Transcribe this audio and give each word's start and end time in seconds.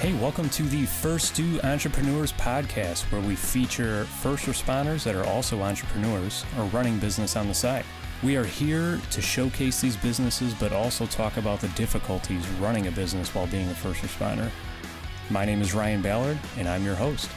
Hey, 0.00 0.14
welcome 0.14 0.48
to 0.48 0.62
the 0.62 0.86
First 0.86 1.34
Do 1.34 1.60
Entrepreneurs 1.60 2.32
podcast, 2.32 3.02
where 3.12 3.20
we 3.20 3.36
feature 3.36 4.04
first 4.04 4.46
responders 4.46 5.04
that 5.04 5.14
are 5.14 5.26
also 5.26 5.60
entrepreneurs 5.60 6.46
or 6.56 6.64
running 6.68 6.98
business 6.98 7.36
on 7.36 7.48
the 7.48 7.54
side. 7.54 7.84
We 8.22 8.34
are 8.36 8.44
here 8.44 8.98
to 9.10 9.20
showcase 9.20 9.82
these 9.82 9.98
businesses, 9.98 10.54
but 10.54 10.72
also 10.72 11.04
talk 11.04 11.36
about 11.36 11.60
the 11.60 11.68
difficulties 11.68 12.48
running 12.52 12.86
a 12.86 12.90
business 12.90 13.34
while 13.34 13.46
being 13.48 13.68
a 13.68 13.74
first 13.74 14.00
responder. 14.00 14.50
My 15.28 15.44
name 15.44 15.60
is 15.60 15.74
Ryan 15.74 16.00
Ballard, 16.00 16.38
and 16.56 16.66
I'm 16.66 16.82
your 16.82 16.94
host. 16.94 17.28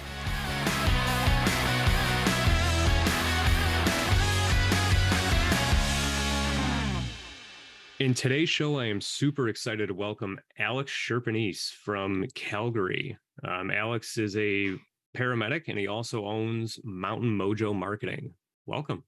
In 8.03 8.13
today's 8.13 8.49
show, 8.49 8.79
I 8.79 8.87
am 8.87 8.99
super 8.99 9.47
excited 9.47 9.87
to 9.87 9.93
welcome 9.93 10.37
Alex 10.59 10.91
Scherpenisse 10.91 11.71
from 11.71 12.25
Calgary. 12.35 13.17
Um, 13.47 13.71
Alex 13.71 14.17
is 14.17 14.35
a 14.35 14.73
paramedic 15.15 15.69
and 15.69 15.79
he 15.79 15.87
also 15.87 16.25
owns 16.25 16.81
Mountain 16.83 17.29
Mojo 17.29 17.73
Marketing. 17.73 18.33
Welcome. 18.65 19.05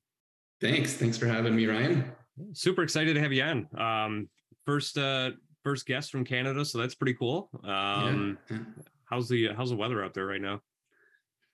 Thanks. 0.62 0.94
Thanks 0.94 1.18
for 1.18 1.28
having 1.28 1.58
me, 1.58 1.66
Ryan. 1.66 2.10
Super 2.54 2.84
excited 2.84 3.16
to 3.16 3.20
have 3.20 3.34
you 3.34 3.44
on. 3.44 3.68
Um, 3.78 4.30
first, 4.66 4.98
uh, 4.98 5.32
first 5.62 5.86
guest 5.86 6.10
from 6.10 6.24
Canada, 6.24 6.64
so 6.64 6.78
that's 6.78 6.96
pretty 6.96 7.16
cool. 7.16 7.50
Um, 7.66 8.38
yeah. 8.50 8.60
How's 9.10 9.28
the 9.28 9.50
how's 9.58 9.72
the 9.72 9.76
weather 9.76 10.06
out 10.06 10.14
there 10.14 10.26
right 10.26 10.42
now? 10.42 10.62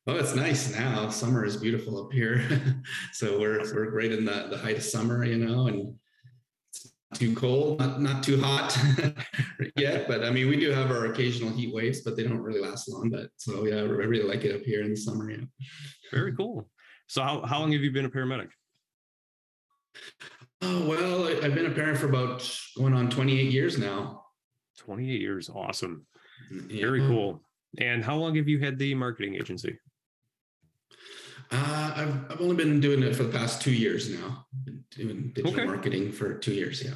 Oh, 0.05 0.15
it's 0.15 0.35
nice 0.35 0.75
now. 0.75 1.09
Summer 1.09 1.43
is 1.43 1.57
beautiful 1.57 2.05
up 2.05 2.13
here, 2.13 2.83
so 3.13 3.39
we're 3.39 3.61
we're 3.73 3.89
right 3.89 4.11
in 4.11 4.25
the 4.25 4.45
the 4.51 4.59
height 4.59 4.77
of 4.77 4.83
summer, 4.83 5.25
you 5.25 5.37
know, 5.43 5.65
and 5.65 5.95
too 7.13 7.35
cold, 7.35 7.79
not, 7.79 8.01
not 8.01 8.23
too 8.23 8.39
hot 8.39 8.77
yet. 9.75 10.07
But 10.07 10.23
I 10.23 10.29
mean, 10.29 10.49
we 10.49 10.59
do 10.59 10.71
have 10.71 10.91
our 10.91 11.05
occasional 11.05 11.51
heat 11.51 11.73
waves, 11.73 12.01
but 12.01 12.15
they 12.15 12.23
don't 12.23 12.39
really 12.39 12.61
last 12.61 12.89
long. 12.89 13.09
But 13.09 13.29
so 13.37 13.65
yeah, 13.65 13.77
I 13.77 13.81
really 13.81 14.27
like 14.27 14.43
it 14.43 14.55
up 14.55 14.61
here 14.61 14.83
in 14.83 14.91
the 14.91 14.95
summer. 14.95 15.29
Yeah. 15.29 15.45
Very 16.11 16.35
cool. 16.35 16.69
So 17.07 17.21
how, 17.21 17.41
how 17.45 17.59
long 17.59 17.71
have 17.73 17.81
you 17.81 17.91
been 17.91 18.05
a 18.05 18.09
paramedic? 18.09 18.49
Oh, 20.61 20.87
well, 20.87 21.27
I've 21.43 21.55
been 21.55 21.65
a 21.65 21.71
parent 21.71 21.97
for 21.97 22.07
about 22.07 22.49
going 22.77 22.93
on 22.93 23.09
28 23.09 23.51
years 23.51 23.77
now. 23.77 24.23
28 24.77 25.19
years. 25.19 25.49
Awesome. 25.49 26.05
Yeah. 26.69 26.81
Very 26.81 27.01
cool. 27.01 27.41
And 27.79 28.03
how 28.03 28.15
long 28.15 28.35
have 28.35 28.47
you 28.47 28.59
had 28.59 28.77
the 28.77 28.93
marketing 28.95 29.35
agency? 29.35 29.77
Uh, 31.51 31.93
I've, 31.95 32.31
I've 32.31 32.41
only 32.41 32.55
been 32.55 32.79
doing 32.79 33.03
it 33.03 33.15
for 33.15 33.23
the 33.23 33.37
past 33.37 33.61
two 33.61 33.73
years 33.73 34.09
now. 34.09 34.45
Been 34.63 34.83
doing 34.91 35.31
digital 35.33 35.53
okay. 35.53 35.65
marketing 35.65 36.11
for 36.11 36.35
two 36.35 36.53
years. 36.53 36.83
Yeah. 36.83 36.93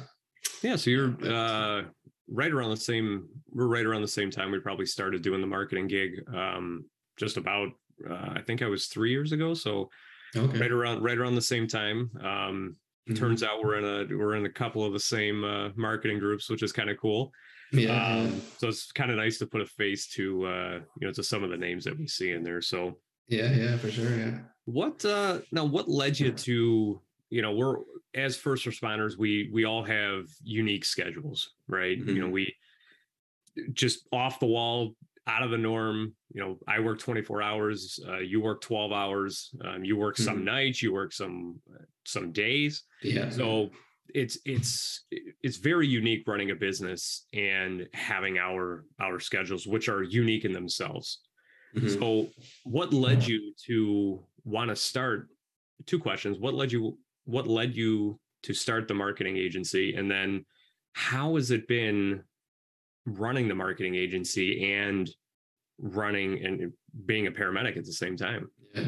Yeah. 0.62 0.76
So 0.76 0.90
you're 0.90 1.14
uh, 1.24 1.82
right 2.28 2.52
around 2.52 2.70
the 2.70 2.76
same. 2.76 3.28
We're 3.50 3.66
right 3.66 3.86
around 3.86 4.02
the 4.02 4.08
same 4.08 4.30
time. 4.30 4.50
We 4.50 4.58
probably 4.58 4.86
started 4.86 5.22
doing 5.22 5.40
the 5.40 5.46
marketing 5.46 5.86
gig. 5.88 6.22
Um, 6.34 6.86
just 7.16 7.36
about. 7.36 7.68
Uh, 8.08 8.34
I 8.34 8.42
think 8.46 8.60
I 8.60 8.66
was 8.66 8.86
three 8.86 9.10
years 9.10 9.32
ago. 9.32 9.54
So 9.54 9.88
okay. 10.36 10.58
right 10.58 10.70
around 10.70 11.02
right 11.02 11.18
around 11.18 11.34
the 11.34 11.42
same 11.42 11.66
time. 11.66 12.10
Um, 12.18 12.76
mm-hmm. 13.08 13.14
Turns 13.14 13.42
out 13.42 13.62
we're 13.62 13.78
in 13.78 13.84
a 13.84 14.16
we're 14.16 14.34
in 14.34 14.46
a 14.46 14.52
couple 14.52 14.84
of 14.84 14.92
the 14.92 15.00
same 15.00 15.44
uh, 15.44 15.70
marketing 15.76 16.18
groups, 16.18 16.50
which 16.50 16.62
is 16.62 16.72
kind 16.72 16.90
of 16.90 16.98
cool. 16.98 17.32
Yeah. 17.72 18.06
Um, 18.06 18.40
so 18.58 18.68
it's 18.68 18.92
kind 18.92 19.10
of 19.10 19.16
nice 19.16 19.38
to 19.38 19.46
put 19.46 19.60
a 19.60 19.66
face 19.66 20.08
to 20.08 20.46
uh, 20.46 20.80
you 21.00 21.06
know 21.06 21.12
to 21.12 21.22
some 21.22 21.42
of 21.42 21.50
the 21.50 21.56
names 21.56 21.84
that 21.84 21.98
we 21.98 22.06
see 22.06 22.32
in 22.32 22.42
there. 22.42 22.60
So 22.60 22.98
yeah, 23.28 23.52
yeah, 23.52 23.76
for 23.76 23.90
sure. 23.90 24.16
Yeah. 24.16 24.38
What 24.66 25.04
uh 25.04 25.40
now 25.52 25.64
what 25.64 25.88
led 25.88 26.18
you 26.18 26.32
to, 26.32 27.00
you 27.30 27.42
know, 27.42 27.52
we're 27.52 27.76
as 28.14 28.36
first 28.36 28.64
responders, 28.66 29.18
we 29.18 29.50
we 29.52 29.64
all 29.64 29.82
have 29.82 30.24
unique 30.42 30.84
schedules, 30.84 31.50
right? 31.68 31.98
Mm-hmm. 31.98 32.08
You 32.08 32.18
know, 32.20 32.24
mm-hmm. 32.26 32.32
we 32.32 32.54
just 33.72 34.06
off 34.12 34.40
the 34.40 34.46
wall, 34.46 34.94
out 35.26 35.42
of 35.42 35.50
the 35.50 35.58
norm. 35.58 36.14
You 36.32 36.42
know, 36.42 36.58
I 36.68 36.80
work 36.80 36.98
24 36.98 37.42
hours, 37.42 37.98
uh, 38.06 38.18
you 38.18 38.40
work 38.40 38.60
12 38.60 38.92
hours, 38.92 39.50
um, 39.64 39.84
you 39.84 39.96
work 39.96 40.16
mm-hmm. 40.16 40.24
some 40.24 40.44
nights, 40.44 40.82
you 40.82 40.92
work 40.92 41.12
some 41.12 41.60
some 42.04 42.32
days. 42.32 42.84
Yeah. 43.02 43.30
So 43.30 43.70
it's 44.14 44.38
it's 44.44 45.04
it's 45.42 45.56
very 45.56 45.86
unique 45.86 46.24
running 46.28 46.52
a 46.52 46.54
business 46.54 47.26
and 47.32 47.88
having 47.92 48.38
our 48.38 48.84
our 49.00 49.18
schedules 49.18 49.66
which 49.66 49.88
are 49.88 50.02
unique 50.02 50.44
in 50.44 50.52
themselves 50.52 51.20
Mm-hmm. 51.76 52.00
So, 52.00 52.28
what 52.64 52.92
led 52.92 53.26
you 53.26 53.52
to 53.66 54.20
want 54.44 54.70
to 54.70 54.76
start? 54.76 55.28
Two 55.84 55.98
questions. 55.98 56.38
What 56.38 56.54
led 56.54 56.72
you? 56.72 56.98
What 57.26 57.46
led 57.46 57.76
you 57.76 58.18
to 58.44 58.54
start 58.54 58.88
the 58.88 58.94
marketing 58.94 59.36
agency, 59.36 59.94
and 59.94 60.10
then 60.10 60.46
how 60.94 61.36
has 61.36 61.50
it 61.50 61.68
been 61.68 62.22
running 63.04 63.48
the 63.48 63.54
marketing 63.54 63.94
agency 63.94 64.72
and 64.72 65.08
running 65.78 66.44
and 66.44 66.72
being 67.04 67.26
a 67.26 67.30
paramedic 67.30 67.76
at 67.76 67.84
the 67.84 67.92
same 67.92 68.16
time? 68.16 68.48
Yeah. 68.74 68.84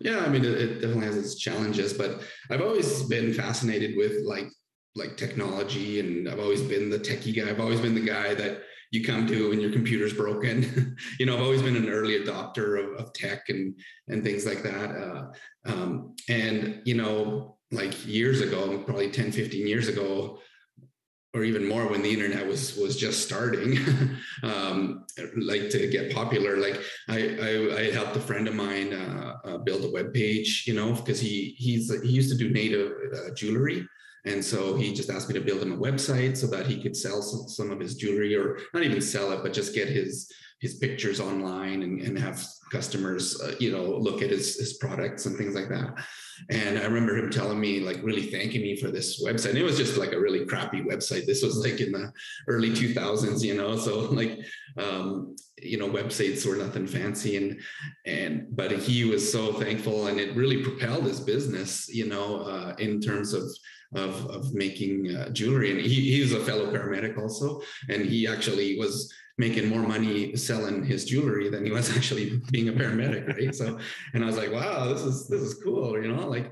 Yeah, 0.00 0.20
I 0.20 0.28
mean, 0.28 0.44
it, 0.44 0.52
it 0.52 0.74
definitely 0.74 1.06
has 1.06 1.16
its 1.16 1.34
challenges, 1.34 1.92
but 1.92 2.22
I've 2.50 2.60
always 2.60 3.02
been 3.04 3.32
fascinated 3.32 3.96
with 3.96 4.24
like 4.24 4.48
like 4.94 5.16
technology, 5.16 6.00
and 6.00 6.28
I've 6.28 6.40
always 6.40 6.62
been 6.62 6.90
the 6.90 6.98
techie 6.98 7.34
guy. 7.34 7.50
I've 7.50 7.60
always 7.60 7.80
been 7.80 7.94
the 7.94 8.00
guy 8.00 8.34
that 8.34 8.62
you 8.90 9.04
come 9.04 9.26
to 9.26 9.50
when 9.50 9.60
your 9.60 9.72
computer's 9.72 10.12
broken. 10.12 10.96
you 11.18 11.26
know, 11.26 11.36
I've 11.36 11.42
always 11.42 11.62
been 11.62 11.76
an 11.76 11.88
early 11.88 12.18
adopter 12.18 12.82
of, 12.82 13.00
of 13.00 13.12
tech 13.12 13.48
and 13.48 13.78
and 14.08 14.22
things 14.22 14.46
like 14.46 14.62
that. 14.62 14.90
Uh, 14.90 15.24
um, 15.66 16.14
and 16.28 16.82
you 16.84 16.94
know, 16.94 17.58
like 17.70 18.06
years 18.06 18.40
ago, 18.40 18.78
probably 18.84 19.10
10, 19.10 19.32
15 19.32 19.66
years 19.66 19.88
ago, 19.88 20.40
or 21.34 21.44
even 21.44 21.68
more 21.68 21.86
when 21.86 22.02
the 22.02 22.12
internet 22.12 22.46
was 22.46 22.76
was 22.76 22.96
just 22.96 23.24
starting 23.24 23.78
um, 24.42 25.04
like 25.36 25.68
to 25.70 25.86
get 25.88 26.12
popular 26.12 26.56
like 26.56 26.80
i 27.08 27.18
i, 27.18 27.80
I 27.80 27.90
helped 27.90 28.16
a 28.16 28.20
friend 28.20 28.48
of 28.48 28.54
mine 28.54 28.92
uh, 28.92 29.34
uh, 29.44 29.58
build 29.58 29.84
a 29.84 29.90
web 29.90 30.12
page 30.14 30.64
you 30.66 30.74
know 30.74 30.92
because 30.92 31.20
he 31.20 31.54
he's 31.58 31.92
he 32.02 32.08
used 32.08 32.30
to 32.30 32.38
do 32.38 32.50
native 32.50 32.92
uh, 33.14 33.34
jewelry 33.34 33.86
and 34.28 34.44
so 34.44 34.74
he 34.74 34.92
just 34.92 35.10
asked 35.10 35.28
me 35.28 35.34
to 35.34 35.40
build 35.40 35.62
him 35.62 35.72
a 35.72 35.76
website 35.76 36.36
so 36.36 36.46
that 36.48 36.66
he 36.66 36.82
could 36.82 36.96
sell 36.96 37.22
some, 37.22 37.48
some 37.48 37.70
of 37.70 37.80
his 37.80 37.96
jewelry 37.96 38.36
or 38.36 38.58
not 38.74 38.82
even 38.82 39.00
sell 39.00 39.32
it, 39.32 39.42
but 39.42 39.52
just 39.52 39.74
get 39.74 39.88
his 39.88 40.32
his 40.60 40.74
pictures 40.74 41.20
online 41.20 41.82
and, 41.82 42.00
and 42.00 42.18
have 42.18 42.44
customers, 42.72 43.40
uh, 43.40 43.54
you 43.60 43.70
know, 43.70 43.84
look 43.84 44.22
at 44.22 44.30
his, 44.30 44.56
his 44.56 44.74
products 44.74 45.26
and 45.26 45.36
things 45.36 45.54
like 45.54 45.68
that. 45.68 45.94
And 46.50 46.78
I 46.78 46.84
remember 46.84 47.16
him 47.16 47.30
telling 47.30 47.60
me, 47.60 47.80
like, 47.80 48.02
really 48.02 48.22
thanking 48.22 48.62
me 48.62 48.76
for 48.76 48.90
this 48.90 49.24
website. 49.24 49.50
And 49.50 49.58
it 49.58 49.62
was 49.62 49.76
just 49.76 49.96
like 49.96 50.12
a 50.12 50.20
really 50.20 50.46
crappy 50.46 50.82
website. 50.82 51.26
This 51.26 51.42
was 51.42 51.58
like 51.58 51.80
in 51.80 51.92
the 51.92 52.12
early 52.48 52.70
2000s, 52.70 53.42
you 53.42 53.54
know, 53.54 53.76
so 53.76 54.00
like, 54.10 54.38
um, 54.76 55.36
you 55.62 55.78
know, 55.78 55.88
websites 55.88 56.44
were 56.44 56.56
nothing 56.56 56.86
fancy. 56.86 57.36
And, 57.36 57.60
and, 58.04 58.46
but 58.50 58.72
he 58.72 59.04
was 59.04 59.30
so 59.30 59.52
thankful 59.52 60.08
and 60.08 60.18
it 60.18 60.34
really 60.36 60.62
propelled 60.62 61.04
his 61.04 61.20
business, 61.20 61.88
you 61.88 62.06
know, 62.06 62.42
uh, 62.42 62.74
in 62.78 63.00
terms 63.00 63.32
of, 63.32 63.44
of, 63.94 64.26
of 64.26 64.54
making 64.54 65.14
uh, 65.16 65.30
jewelry. 65.30 65.70
And 65.70 65.80
he, 65.80 66.16
he's 66.16 66.32
a 66.32 66.40
fellow 66.40 66.72
paramedic 66.72 67.18
also. 67.18 67.62
And 67.88 68.04
he 68.04 68.26
actually 68.26 68.78
was 68.78 69.12
making 69.38 69.68
more 69.68 69.82
money 69.82 70.34
selling 70.36 70.84
his 70.84 71.04
jewelry 71.04 71.48
than 71.48 71.64
he 71.64 71.70
was 71.70 71.90
actually 71.96 72.40
being 72.50 72.68
a 72.68 72.72
paramedic. 72.72 73.28
Right. 73.28 73.54
so, 73.54 73.78
and 74.14 74.22
I 74.22 74.26
was 74.26 74.36
like, 74.36 74.52
wow, 74.52 74.92
this 74.92 75.02
is, 75.02 75.28
this 75.28 75.40
is 75.40 75.62
cool. 75.62 76.00
You 76.02 76.12
know, 76.12 76.28
like, 76.28 76.50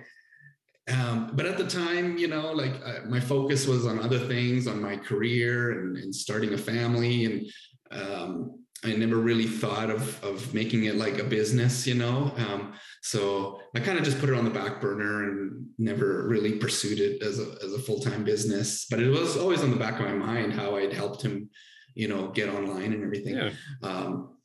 um, 0.92 1.32
but 1.34 1.47
at 1.47 1.58
the 1.58 1.66
time, 1.66 2.16
you 2.16 2.28
know, 2.28 2.52
like 2.52 2.74
uh, 2.84 3.00
my 3.08 3.19
focus 3.19 3.66
was 3.66 3.86
on 3.86 3.98
other 3.98 4.20
things, 4.20 4.68
on 4.68 4.80
my 4.80 4.97
career 4.97 5.72
and, 5.72 5.97
and 5.97 6.14
starting 6.14 6.54
a 6.54 6.58
family. 6.58 7.24
And 7.24 7.50
um, 7.91 8.66
I 8.86 8.92
never 8.92 9.16
really 9.16 9.47
thought 9.47 9.91
of, 9.91 10.22
of 10.24 10.52
making 10.54 10.84
it 10.84 10.97
like 10.97 11.19
a 11.19 11.24
business, 11.24 11.86
you 11.86 11.94
know. 11.94 12.32
Um, 12.36 12.74
so 13.02 13.60
I 13.74 13.80
kind 13.80 13.98
of 13.98 14.04
just 14.04 14.19
put 14.19 14.28
it 14.28 14.34
on 14.34 14.44
the 14.44 14.50
back 14.50 14.80
burner 14.80 15.24
and 15.24 15.69
never 15.78 16.26
really 16.26 16.52
pursued 16.52 17.00
it 17.00 17.22
as 17.22 17.38
a, 17.38 17.56
as 17.64 17.72
a 17.72 17.78
full-time 17.78 18.24
business. 18.24 18.86
But 18.88 19.00
it 19.00 19.08
was 19.08 19.36
always 19.36 19.62
on 19.62 19.70
the 19.70 19.76
back 19.76 20.00
of 20.00 20.06
my 20.06 20.12
mind 20.12 20.53
how 20.53 20.77
I'd 20.77 20.92
helped 20.92 21.22
him, 21.22 21.50
you 21.94 22.09
know, 22.09 22.28
get 22.28 22.48
online 22.48 22.92
and 22.92 23.03
everything. 23.03 23.36
Yeah. 23.36 23.50
Um, 23.83 24.36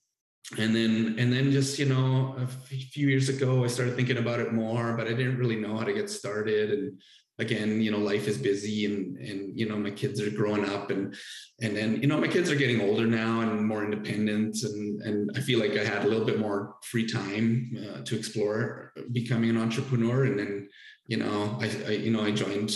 and 0.58 0.76
then 0.76 1.16
and 1.18 1.32
then 1.32 1.52
just 1.52 1.80
you 1.80 1.86
know 1.86 2.36
a 2.38 2.48
few 2.48 3.08
years 3.08 3.30
ago 3.30 3.64
i 3.64 3.68
started 3.68 3.96
thinking 3.96 4.18
about 4.18 4.40
it 4.40 4.52
more 4.52 4.98
but 4.98 5.08
i 5.08 5.12
didn't 5.12 5.38
really 5.38 5.56
know 5.56 5.78
how 5.78 5.86
to 5.86 5.94
get 5.94 6.10
started 6.10 6.72
and 6.72 7.02
again, 7.42 7.82
you 7.82 7.92
know, 7.92 7.98
life 7.98 8.28
is 8.28 8.38
busy 8.38 8.86
and 8.86 9.18
and 9.18 9.60
you 9.60 9.68
know, 9.68 9.76
my 9.76 9.90
kids 9.92 10.22
are 10.22 10.30
growing 10.30 10.66
up 10.66 10.92
and 10.92 11.16
and 11.62 11.76
then 11.76 12.02
you 12.02 12.08
know, 12.08 12.20
my 12.20 12.28
kids 12.28 12.50
are 12.50 12.56
getting 12.64 12.82
older 12.82 13.08
now 13.08 13.42
and 13.42 13.66
more 13.66 13.84
independent 13.84 14.56
and 14.64 15.02
and 15.02 15.18
I 15.36 15.42
feel 15.42 15.60
like 15.60 15.76
I 15.76 15.84
had 15.84 16.06
a 16.06 16.08
little 16.08 16.26
bit 16.26 16.40
more 16.40 16.76
free 16.84 17.08
time 17.08 17.46
uh, 17.84 18.02
to 18.04 18.18
explore 18.18 18.94
becoming 19.12 19.50
an 19.50 19.58
entrepreneur. 19.58 20.26
And 20.26 20.40
then 20.40 20.70
you 21.08 21.18
know, 21.18 21.58
I, 21.60 21.66
I 21.88 21.92
you 22.06 22.12
know, 22.12 22.24
I 22.24 22.32
joined 22.32 22.72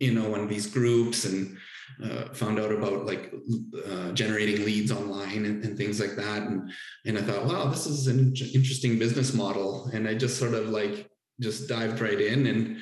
you 0.00 0.12
know 0.12 0.28
one 0.28 0.40
of 0.40 0.48
these 0.48 0.66
groups 0.66 1.24
and 1.24 1.56
uh, 2.04 2.24
found 2.32 2.60
out 2.60 2.72
about 2.72 3.06
like 3.06 3.32
uh, 3.86 4.12
generating 4.12 4.64
leads 4.64 4.92
online 4.92 5.44
and, 5.46 5.64
and, 5.64 5.76
things 5.76 5.98
like 6.00 6.14
that. 6.16 6.42
And 6.42 6.70
and 7.06 7.18
I 7.18 7.22
thought 7.22 7.46
wow 7.46 7.66
this 7.66 7.86
is 7.86 8.06
an 8.08 8.34
interesting 8.54 8.98
business 8.98 9.32
model. 9.32 9.90
And 9.92 10.06
I 10.08 10.14
just 10.14 10.38
sort 10.38 10.54
of 10.54 10.68
like 10.68 11.08
just 11.40 11.68
dived 11.68 12.00
right 12.00 12.20
in 12.20 12.46
and 12.46 12.78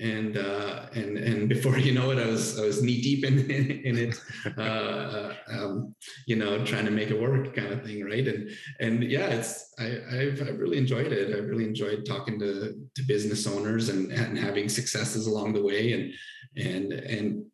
and 0.00 0.38
uh, 0.38 0.86
and 0.94 1.18
and 1.18 1.48
before 1.48 1.78
you 1.78 1.92
know 1.92 2.10
it, 2.10 2.18
I 2.18 2.26
was 2.26 2.58
I 2.58 2.62
was 2.62 2.82
knee 2.82 3.02
deep 3.02 3.24
in 3.24 3.50
in, 3.50 3.98
it, 3.98 4.20
uh, 4.58 5.34
um, 5.48 5.94
you 6.26 6.36
know, 6.36 6.64
trying 6.64 6.86
to 6.86 6.90
make 6.90 7.10
it 7.10 7.20
work, 7.20 7.54
kind 7.54 7.72
of 7.72 7.84
thing, 7.84 8.04
right? 8.04 8.26
And 8.26 8.50
and 8.80 9.04
yeah, 9.04 9.26
it's 9.26 9.74
I 9.78 9.98
I've, 10.10 10.40
I've 10.40 10.58
really 10.58 10.78
enjoyed 10.78 11.12
it. 11.12 11.36
I've 11.36 11.48
really 11.48 11.66
enjoyed 11.66 12.06
talking 12.06 12.38
to 12.40 12.74
to 12.94 13.02
business 13.02 13.46
owners 13.46 13.90
and 13.90 14.10
and 14.10 14.38
having 14.38 14.68
successes 14.68 15.26
along 15.26 15.52
the 15.52 15.62
way, 15.62 15.92
and 15.92 16.12
and 16.56 16.92
and 16.92 17.44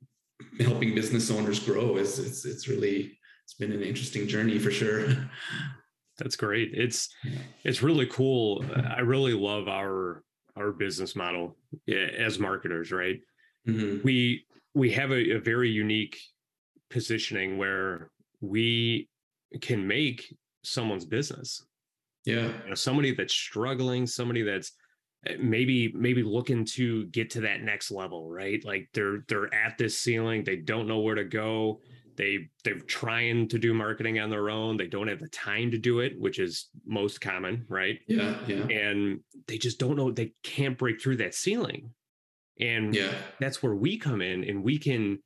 helping 0.61 0.95
business 0.95 1.31
owners 1.31 1.59
grow 1.59 1.97
is 1.97 2.19
it's 2.19 2.45
it's 2.45 2.69
really 2.69 3.19
it's 3.45 3.55
been 3.55 3.73
an 3.73 3.83
interesting 3.83 4.29
journey 4.29 4.59
for 4.59 4.71
sure. 4.71 5.09
That's 6.19 6.37
great. 6.37 6.71
It's 6.73 7.15
it's 7.65 7.83
really 7.83 8.07
cool. 8.07 8.65
I 8.75 9.01
really 9.01 9.35
love 9.35 9.69
our 9.69 10.23
our 10.57 10.73
business 10.73 11.15
model 11.15 11.57
as 11.89 12.39
marketers, 12.39 12.93
right? 12.93 13.21
Mm-hmm. 13.67 14.03
We 14.05 14.45
we 14.75 14.91
have 14.93 15.11
a, 15.11 15.37
a 15.37 15.41
very 15.41 15.71
unique 15.71 16.19
positioning 16.91 17.59
where 17.59 18.11
we 18.41 19.09
can 19.61 19.87
make 19.87 20.35
someone's 20.63 21.05
business. 21.05 21.65
Yeah. 22.25 22.51
You 22.65 22.69
know, 22.71 22.75
somebody 22.75 23.15
that's 23.15 23.33
struggling, 23.33 24.07
somebody 24.07 24.43
that's 24.43 24.73
eh, 25.27 25.37
maybe 25.41 25.93
maybe 25.95 26.23
looking 26.23 26.65
to 26.65 27.07
get 27.07 27.31
to 27.31 27.41
that 27.43 27.63
next 27.63 27.91
level, 27.91 28.31
right? 28.31 28.65
Like 28.65 28.89
they're 28.93 29.25
they're 29.29 29.53
at 29.55 29.79
this 29.79 29.99
ceiling, 29.99 30.45
they 30.45 30.57
don't 30.57 30.89
know 30.89 31.01
where 31.01 31.15
to 31.15 31.25
go 31.25 31.81
they 32.17 32.49
they're 32.65 32.79
trying 32.81 33.49
to 33.49 33.59
do 33.59 33.75
marketing 33.75 34.19
on 34.19 34.31
their 34.31 34.51
own. 34.51 34.77
They 34.77 34.87
don't 34.87 35.09
have 35.09 35.21
the 35.21 35.29
time 35.29 35.71
to 35.71 35.79
do 35.79 36.01
it 36.01 36.19
which 36.19 36.39
is 36.39 36.69
most 36.87 37.21
common 37.21 37.65
right? 37.69 37.99
Yeah 38.09 38.37
yeah. 38.47 38.65
And 38.67 39.21
they 39.47 39.59
just 39.59 39.79
don't 39.79 39.97
know 39.97 40.11
they 40.11 40.33
can't 40.43 40.79
break 40.79 41.01
through 41.01 41.17
that 41.17 41.35
ceiling. 41.35 41.91
And 42.59 42.95
yeah. 42.95 43.13
that's 43.39 43.63
where 43.63 43.75
we 43.75 43.99
come 43.99 44.23
in 44.23 44.45
and 44.45 44.63
we 44.65 44.79
can 44.79 45.19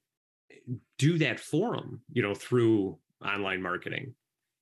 do 0.99 1.19
that 1.19 1.41
for 1.41 1.75
them 1.77 2.03
you 2.13 2.23
know 2.23 2.35
through 2.35 2.99
online 3.25 3.63
marketing. 3.63 4.15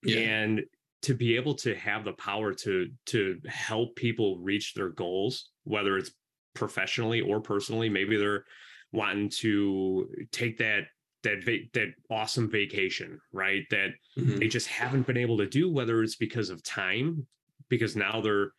Yeah. 0.04 0.20
and 0.20 0.62
to 1.02 1.14
be 1.14 1.36
able 1.36 1.54
to 1.54 1.74
have 1.74 2.04
the 2.04 2.12
power 2.12 2.52
to 2.54 2.88
to 3.06 3.40
help 3.46 3.96
people 3.96 4.38
reach 4.38 4.74
their 4.74 4.90
goals 4.90 5.50
whether 5.64 5.96
it's 5.96 6.12
professionally 6.54 7.20
or 7.20 7.40
personally 7.40 7.88
maybe 7.88 8.16
they're 8.16 8.44
wanting 8.92 9.28
to 9.28 10.08
take 10.32 10.58
that 10.58 10.84
that 11.24 11.44
va- 11.44 11.68
that 11.74 11.88
awesome 12.10 12.50
vacation, 12.50 13.20
right? 13.32 13.64
That 13.70 13.90
mm-hmm. 14.16 14.38
they 14.38 14.48
just 14.48 14.68
haven't 14.68 15.06
been 15.06 15.16
able 15.16 15.38
to 15.38 15.46
do, 15.46 15.70
whether 15.70 16.02
it's 16.02 16.16
because 16.16 16.50
of 16.50 16.62
time, 16.62 17.26
because 17.68 17.96
now 17.96 18.20
they're, 18.20 18.52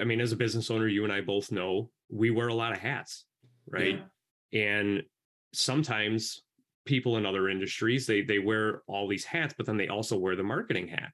I 0.00 0.04
mean, 0.04 0.20
as 0.20 0.32
a 0.32 0.36
business 0.36 0.70
owner, 0.70 0.88
you 0.88 1.04
and 1.04 1.12
I 1.12 1.20
both 1.20 1.50
know 1.50 1.90
we 2.08 2.30
wear 2.30 2.48
a 2.48 2.54
lot 2.54 2.72
of 2.72 2.78
hats, 2.78 3.24
right? 3.68 4.00
Yeah. 4.50 4.76
And 4.76 5.02
sometimes 5.52 6.42
people 6.84 7.16
in 7.16 7.26
other 7.26 7.48
industries 7.48 8.06
they 8.06 8.22
they 8.22 8.38
wear 8.38 8.82
all 8.86 9.08
these 9.08 9.24
hats, 9.24 9.54
but 9.56 9.66
then 9.66 9.76
they 9.76 9.88
also 9.88 10.16
wear 10.16 10.36
the 10.36 10.42
marketing 10.42 10.88
hat, 10.88 11.10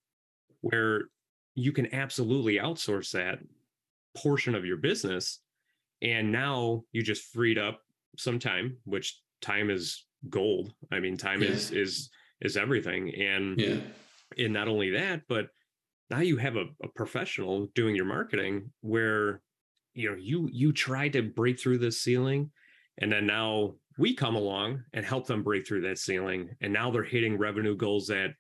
where 0.61 1.05
you 1.55 1.73
can 1.73 1.93
absolutely 1.94 2.55
outsource 2.55 3.11
that 3.12 3.38
portion 4.17 4.55
of 4.55 4.64
your 4.64 4.76
business, 4.76 5.41
and 6.03 6.31
now 6.31 6.82
you 6.93 7.03
just 7.03 7.32
freed 7.32 7.59
up 7.59 7.81
some 8.17 8.38
time, 8.38 8.76
which 8.85 9.21
time 9.41 9.71
is 9.71 10.05
gold. 10.29 10.73
I 10.93 11.00
mean, 11.00 11.17
time 11.17 11.43
yeah. 11.43 11.50
is 11.50 11.70
is 11.70 12.11
is 12.41 12.56
everything. 12.56 13.15
And 13.15 13.61
yeah. 13.61 13.76
and 14.37 14.53
not 14.53 14.69
only 14.69 14.91
that, 14.91 15.23
but 15.29 15.49
now 16.11 16.20
you 16.20 16.37
have 16.37 16.56
a, 16.56 16.67
a 16.82 16.88
professional 16.94 17.67
doing 17.75 17.94
your 17.94 18.05
marketing 18.05 18.70
where 18.81 19.43
you 19.94 20.11
know 20.11 20.17
you 20.17 20.49
you 20.53 20.73
try 20.73 21.09
to 21.09 21.23
break 21.23 21.61
through 21.61 21.79
this 21.79 22.00
ceiling 22.00 22.50
and 22.99 23.11
then 23.12 23.26
now 23.26 23.75
we 23.99 24.15
come 24.15 24.37
along 24.37 24.82
and 24.93 25.05
help 25.05 25.26
them 25.26 25.43
break 25.43 25.67
through 25.67 25.81
that 25.82 25.99
ceiling 25.99 26.50
and 26.61 26.73
now 26.73 26.91
they're 26.91 27.03
hitting 27.03 27.37
revenue 27.37 27.76
goals 27.76 28.06
that 28.06 28.31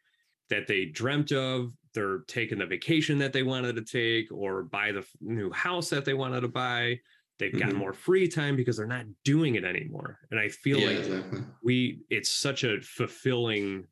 that 0.50 0.66
they 0.66 0.84
dreamt 0.84 1.32
of 1.32 1.72
they're 1.94 2.20
taking 2.28 2.58
the 2.58 2.66
vacation 2.66 3.18
that 3.18 3.32
they 3.32 3.42
wanted 3.42 3.74
to 3.74 3.82
take 3.82 4.30
or 4.30 4.62
buy 4.62 4.92
the 4.92 5.04
new 5.20 5.50
house 5.50 5.90
that 5.90 6.04
they 6.04 6.14
wanted 6.14 6.42
to 6.42 6.48
buy 6.48 6.98
they've 7.38 7.52
mm-hmm. 7.52 7.70
got 7.70 7.76
more 7.76 7.92
free 7.92 8.28
time 8.28 8.56
because 8.56 8.76
they're 8.76 8.86
not 8.86 9.04
doing 9.24 9.54
it 9.54 9.64
anymore 9.64 10.18
and 10.30 10.40
i 10.40 10.48
feel 10.48 10.78
yeah, 10.78 10.88
like 10.88 10.98
exactly. 10.98 11.40
we 11.62 12.00
it's 12.10 12.30
such 12.30 12.64
a 12.64 12.80
fulfilling 12.80 13.86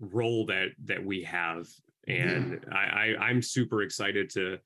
role 0.00 0.46
that 0.46 0.68
that 0.84 1.04
we 1.04 1.22
have 1.22 1.66
and 2.06 2.60
yeah. 2.66 2.74
I, 2.74 2.84
I 2.84 3.16
i'm 3.26 3.42
super 3.42 3.82
excited 3.82 4.30
to 4.30 4.58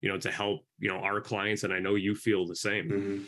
you 0.00 0.08
know 0.08 0.18
to 0.18 0.30
help 0.30 0.60
you 0.78 0.88
know 0.88 0.98
our 0.98 1.20
clients 1.20 1.64
and 1.64 1.72
i 1.72 1.78
know 1.78 1.94
you 1.94 2.14
feel 2.14 2.46
the 2.46 2.56
same 2.56 2.88
mm-hmm. 2.88 3.22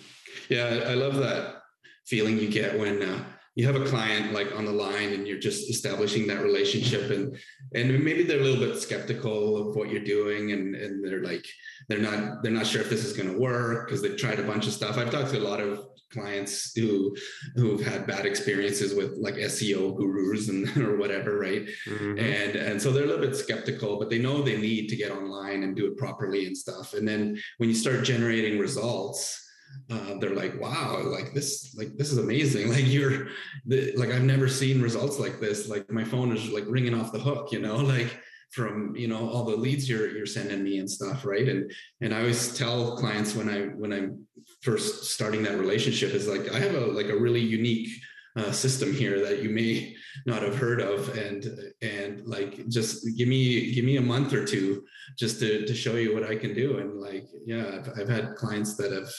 yeah 0.49 0.85
i 0.87 0.95
love 0.95 1.17
that 1.17 1.63
feeling 2.07 2.39
you 2.39 2.49
get 2.49 2.79
when 2.79 3.03
uh, 3.03 3.19
you 3.59 3.67
have 3.67 3.75
a 3.75 3.85
client 3.87 4.33
like 4.33 4.55
on 4.57 4.65
the 4.65 4.71
line 4.71 5.13
and 5.13 5.27
you're 5.27 5.41
just 5.41 5.69
establishing 5.69 6.29
that 6.29 6.45
relationship 6.45 7.11
and 7.11 7.37
and 7.75 8.05
maybe 8.05 8.23
they're 8.23 8.39
a 8.39 8.45
little 8.45 8.65
bit 8.65 8.81
skeptical 8.81 9.57
of 9.57 9.75
what 9.75 9.91
you're 9.91 10.11
doing 10.17 10.53
and 10.53 10.77
and 10.77 11.05
they're 11.05 11.25
like 11.25 11.45
they're 11.89 11.99
not 11.99 12.41
they're 12.41 12.53
not 12.53 12.69
sure 12.69 12.81
if 12.81 12.89
this 12.89 13.05
is 13.05 13.13
going 13.13 13.29
to 13.29 13.37
work 13.37 13.89
because 13.89 14.01
they've 14.01 14.17
tried 14.17 14.39
a 14.39 14.45
bunch 14.45 14.69
of 14.69 14.73
stuff 14.73 14.97
i've 14.97 15.11
talked 15.11 15.31
to 15.31 15.39
a 15.39 15.51
lot 15.51 15.61
of 15.61 15.89
clients 16.13 16.73
who 16.75 17.15
who've 17.57 17.85
had 17.85 18.07
bad 18.07 18.25
experiences 18.25 18.95
with 18.95 19.19
like 19.19 19.35
SEO 19.35 19.95
gurus 19.95 20.49
and 20.49 20.75
or 20.83 20.97
whatever, 20.97 21.39
right? 21.39 21.67
Mm-hmm. 21.87 22.19
And 22.19 22.57
and 22.57 22.81
so 22.81 22.91
they're 22.91 23.05
a 23.05 23.07
little 23.07 23.27
bit 23.27 23.37
skeptical, 23.37 23.99
but 23.99 24.09
they 24.09 24.19
know 24.19 24.41
they 24.41 24.57
need 24.57 24.89
to 24.89 24.97
get 24.97 25.11
online 25.11 25.65
and 25.65 25.77
do 25.77 25.87
it 25.87 25.99
properly 25.99 26.47
and 26.47 26.57
stuff. 26.57 26.95
And 26.95 27.07
then 27.07 27.39
when 27.59 27.69
you 27.69 27.75
start 27.75 28.05
generating 28.05 28.59
results, 28.59 29.48
uh, 29.91 30.19
they're 30.19 30.35
like, 30.35 30.61
wow, 30.61 31.03
like 31.05 31.33
this, 31.33 31.75
like 31.75 31.97
this 31.97 32.13
is 32.13 32.19
amazing. 32.19 32.69
Like 32.73 32.87
you're, 32.87 33.29
the, 33.67 33.93
like 33.97 34.11
I've 34.11 34.23
never 34.23 34.49
seen 34.49 34.83
results 34.83 35.19
like 35.19 35.41
this. 35.41 35.69
Like 35.69 35.91
my 35.91 36.05
phone 36.05 36.37
is 36.37 36.49
like 36.51 36.65
ringing 36.69 36.95
off 36.95 37.13
the 37.13 37.19
hook, 37.19 37.53
you 37.53 37.61
know, 37.61 37.77
like 37.95 38.19
from 38.51 38.97
you 38.97 39.09
know 39.09 39.29
all 39.29 39.45
the 39.45 39.57
leads 39.57 39.89
you're 39.89 40.11
you're 40.11 40.27
sending 40.27 40.63
me 40.63 40.79
and 40.79 40.91
stuff, 40.91 41.25
right? 41.25 41.49
And 41.49 41.71
and 42.01 42.15
I 42.15 42.21
always 42.21 42.57
tell 42.57 42.97
clients 42.97 43.35
when 43.35 43.49
I 43.49 43.67
when 43.77 43.93
I'm 43.93 44.27
first 44.63 45.05
starting 45.05 45.43
that 45.43 45.59
relationship 45.59 46.13
is 46.13 46.27
like 46.27 46.53
I 46.53 46.59
have 46.59 46.75
a 46.75 46.81
like 46.87 47.09
a 47.09 47.19
really 47.19 47.41
unique 47.41 47.89
uh, 48.37 48.53
system 48.53 48.93
here 48.93 49.21
that 49.21 49.43
you 49.43 49.51
may 49.51 49.95
not 50.27 50.43
have 50.43 50.57
heard 50.57 50.81
of 50.81 51.17
and 51.17 51.47
and 51.83 52.27
like 52.27 52.69
just 52.69 53.07
give 53.17 53.29
me 53.29 53.73
give 53.73 53.85
me 53.85 53.97
a 53.97 54.03
month 54.03 54.33
or 54.33 54.45
two 54.45 54.85
just 55.19 55.41
to 55.41 55.67
to 55.67 55.75
show 55.75 55.97
you 55.97 56.15
what 56.15 56.25
I 56.25 56.37
can 56.37 56.55
do 56.55 56.79
and 56.79 57.01
like 57.01 57.27
yeah 57.47 57.67
I've, 57.79 58.01
I've 58.01 58.09
had 58.09 58.35
clients 58.37 58.77
that 58.77 58.93
have 58.93 59.11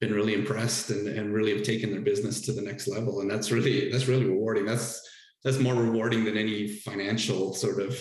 been 0.00 0.12
really 0.12 0.34
impressed 0.34 0.90
and, 0.90 1.08
and 1.08 1.32
really 1.32 1.54
have 1.54 1.64
taken 1.64 1.90
their 1.90 2.00
business 2.00 2.40
to 2.42 2.52
the 2.52 2.62
next 2.62 2.86
level. 2.86 3.20
And 3.20 3.30
that's 3.30 3.50
really, 3.50 3.90
that's 3.90 4.08
really 4.08 4.26
rewarding. 4.26 4.66
That's, 4.66 5.00
that's 5.42 5.58
more 5.58 5.74
rewarding 5.74 6.24
than 6.24 6.36
any 6.36 6.68
financial 6.68 7.54
sort 7.54 7.80
of 7.80 7.98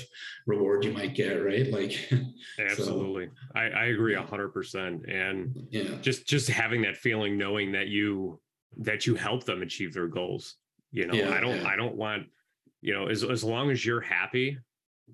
reward 0.48 0.84
you 0.84 0.92
might 0.92 1.16
get. 1.16 1.34
Right. 1.34 1.72
Like, 1.72 2.12
absolutely. 2.60 3.28
So, 3.28 3.60
I, 3.60 3.64
I 3.64 3.86
agree 3.86 4.16
a 4.16 4.22
hundred 4.22 4.50
percent. 4.50 5.06
And 5.08 5.68
yeah, 5.70 5.96
just, 6.02 6.28
just 6.28 6.50
having 6.50 6.82
that 6.84 6.98
feeling, 6.98 7.38
knowing 7.38 7.72
that 7.74 7.88
you, 7.88 8.40
that 8.78 9.06
you 9.06 9.16
help 9.16 9.46
them 9.46 9.62
achieve 9.62 9.94
their 9.94 10.08
goals. 10.08 10.56
You 10.92 11.08
know, 11.08 11.14
yeah, 11.14 11.32
I 11.32 11.40
don't, 11.40 11.58
yeah. 11.58 11.68
I 11.68 11.76
don't 11.76 11.96
want, 11.96 12.24
you 12.82 12.94
know, 12.94 13.08
as, 13.08 13.24
as 13.24 13.44
long 13.44 13.72
as 13.72 13.86
you're 13.86 14.02
happy, 14.02 14.58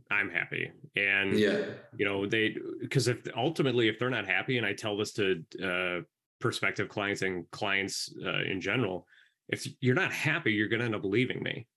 I'm 0.10 0.30
happy. 0.30 0.72
And 0.96 1.38
yeah, 1.38 1.66
you 1.98 2.06
know, 2.06 2.26
they 2.26 2.56
because 2.80 3.08
if 3.08 3.28
ultimately 3.36 3.88
if 3.88 4.00
they're 4.00 4.10
not 4.10 4.26
happy, 4.26 4.58
and 4.58 4.66
I 4.66 4.74
tell 4.74 4.98
this 4.98 5.14
to 5.14 5.44
uh 5.64 6.02
prospective 6.42 6.90
clients 6.90 7.22
and 7.22 7.50
clients 7.52 8.14
uh, 8.26 8.42
in 8.44 8.60
general 8.60 9.06
if 9.50 9.68
you're 9.80 9.96
not 9.96 10.12
happy 10.12 10.52
you're 10.52 10.68
going 10.68 10.80
to 10.80 10.86
end 10.86 10.96
up 10.96 11.04
leaving 11.04 11.42
me 11.44 11.68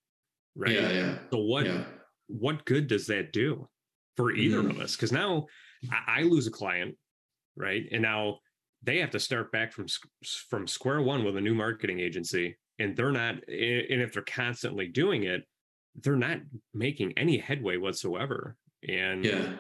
right 0.57 0.73
yeah, 0.73 0.91
yeah. 0.91 1.19
so 1.31 1.39
what 1.39 1.67
yeah. 1.67 1.85
what 2.29 2.65
good 2.65 2.87
does 2.87 3.07
that 3.07 3.33
do 3.33 3.69
for 4.17 4.33
either 4.33 4.63
mm. 4.63 4.71
of 4.71 4.81
us 4.81 4.97
because 4.97 5.13
now 5.13 5.47
I, 5.91 6.21
I 6.21 6.23
lose 6.23 6.47
a 6.47 6.53
client 6.53 6.97
right 7.57 7.85
and 7.93 8.03
now 8.03 8.39
they 8.83 8.99
have 8.99 9.11
to 9.11 9.21
start 9.21 9.53
back 9.53 9.73
from 9.73 9.87
from 10.49 10.67
square 10.67 11.03
one 11.03 11.25
with 11.25 11.37
a 11.37 11.41
new 11.41 11.55
marketing 11.55 12.01
agency 12.01 12.57
and 12.79 12.97
they're 12.97 13.13
not 13.13 13.35
and 13.35 14.03
if 14.03 14.13
they're 14.13 14.23
constantly 14.23 14.89
doing 14.89 15.25
it 15.25 15.43
they're 16.03 16.17
not 16.17 16.39
making 16.73 17.13
any 17.17 17.39
headway 17.39 17.77
whatsoever 17.77 18.57
and 18.89 19.25
yeah 19.25 19.53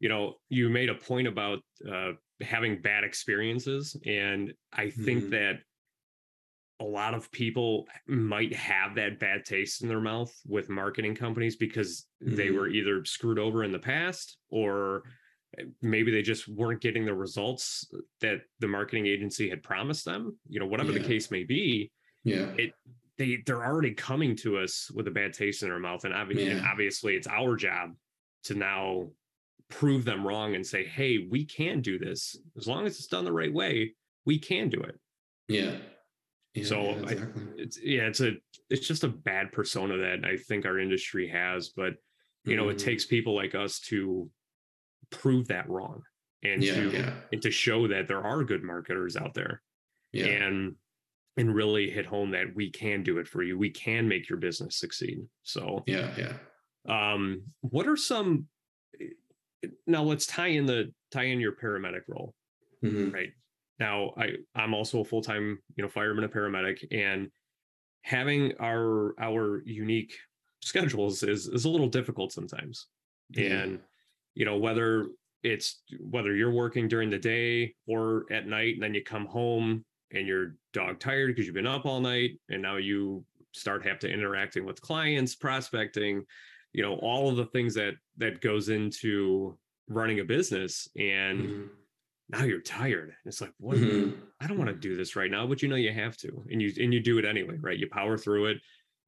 you 0.00 0.08
know 0.08 0.34
you 0.48 0.68
made 0.68 0.88
a 0.88 0.94
point 0.94 1.28
about 1.28 1.60
uh, 1.88 2.12
having 2.40 2.80
bad 2.80 3.04
experiences 3.04 3.96
and 4.06 4.52
i 4.72 4.90
think 4.90 5.20
mm-hmm. 5.20 5.30
that 5.30 5.58
a 6.80 6.84
lot 6.84 7.12
of 7.12 7.30
people 7.30 7.86
might 8.08 8.54
have 8.54 8.94
that 8.94 9.20
bad 9.20 9.44
taste 9.44 9.82
in 9.82 9.88
their 9.88 10.00
mouth 10.00 10.32
with 10.46 10.70
marketing 10.70 11.14
companies 11.14 11.56
because 11.56 12.06
mm-hmm. 12.24 12.34
they 12.34 12.50
were 12.50 12.68
either 12.68 13.04
screwed 13.04 13.38
over 13.38 13.62
in 13.64 13.70
the 13.70 13.78
past 13.78 14.38
or 14.48 15.02
eh, 15.58 15.64
maybe 15.82 16.10
they 16.10 16.22
just 16.22 16.48
weren't 16.48 16.80
getting 16.80 17.04
the 17.04 17.14
results 17.14 17.86
that 18.22 18.40
the 18.60 18.68
marketing 18.68 19.06
agency 19.06 19.48
had 19.48 19.62
promised 19.62 20.06
them 20.06 20.36
you 20.48 20.58
know 20.58 20.66
whatever 20.66 20.92
yeah. 20.92 20.98
the 20.98 21.04
case 21.04 21.30
may 21.30 21.44
be 21.44 21.92
yeah 22.24 22.46
it 22.56 22.72
they 23.18 23.36
they're 23.44 23.64
already 23.64 23.92
coming 23.92 24.34
to 24.34 24.56
us 24.56 24.90
with 24.94 25.06
a 25.06 25.10
bad 25.10 25.34
taste 25.34 25.62
in 25.62 25.68
their 25.68 25.78
mouth 25.78 26.04
and 26.04 26.14
obviously, 26.14 26.46
yeah. 26.46 26.52
and 26.52 26.66
obviously 26.66 27.14
it's 27.14 27.28
our 27.28 27.54
job 27.54 27.90
to 28.42 28.54
now 28.54 29.06
prove 29.70 30.04
them 30.04 30.26
wrong 30.26 30.54
and 30.54 30.66
say, 30.66 30.84
hey, 30.84 31.26
we 31.30 31.44
can 31.44 31.80
do 31.80 31.98
this. 31.98 32.36
As 32.56 32.66
long 32.66 32.86
as 32.86 32.96
it's 32.96 33.06
done 33.06 33.24
the 33.24 33.32
right 33.32 33.52
way, 33.52 33.94
we 34.26 34.38
can 34.38 34.68
do 34.68 34.80
it. 34.80 34.98
Yeah. 35.48 35.76
Yeah, 36.54 36.64
so 36.64 36.82
yeah, 36.82 36.90
exactly. 36.90 37.42
I, 37.42 37.54
it's 37.58 37.78
yeah, 37.80 38.02
it's 38.02 38.20
a 38.20 38.32
it's 38.70 38.86
just 38.86 39.04
a 39.04 39.08
bad 39.08 39.52
persona 39.52 39.96
that 39.98 40.24
I 40.24 40.36
think 40.36 40.66
our 40.66 40.80
industry 40.80 41.28
has, 41.28 41.68
but 41.68 41.94
you 42.44 42.56
know, 42.56 42.64
mm-hmm. 42.64 42.72
it 42.72 42.78
takes 42.78 43.04
people 43.04 43.36
like 43.36 43.54
us 43.54 43.78
to 43.80 44.28
prove 45.10 45.46
that 45.48 45.68
wrong 45.68 46.02
and 46.42 46.62
yeah, 46.62 46.74
to 46.74 47.12
and 47.32 47.42
to 47.42 47.52
show 47.52 47.86
that 47.86 48.08
there 48.08 48.24
are 48.24 48.42
good 48.42 48.64
marketers 48.64 49.16
out 49.16 49.32
there. 49.34 49.62
Yeah. 50.12 50.26
And 50.26 50.74
and 51.36 51.54
really 51.54 51.88
hit 51.88 52.04
home 52.04 52.32
that 52.32 52.54
we 52.54 52.70
can 52.70 53.04
do 53.04 53.18
it 53.18 53.28
for 53.28 53.42
you. 53.44 53.56
We 53.56 53.70
can 53.70 54.08
make 54.08 54.28
your 54.28 54.38
business 54.38 54.76
succeed. 54.76 55.20
So 55.44 55.84
yeah, 55.86 56.10
yeah. 56.18 56.32
Um, 56.88 57.42
what 57.60 57.86
are 57.86 57.96
some 57.96 58.46
now 59.86 60.02
let's 60.02 60.26
tie 60.26 60.48
in 60.48 60.66
the 60.66 60.92
tie 61.10 61.24
in 61.24 61.40
your 61.40 61.52
paramedic 61.52 62.02
role. 62.08 62.34
Mm-hmm. 62.84 63.10
Right. 63.10 63.30
Now 63.78 64.12
I 64.16 64.30
I'm 64.54 64.74
also 64.74 65.00
a 65.00 65.04
full-time, 65.04 65.58
you 65.76 65.82
know, 65.82 65.88
fireman 65.88 66.24
and 66.24 66.32
paramedic 66.32 66.84
and 66.90 67.30
having 68.02 68.52
our 68.60 69.14
our 69.20 69.62
unique 69.64 70.14
schedules 70.62 71.22
is 71.22 71.48
is 71.48 71.64
a 71.64 71.70
little 71.70 71.88
difficult 71.88 72.32
sometimes. 72.32 72.86
Mm-hmm. 73.34 73.52
And 73.52 73.78
you 74.34 74.44
know, 74.44 74.56
whether 74.56 75.08
it's 75.42 75.82
whether 75.98 76.34
you're 76.34 76.52
working 76.52 76.88
during 76.88 77.10
the 77.10 77.18
day 77.18 77.74
or 77.86 78.26
at 78.30 78.46
night 78.46 78.74
and 78.74 78.82
then 78.82 78.94
you 78.94 79.02
come 79.02 79.26
home 79.26 79.84
and 80.12 80.26
you're 80.26 80.56
dog 80.72 80.98
tired 80.98 81.28
because 81.28 81.46
you've 81.46 81.54
been 81.54 81.66
up 81.66 81.86
all 81.86 82.00
night 82.00 82.32
and 82.48 82.60
now 82.60 82.76
you 82.76 83.24
start 83.52 83.84
have 83.84 83.98
to 83.98 84.08
interacting 84.12 84.64
with 84.64 84.80
clients 84.80 85.34
prospecting 85.34 86.24
you 86.72 86.82
know 86.82 86.94
all 86.96 87.28
of 87.28 87.36
the 87.36 87.46
things 87.46 87.74
that 87.74 87.94
that 88.18 88.40
goes 88.40 88.68
into 88.68 89.56
running 89.88 90.20
a 90.20 90.24
business 90.24 90.88
and 90.96 91.40
mm-hmm. 91.40 91.66
now 92.28 92.44
you're 92.44 92.60
tired. 92.60 93.12
It's 93.24 93.40
like 93.40 93.52
what? 93.58 93.76
Mm-hmm. 93.76 94.20
i 94.40 94.46
don't 94.46 94.58
want 94.58 94.70
to 94.70 94.76
do 94.76 94.96
this 94.96 95.16
right 95.16 95.30
now 95.30 95.46
but 95.46 95.62
you 95.62 95.68
know 95.68 95.76
you 95.76 95.92
have 95.92 96.16
to. 96.18 96.44
And 96.50 96.62
you 96.62 96.72
and 96.78 96.92
you 96.92 97.00
do 97.00 97.18
it 97.18 97.24
anyway 97.24 97.56
right? 97.60 97.78
You 97.78 97.88
power 97.88 98.16
through 98.16 98.46
it 98.46 98.58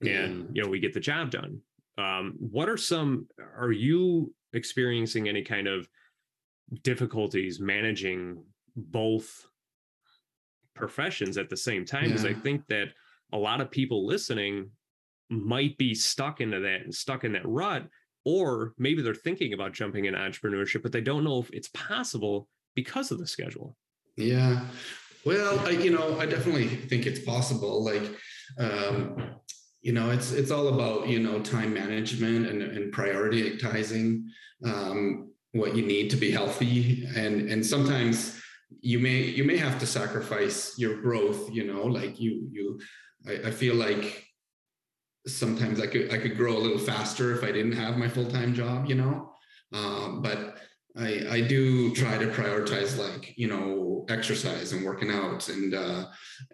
and 0.02 0.50
you 0.52 0.62
know 0.62 0.69
we 0.69 0.81
get 0.81 0.92
the 0.92 1.00
job 1.00 1.31
done. 1.31 1.61
Um, 1.99 2.35
what 2.38 2.69
are 2.69 2.76
some 2.76 3.28
are 3.59 3.73
you 3.73 4.35
experiencing 4.52 5.28
any 5.28 5.42
kind 5.42 5.69
of 5.69 5.88
difficulties 6.83 7.61
managing 7.61 8.42
both 8.76 9.47
professions 10.75 11.37
at 11.38 11.50
the 11.50 11.57
same 11.57 11.85
time? 11.85 12.04
Because 12.04 12.25
yeah. 12.25 12.31
i 12.31 12.35
think 12.35 12.66
that 12.69 12.88
a 13.33 13.38
lot 13.38 13.61
of 13.61 13.71
people 13.71 14.07
listening 14.07 14.71
might 15.32 15.76
be 15.78 15.94
stuck 15.94 16.40
into 16.40 16.60
that 16.60 16.82
and 16.82 16.94
stuck 16.94 17.24
in 17.24 17.32
that 17.32 17.46
rut 17.46 17.86
or 18.24 18.72
maybe 18.78 19.02
they're 19.02 19.14
thinking 19.14 19.52
about 19.52 19.72
jumping 19.72 20.04
in 20.04 20.14
entrepreneurship 20.14 20.82
but 20.82 20.92
they 20.92 21.00
don't 21.00 21.24
know 21.24 21.38
if 21.38 21.50
it's 21.52 21.68
possible 21.68 22.48
because 22.74 23.10
of 23.10 23.18
the 23.18 23.26
schedule. 23.26 23.76
Yeah. 24.16 24.66
Well 25.24 25.58
I, 25.60 25.70
you 25.70 25.90
know 25.90 26.18
i 26.18 26.26
definitely 26.26 26.66
think 26.66 27.06
it's 27.06 27.20
possible 27.20 27.84
like 27.84 28.02
um 28.58 29.36
you 29.80 29.92
know 29.92 30.10
it's 30.10 30.32
it's 30.32 30.50
all 30.50 30.68
about 30.68 31.08
you 31.08 31.20
know 31.20 31.40
time 31.40 31.72
management 31.72 32.46
and, 32.46 32.62
and 32.62 32.92
prioritizing 32.92 34.24
um 34.64 35.32
what 35.52 35.76
you 35.76 35.86
need 35.86 36.10
to 36.10 36.16
be 36.16 36.30
healthy. 36.30 37.06
And 37.14 37.48
and 37.50 37.64
sometimes 37.64 38.40
you 38.80 38.98
may 38.98 39.20
you 39.20 39.44
may 39.44 39.56
have 39.58 39.78
to 39.80 39.86
sacrifice 39.86 40.74
your 40.78 41.00
growth 41.02 41.50
you 41.52 41.64
know 41.64 41.84
like 41.84 42.18
you 42.18 42.48
you 42.50 42.80
I, 43.28 43.48
I 43.48 43.50
feel 43.50 43.74
like 43.74 44.26
sometimes 45.26 45.80
I 45.80 45.86
could 45.86 46.12
I 46.12 46.18
could 46.18 46.36
grow 46.36 46.56
a 46.56 46.58
little 46.58 46.78
faster 46.78 47.34
if 47.36 47.44
I 47.44 47.52
didn't 47.52 47.72
have 47.72 47.96
my 47.96 48.08
full 48.08 48.26
time 48.26 48.54
job, 48.54 48.86
you 48.86 48.94
know. 48.94 49.32
Um, 49.72 50.22
but 50.22 50.58
I 50.96 51.24
I 51.30 51.40
do 51.40 51.94
try 51.94 52.18
to 52.18 52.26
prioritize 52.26 52.98
like 52.98 53.34
you 53.36 53.48
know 53.48 54.04
exercise 54.08 54.72
and 54.72 54.84
working 54.84 55.10
out 55.10 55.48
and 55.48 55.74
uh, 55.74 56.06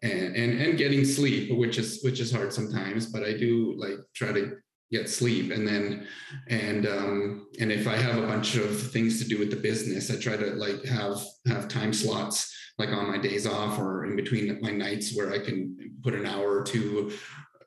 and 0.03 0.37
and 0.37 0.61
and 0.61 0.79
getting 0.79 1.05
sleep, 1.05 1.57
which 1.57 1.79
is 1.79 2.01
which 2.03 2.21
is 2.21 2.33
hard 2.33 2.53
sometimes. 2.53 3.07
But 3.07 3.25
I 3.25 3.33
do 3.33 3.75
like 3.77 3.99
try 4.15 4.33
to 4.33 4.57
get 4.91 5.09
sleep 5.09 5.53
and 5.53 5.67
then 5.69 6.07
and 6.49 6.87
um 6.87 7.47
and 7.61 7.71
if 7.71 7.87
i 7.87 7.95
have 7.95 8.17
a 8.17 8.27
bunch 8.27 8.55
of 8.55 8.81
things 8.91 9.21
to 9.21 9.29
do 9.29 9.39
with 9.39 9.51
the 9.51 9.57
business 9.57 10.11
i 10.11 10.17
try 10.17 10.37
to 10.37 10.47
like 10.55 10.83
have 10.85 11.23
have 11.47 11.69
time 11.69 11.93
slots 11.93 12.55
like 12.79 12.89
on 12.89 13.11
my 13.11 13.19
days 13.19 13.47
off 13.47 13.79
or 13.79 14.07
in 14.07 14.17
between 14.17 14.59
my 14.63 14.71
nights 14.71 15.15
where 15.15 15.31
i 15.31 15.39
can 15.39 15.77
put 16.03 16.15
an 16.15 16.25
hour 16.25 16.61
or 16.61 16.63
two 16.63 17.13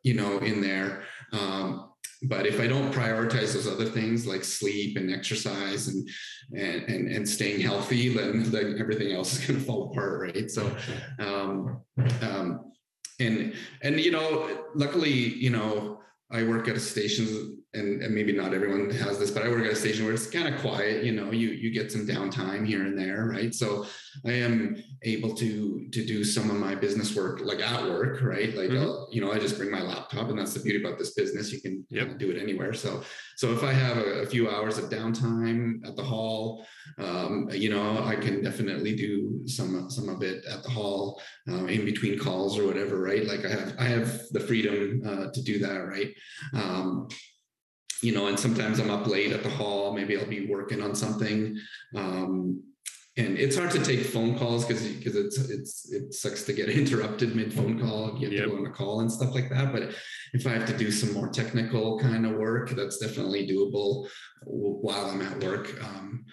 you 0.03 0.13
know, 0.13 0.39
in 0.39 0.62
there. 0.62 1.03
Um, 1.31 1.91
but 2.24 2.46
if 2.46 2.60
I 2.60 2.67
don't 2.67 2.93
prioritize 2.93 3.53
those 3.53 3.67
other 3.67 3.86
things 3.86 4.27
like 4.27 4.43
sleep 4.43 4.96
and 4.98 5.12
exercise 5.12 5.88
and 5.88 6.08
and 6.55 6.84
and, 6.84 7.08
and 7.08 7.27
staying 7.27 7.62
healthy, 7.62 8.10
then 8.10 8.51
then 8.51 8.77
everything 8.79 9.12
else 9.12 9.34
is 9.34 9.46
going 9.46 9.60
to 9.60 9.65
fall 9.65 9.91
apart, 9.91 10.22
right? 10.22 10.50
So, 10.50 10.75
um, 11.20 11.81
um, 12.22 12.72
and 13.20 13.53
and 13.81 14.00
you 14.00 14.12
know, 14.12 14.65
luckily, 14.75 15.12
you 15.12 15.50
know, 15.50 16.00
I 16.29 16.43
work 16.43 16.67
at 16.67 16.75
a 16.75 16.79
station 16.79 17.61
and, 17.74 18.01
and, 18.04 18.13
maybe 18.13 18.34
not 18.34 18.54
everyone 18.54 18.90
has 18.90 19.18
this, 19.18 19.32
but 19.32 19.44
I 19.44 19.50
work 19.50 19.66
at 19.66 19.72
a 19.72 19.75
station 19.75 20.04
where 20.04 20.13
it's 20.13 20.28
kind 20.28 20.54
of 20.54 20.60
quiet. 20.60 21.04
You 21.04 21.13
know, 21.13 21.32
you 21.32 21.50
you 21.50 21.72
get 21.72 21.92
some 21.92 22.06
downtime 22.06 22.68
here 22.68 22.84
and 22.84 22.98
there, 22.98 23.25
right? 23.25 23.54
So 23.56 23.86
I 24.25 24.34
am 24.34 24.84
able 25.04 25.34
to 25.36 25.88
to 25.90 26.06
do 26.06 26.24
some 26.24 26.50
of 26.50 26.58
my 26.58 26.75
business 26.75 27.16
work 27.16 27.40
like 27.42 27.62
at 27.62 27.84
work, 27.84 28.22
right? 28.22 28.54
Like 28.54 28.70
mm-hmm. 28.70 29.13
you 29.13 29.22
know, 29.22 29.32
I 29.32 29.40
just 29.40 29.58
bring 29.58 29.72
my 29.72 29.82
laptop, 29.82 30.30
and 30.30 30.38
that's 30.38 30.54
the 30.54 30.60
beauty 30.60 30.84
about 30.84 31.00
this 31.00 31.13
business. 31.13 31.51
You 31.51 31.62
can 31.62 31.86
yep. 31.90 32.18
do 32.18 32.30
it 32.30 32.42
anywhere. 32.42 32.74
So 32.74 33.04
so 33.38 33.54
if 33.54 33.63
I 33.63 33.72
have 33.72 33.98
a, 33.98 34.22
a, 34.22 34.25
few 34.25 34.50
hours 34.50 34.78
of 34.78 34.90
downtime 34.90 35.86
at 35.88 35.96
the 35.96 36.04
hall, 36.04 36.66
um, 36.98 37.50
you 37.51 37.70
know, 37.70 38.04
I 38.04 38.16
can 38.16 38.44
definitely 38.44 38.96
do 38.96 39.42
some 39.46 39.90
some 39.90 40.10
of 40.10 40.22
it 40.24 40.44
at 40.46 40.63
the 40.63 40.70
hall 40.70 41.22
uh, 41.50 41.66
in 41.66 41.86
between 41.86 42.20
calls 42.20 42.60
or 42.60 42.66
whatever, 42.68 43.01
right? 43.01 43.25
Like 43.25 43.46
I 43.46 43.50
have 43.50 43.75
I 43.80 43.86
have 43.86 44.28
the 44.32 44.42
freedom 44.42 45.01
uh, 45.06 45.32
to 45.32 45.42
do 45.42 45.58
that, 45.60 45.78
right? 45.78 46.13
Um, 46.54 47.08
you 48.01 48.13
know, 48.13 48.27
and 48.27 48.39
sometimes 48.39 48.79
I'm 48.79 48.89
up 48.89 49.08
late 49.08 49.31
at 49.31 49.43
the 49.43 49.50
hall. 49.50 49.93
Maybe 49.93 50.17
I'll 50.17 50.25
be 50.25 50.48
working 50.48 50.81
on 50.81 50.96
something. 50.96 51.58
Um, 51.96 52.63
and 53.17 53.38
it's 53.38 53.58
hard 53.58 53.72
to 53.72 53.84
take 53.84 54.05
phone 54.05 54.38
calls 54.38 54.65
because 54.65 54.88
because 54.88 55.15
it's 55.15 55.38
it's 55.38 55.91
it 55.91 56.13
sucks 56.13 56.43
to 56.43 56.53
get 56.53 56.70
interrupted 56.81 57.36
mid 57.36 57.53
phone 57.53 57.79
call. 57.79 58.17
You 58.17 58.25
have 58.25 58.34
yep. 58.34 58.43
to 58.46 58.50
go 58.50 58.58
on 58.58 58.65
a 58.65 58.72
call 58.72 59.01
and 59.01 59.12
stuff 59.12 59.34
like 59.34 59.50
that. 59.50 59.74
But 59.74 59.93
if 60.34 60.48
I 60.48 60.51
have 60.51 60.65
to 60.67 60.77
do 60.77 60.91
some 60.91 61.13
more 61.13 61.29
technical 61.29 62.00
kind 62.00 62.25
of 62.25 62.34
work, 62.34 62.70
that's 62.70 62.98
definitely 62.98 63.48
doable 63.48 64.08
while 64.43 65.08
I'm 65.08 65.22
at 65.22 65.43
work. 65.43 65.77
Um, 65.84 66.25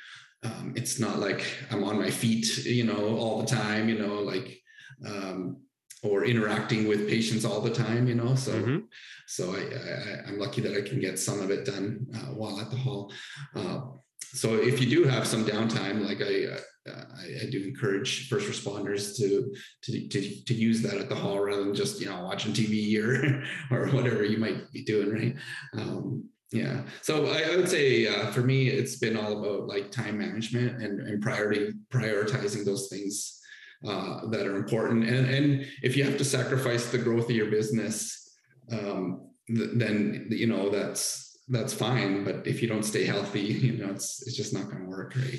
um, 0.45 0.73
it's 0.77 1.01
not 1.01 1.19
like 1.19 1.45
I'm 1.71 1.83
on 1.83 1.99
my 1.99 2.11
feet, 2.11 2.65
you 2.65 2.85
know, 2.85 3.17
all 3.17 3.41
the 3.41 3.47
time. 3.47 3.89
You 3.89 3.99
know, 3.99 4.21
like 4.21 4.61
um, 5.05 5.57
or 6.03 6.25
interacting 6.25 6.87
with 6.87 7.09
patients 7.09 7.45
all 7.45 7.61
the 7.61 7.71
time, 7.71 8.07
you 8.07 8.15
know. 8.15 8.35
So, 8.35 8.53
mm-hmm. 8.53 8.79
so 9.27 9.55
I, 9.55 10.27
I, 10.27 10.29
am 10.29 10.39
lucky 10.39 10.61
that 10.61 10.77
I 10.77 10.89
can 10.89 11.01
get 11.01 11.19
some 11.19 11.41
of 11.41 11.51
it 11.51 11.65
done 11.65 12.07
uh, 12.15 12.33
while 12.35 12.61
at 12.61 12.71
the 12.71 12.77
hall. 12.77 13.13
Uh, 13.55 13.81
so, 14.21 14.55
if 14.55 14.81
you 14.81 14.89
do 14.89 15.09
have 15.09 15.27
some 15.27 15.45
downtime, 15.45 16.05
like 16.07 16.21
I, 16.21 16.55
uh, 16.55 17.05
I, 17.21 17.47
I, 17.47 17.51
do 17.51 17.65
encourage 17.65 18.29
first 18.29 18.49
responders 18.49 19.17
to, 19.17 19.53
to 19.83 20.09
to 20.09 20.45
to 20.45 20.55
use 20.55 20.83
that 20.83 20.99
at 20.99 21.09
the 21.09 21.15
hall 21.15 21.41
rather 21.41 21.65
than 21.65 21.75
just 21.75 22.01
you 22.01 22.09
know 22.09 22.23
watching 22.25 22.53
TV 22.53 22.99
or 23.03 23.43
or 23.71 23.89
whatever 23.89 24.25
you 24.25 24.39
might 24.39 24.71
be 24.73 24.85
doing, 24.85 25.11
right? 25.11 25.37
Um, 25.75 26.29
yeah. 26.51 26.83
So 27.03 27.27
I, 27.27 27.53
I 27.53 27.57
would 27.57 27.69
say 27.69 28.07
uh, 28.07 28.31
for 28.31 28.41
me, 28.41 28.69
it's 28.69 28.97
been 28.97 29.17
all 29.17 29.39
about 29.39 29.69
like 29.69 29.91
time 29.91 30.19
management 30.19 30.83
and, 30.83 31.01
and 31.01 31.23
priority 31.23 31.73
prioritizing 31.93 32.65
those 32.65 32.89
things 32.89 33.38
uh, 33.87 34.27
that 34.29 34.47
are 34.47 34.57
important. 34.57 35.09
And, 35.09 35.29
and 35.29 35.67
if 35.83 35.97
you 35.97 36.05
have 36.05 36.19
to 36.19 36.25
sacrifice 36.25 36.91
the 36.91 36.99
growth 36.99 37.31
of 37.31 37.37
your 37.37 37.51
business, 37.51 38.37
um, 38.73 39.31
th- 39.47 39.71
then 39.75 40.27
you 40.31 40.47
know 40.47 40.71
that's 40.71 41.39
that's 41.49 41.73
fine. 41.73 42.25
But 42.25 42.47
if 42.47 42.61
you 42.61 42.69
don't 42.69 42.83
stay 42.83 43.05
healthy, 43.05 43.41
you 43.41 43.79
know 43.79 43.91
it's 43.91 44.27
it's 44.27 44.37
just 44.37 44.53
not 44.53 44.65
going 44.65 44.83
to 44.83 44.89
work, 44.89 45.15
right? 45.17 45.39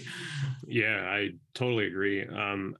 Yeah, 0.67 1.01
I 1.01 1.31
totally 1.53 1.87
agree. 1.87 2.25
Um, 2.25 2.75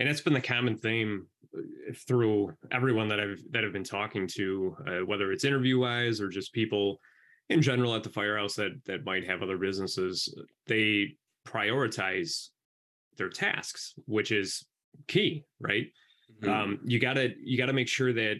and 0.00 0.08
it's 0.08 0.20
been 0.20 0.32
the 0.32 0.40
common 0.40 0.76
theme 0.76 1.26
uh, 1.56 1.60
through 2.06 2.54
everyone 2.70 3.08
that 3.08 3.20
I've 3.20 3.42
that 3.50 3.64
I've 3.64 3.72
been 3.72 3.84
talking 3.84 4.26
to, 4.34 4.76
uh, 4.86 5.06
whether 5.06 5.32
it's 5.32 5.44
interview 5.44 5.78
wise 5.78 6.20
or 6.20 6.28
just 6.28 6.52
people 6.52 7.00
in 7.48 7.62
general 7.62 7.94
at 7.94 8.02
the 8.02 8.10
firehouse 8.10 8.54
that 8.56 8.72
that 8.86 9.04
might 9.04 9.26
have 9.26 9.42
other 9.42 9.58
businesses. 9.58 10.34
They 10.66 11.16
prioritize 11.46 12.48
their 13.16 13.28
tasks, 13.28 13.94
which 14.06 14.32
is 14.32 14.64
key, 15.06 15.44
right? 15.60 15.86
Mm-hmm. 16.42 16.50
Um, 16.50 16.80
you 16.84 16.98
gotta 16.98 17.34
you 17.42 17.56
gotta 17.56 17.72
make 17.72 17.88
sure 17.88 18.12
that 18.12 18.36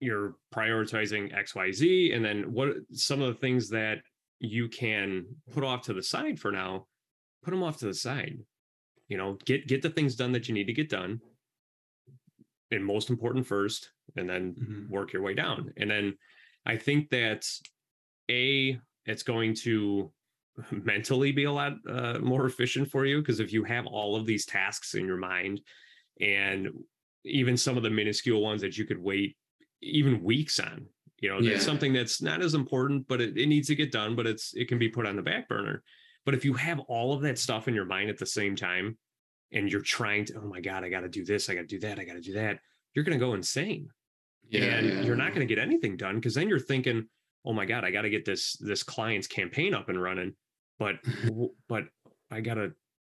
you're 0.00 0.36
prioritizing 0.54 1.36
X, 1.36 1.54
Y, 1.54 1.70
Z, 1.72 2.12
and 2.12 2.24
then 2.24 2.52
what 2.52 2.70
some 2.92 3.20
of 3.20 3.28
the 3.28 3.38
things 3.38 3.68
that 3.70 3.98
you 4.38 4.68
can 4.68 5.26
put 5.52 5.64
off 5.64 5.82
to 5.82 5.92
the 5.92 6.02
side 6.02 6.38
for 6.38 6.50
now, 6.50 6.86
put 7.42 7.50
them 7.50 7.62
off 7.62 7.78
to 7.78 7.86
the 7.86 7.94
side. 7.94 8.38
You 9.08 9.18
know, 9.18 9.38
get 9.44 9.66
get 9.66 9.82
the 9.82 9.90
things 9.90 10.16
done 10.16 10.32
that 10.32 10.48
you 10.48 10.54
need 10.54 10.66
to 10.66 10.72
get 10.72 10.88
done, 10.88 11.20
and 12.70 12.84
most 12.84 13.10
important 13.10 13.46
first, 13.46 13.90
and 14.16 14.28
then 14.28 14.54
mm-hmm. 14.54 14.92
work 14.92 15.12
your 15.12 15.22
way 15.22 15.34
down. 15.34 15.72
And 15.76 15.90
then 15.90 16.16
I 16.64 16.76
think 16.76 17.10
that 17.10 17.46
a 18.30 18.78
it's 19.06 19.22
going 19.22 19.54
to 19.62 20.12
mentally 20.70 21.32
be 21.32 21.44
a 21.44 21.52
lot 21.52 21.72
uh, 21.88 22.18
more 22.18 22.46
efficient 22.46 22.90
for 22.90 23.06
you 23.06 23.20
because 23.20 23.40
if 23.40 23.52
you 23.52 23.64
have 23.64 23.86
all 23.86 24.16
of 24.16 24.26
these 24.26 24.46
tasks 24.46 24.94
in 24.94 25.06
your 25.06 25.16
mind 25.16 25.60
and 26.20 26.68
even 27.24 27.56
some 27.56 27.76
of 27.76 27.82
the 27.82 27.90
minuscule 27.90 28.40
ones 28.40 28.60
that 28.60 28.76
you 28.76 28.84
could 28.84 29.02
wait 29.02 29.36
even 29.82 30.22
weeks 30.22 30.60
on. 30.60 30.86
You 31.20 31.28
know, 31.28 31.42
that's 31.42 31.46
yeah. 31.46 31.58
something 31.58 31.92
that's 31.92 32.22
not 32.22 32.40
as 32.40 32.54
important, 32.54 33.06
but 33.06 33.20
it, 33.20 33.36
it 33.36 33.46
needs 33.46 33.68
to 33.68 33.74
get 33.74 33.92
done, 33.92 34.16
but 34.16 34.26
it's 34.26 34.54
it 34.54 34.68
can 34.68 34.78
be 34.78 34.88
put 34.88 35.06
on 35.06 35.16
the 35.16 35.22
back 35.22 35.48
burner. 35.48 35.82
But 36.24 36.34
if 36.34 36.44
you 36.44 36.54
have 36.54 36.80
all 36.80 37.12
of 37.12 37.22
that 37.22 37.38
stuff 37.38 37.68
in 37.68 37.74
your 37.74 37.84
mind 37.84 38.08
at 38.08 38.18
the 38.18 38.26
same 38.26 38.56
time 38.56 38.96
and 39.52 39.70
you're 39.70 39.82
trying 39.82 40.24
to, 40.26 40.38
oh 40.38 40.48
my 40.48 40.60
God, 40.60 40.84
I 40.84 40.88
got 40.88 41.00
to 41.00 41.08
do 41.08 41.24
this, 41.24 41.50
I 41.50 41.54
got 41.54 41.62
to 41.62 41.66
do 41.66 41.80
that, 41.80 41.98
I 41.98 42.04
got 42.04 42.14
to 42.14 42.20
do 42.20 42.34
that, 42.34 42.58
you're 42.94 43.04
going 43.04 43.18
to 43.18 43.24
go 43.24 43.34
insane. 43.34 43.88
Yeah, 44.48 44.62
and 44.62 44.88
yeah. 44.88 45.00
you're 45.02 45.16
not 45.16 45.28
going 45.28 45.46
to 45.46 45.54
get 45.54 45.62
anything 45.62 45.96
done 45.96 46.16
because 46.16 46.34
then 46.34 46.48
you're 46.48 46.58
thinking, 46.58 47.06
oh 47.44 47.52
my 47.52 47.64
God, 47.64 47.84
I 47.84 47.90
got 47.90 48.02
to 48.02 48.10
get 48.10 48.24
this 48.24 48.56
this 48.60 48.82
client's 48.82 49.26
campaign 49.26 49.74
up 49.74 49.88
and 49.88 50.00
running. 50.00 50.34
But 50.78 50.96
but 51.68 51.84
I 52.30 52.40
gotta 52.40 52.72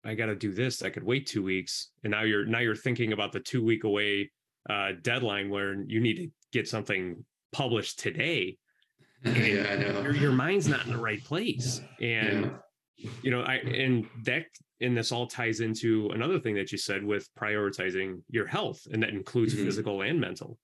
I 0.04 0.16
gotta 0.16 0.36
do 0.36 0.52
this. 0.52 0.82
I 0.82 0.90
could 0.90 1.04
wait 1.04 1.28
two 1.28 1.44
weeks. 1.44 1.90
And 2.04 2.12
now 2.12 2.24
you're 2.24 2.46
now 2.46 2.60
you're 2.60 2.76
thinking 2.76 3.14
about 3.14 3.32
the 3.32 3.40
two 3.40 3.64
week 3.64 3.84
away 3.84 4.32
uh 4.70 4.92
deadline 5.02 5.50
where 5.50 5.82
you 5.84 6.00
need 6.00 6.18
to 6.18 6.28
get 6.52 6.68
something 6.68 7.24
published 7.52 8.00
today. 8.00 8.58
yeah, 9.24 9.68
I 9.72 9.76
know. 9.76 10.02
Your, 10.02 10.16
your 10.16 10.32
mind's 10.32 10.68
not 10.68 10.86
in 10.86 10.92
the 10.92 10.98
right 10.98 11.24
place. 11.24 11.82
And 12.02 12.52
yeah. 12.98 13.10
you 13.22 13.32
know, 13.32 13.42
I 13.42 13.56
and 13.56 14.08
that 14.24 14.46
and 14.82 14.98
this 14.98 15.12
all 15.12 15.28
ties 15.28 15.60
into 15.60 16.10
another 16.10 16.40
thing 16.40 16.56
that 16.56 16.72
you 16.72 16.78
said 16.78 17.04
with 17.04 17.30
prioritizing 17.40 18.22
your 18.30 18.48
health, 18.48 18.82
and 18.92 19.02
that 19.04 19.10
includes 19.10 19.54
mm-hmm. 19.54 19.66
physical 19.66 20.02
and 20.02 20.20
mental. 20.20 20.58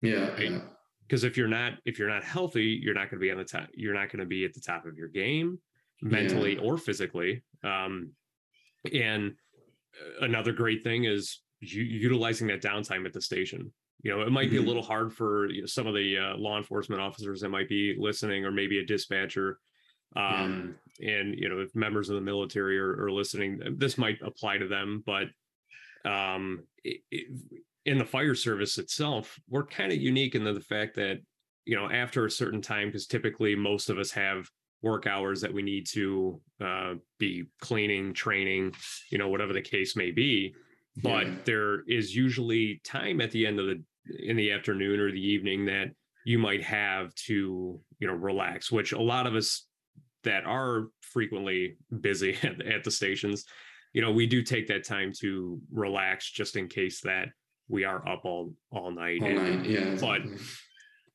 Yeah. 0.00 0.30
Right? 0.30 0.50
yeah. 0.52 0.60
Because 1.08 1.24
if 1.24 1.36
you're 1.36 1.48
not 1.48 1.74
if 1.84 1.98
you're 1.98 2.08
not 2.08 2.22
healthy, 2.22 2.78
you're 2.82 2.94
not 2.94 3.10
going 3.10 3.20
to 3.20 3.24
be 3.24 3.30
on 3.30 3.38
the 3.38 3.44
top. 3.44 3.68
You're 3.74 3.94
not 3.94 4.10
going 4.10 4.20
to 4.20 4.26
be 4.26 4.44
at 4.44 4.52
the 4.52 4.60
top 4.60 4.84
of 4.84 4.96
your 4.98 5.08
game, 5.08 5.58
mentally 6.02 6.54
yeah. 6.54 6.60
or 6.60 6.76
physically. 6.76 7.42
Um, 7.64 8.12
and 8.92 9.32
uh, 10.00 10.24
another 10.24 10.52
great 10.52 10.84
thing 10.84 11.04
is 11.04 11.40
u- 11.60 11.82
utilizing 11.82 12.48
that 12.48 12.62
downtime 12.62 13.06
at 13.06 13.12
the 13.12 13.22
station 13.22 13.72
you 14.02 14.10
know 14.10 14.22
it 14.22 14.30
might 14.30 14.44
mm-hmm. 14.44 14.50
be 14.50 14.56
a 14.56 14.60
mm-hmm. 14.60 14.68
little 14.68 14.82
hard 14.82 15.12
for 15.12 15.48
some 15.66 15.86
of 15.86 15.94
the 15.94 16.16
uh, 16.16 16.36
law 16.36 16.56
enforcement 16.56 17.02
officers 17.02 17.40
that 17.40 17.48
might 17.48 17.68
be 17.68 17.96
listening 17.98 18.44
or 18.44 18.50
maybe 18.50 18.78
a 18.78 18.86
dispatcher 18.86 19.58
um, 20.16 20.74
yeah. 20.98 21.10
and 21.10 21.38
you 21.38 21.48
know 21.48 21.60
if 21.60 21.74
members 21.74 22.08
of 22.08 22.14
the 22.14 22.20
military 22.20 22.78
are, 22.78 23.04
are 23.04 23.12
listening 23.12 23.60
this 23.76 23.98
might 23.98 24.18
apply 24.22 24.58
to 24.58 24.68
them 24.68 25.02
but 25.04 25.24
um, 26.04 26.60
it, 26.84 27.00
it, 27.10 27.26
in 27.88 27.96
the 27.96 28.04
fire 28.04 28.34
service 28.34 28.76
itself 28.76 29.40
we're 29.48 29.64
kind 29.64 29.90
of 29.90 29.98
unique 29.98 30.34
in 30.34 30.44
the, 30.44 30.60
fact 30.60 30.94
that 30.94 31.18
you 31.64 31.74
know 31.74 31.90
after 31.90 32.26
a 32.26 32.30
certain 32.30 32.60
time 32.60 32.88
because 32.88 33.06
typically 33.06 33.54
most 33.54 33.88
of 33.88 33.98
us 33.98 34.10
have 34.10 34.46
work 34.82 35.06
hours 35.06 35.40
that 35.40 35.52
we 35.52 35.62
need 35.62 35.86
to 35.86 36.38
uh, 36.60 36.94
be 37.18 37.44
cleaning 37.60 38.12
training 38.12 38.74
you 39.10 39.16
know 39.16 39.28
whatever 39.28 39.54
the 39.54 39.62
case 39.62 39.96
may 39.96 40.10
be 40.10 40.54
but 41.02 41.26
yeah. 41.26 41.34
there 41.46 41.80
is 41.88 42.14
usually 42.14 42.80
time 42.84 43.22
at 43.22 43.30
the 43.30 43.46
end 43.46 43.58
of 43.58 43.66
the 43.66 43.82
in 44.18 44.36
the 44.36 44.52
afternoon 44.52 45.00
or 45.00 45.10
the 45.10 45.26
evening 45.26 45.64
that 45.64 45.86
you 46.26 46.38
might 46.38 46.62
have 46.62 47.14
to 47.14 47.80
you 48.00 48.06
know 48.06 48.14
relax 48.14 48.70
which 48.70 48.92
a 48.92 49.00
lot 49.00 49.26
of 49.26 49.34
us 49.34 49.66
that 50.24 50.44
are 50.44 50.88
frequently 51.00 51.76
busy 52.00 52.36
at, 52.42 52.60
at 52.66 52.84
the 52.84 52.90
stations 52.90 53.46
you 53.94 54.02
know 54.02 54.12
we 54.12 54.26
do 54.26 54.42
take 54.42 54.66
that 54.66 54.84
time 54.84 55.10
to 55.10 55.58
relax 55.72 56.30
just 56.30 56.56
in 56.56 56.68
case 56.68 57.00
that 57.00 57.28
we 57.68 57.84
are 57.84 58.06
up 58.08 58.24
all 58.24 58.52
all 58.70 58.90
night, 58.90 59.22
all 59.22 59.28
and, 59.28 59.62
night. 59.62 59.70
yeah 59.70 59.96
but 60.00 60.20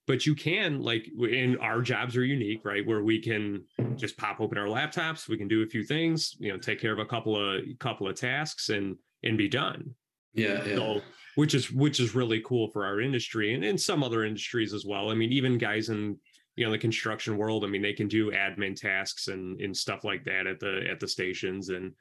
but 0.05 0.25
you 0.25 0.35
can 0.35 0.81
like 0.81 1.07
in 1.29 1.57
our 1.59 1.81
jobs 1.81 2.17
are 2.17 2.25
unique 2.25 2.63
right 2.63 2.85
where 2.85 3.03
we 3.03 3.21
can 3.21 3.63
just 3.95 4.17
pop 4.17 4.41
open 4.41 4.57
our 4.57 4.67
laptops 4.67 5.27
we 5.27 5.37
can 5.37 5.47
do 5.47 5.63
a 5.63 5.67
few 5.67 5.83
things 5.83 6.35
you 6.39 6.51
know 6.51 6.57
take 6.57 6.79
care 6.79 6.93
of 6.93 6.99
a 6.99 7.05
couple 7.05 7.35
of 7.35 7.61
couple 7.79 8.07
of 8.07 8.15
tasks 8.15 8.69
and 8.69 8.95
and 9.23 9.37
be 9.37 9.47
done. 9.47 9.95
Yeah, 10.33 10.63
yeah. 10.65 10.75
So, 10.75 11.01
which 11.35 11.55
is 11.55 11.71
which 11.71 11.99
is 11.99 12.15
really 12.15 12.41
cool 12.45 12.69
for 12.69 12.85
our 12.85 13.01
industry 13.01 13.53
and 13.53 13.63
in 13.63 13.77
some 13.77 14.03
other 14.03 14.23
industries 14.23 14.73
as 14.73 14.85
well. 14.85 15.09
I 15.09 15.15
mean, 15.15 15.31
even 15.31 15.57
guys 15.57 15.89
in 15.89 16.17
you 16.55 16.65
know 16.65 16.71
the 16.71 16.77
construction 16.77 17.37
world, 17.37 17.63
I 17.63 17.67
mean, 17.67 17.81
they 17.81 17.93
can 17.93 18.07
do 18.07 18.31
admin 18.31 18.75
tasks 18.75 19.27
and 19.27 19.59
and 19.61 19.75
stuff 19.75 20.03
like 20.03 20.23
that 20.25 20.47
at 20.47 20.59
the 20.59 20.85
at 20.89 20.99
the 20.99 21.07
stations 21.07 21.69
and 21.69 21.93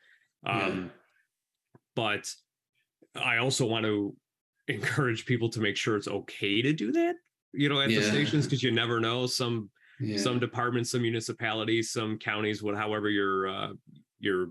um 0.45 0.85
yeah. 0.85 0.89
but 1.95 2.31
I 3.15 3.37
also 3.39 3.67
want 3.67 3.85
to 3.85 4.15
encourage 4.69 5.27
people 5.27 5.49
to 5.51 5.61
make 5.61 5.77
sure 5.77 5.97
it's 5.97 6.09
okay 6.09 6.63
to 6.63 6.73
do 6.73 6.93
that, 6.93 7.17
you 7.53 7.69
know, 7.69 7.81
at 7.81 7.91
yeah. 7.91 8.01
the 8.01 8.07
stations 8.07 8.47
because 8.47 8.63
you 8.63 8.71
never 8.71 9.01
know 9.01 9.27
some 9.27 9.71
yeah. 10.01 10.19
some 10.19 10.39
departments, 10.39 10.91
some 10.91 11.03
municipalities, 11.03 11.93
some 11.93 12.19
counties, 12.19 12.63
what 12.63 12.77
however 12.77 13.09
your 13.09 13.49
uh 13.49 13.73
your 14.19 14.49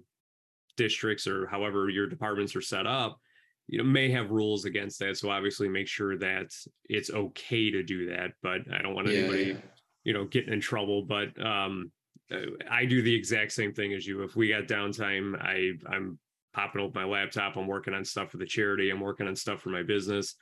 districts 0.77 1.27
or 1.27 1.47
however 1.47 1.89
your 1.89 2.07
departments 2.07 2.55
are 2.55 2.61
set 2.61 2.87
up 2.87 3.19
you 3.67 3.77
know 3.77 3.83
may 3.83 4.09
have 4.09 4.31
rules 4.31 4.65
against 4.65 4.99
that 4.99 5.17
so 5.17 5.29
obviously 5.29 5.67
make 5.67 5.87
sure 5.87 6.17
that 6.17 6.47
it's 6.85 7.09
okay 7.09 7.71
to 7.71 7.81
do 7.81 8.09
that 8.09 8.31
but 8.43 8.61
i 8.73 8.81
don't 8.81 8.93
want 8.93 9.07
yeah, 9.07 9.19
anybody 9.19 9.57
you 10.03 10.13
know 10.13 10.25
getting 10.25 10.53
in 10.53 10.59
trouble 10.59 11.03
but 11.03 11.27
um 11.43 11.91
uh, 12.31 12.37
i 12.69 12.85
do 12.85 13.01
the 13.01 13.13
exact 13.13 13.51
same 13.51 13.73
thing 13.73 13.93
as 13.93 14.05
you 14.05 14.23
if 14.23 14.35
we 14.35 14.49
got 14.49 14.63
downtime 14.63 15.39
i 15.41 15.71
i'm 15.93 16.19
popping 16.53 16.81
open 16.81 17.01
my 17.01 17.07
laptop 17.07 17.55
i'm 17.55 17.67
working 17.67 17.93
on 17.93 18.03
stuff 18.03 18.31
for 18.31 18.37
the 18.37 18.45
charity 18.45 18.89
i'm 18.89 18.99
working 18.99 19.27
on 19.27 19.35
stuff 19.35 19.61
for 19.61 19.69
my 19.69 19.83
business 19.83 20.35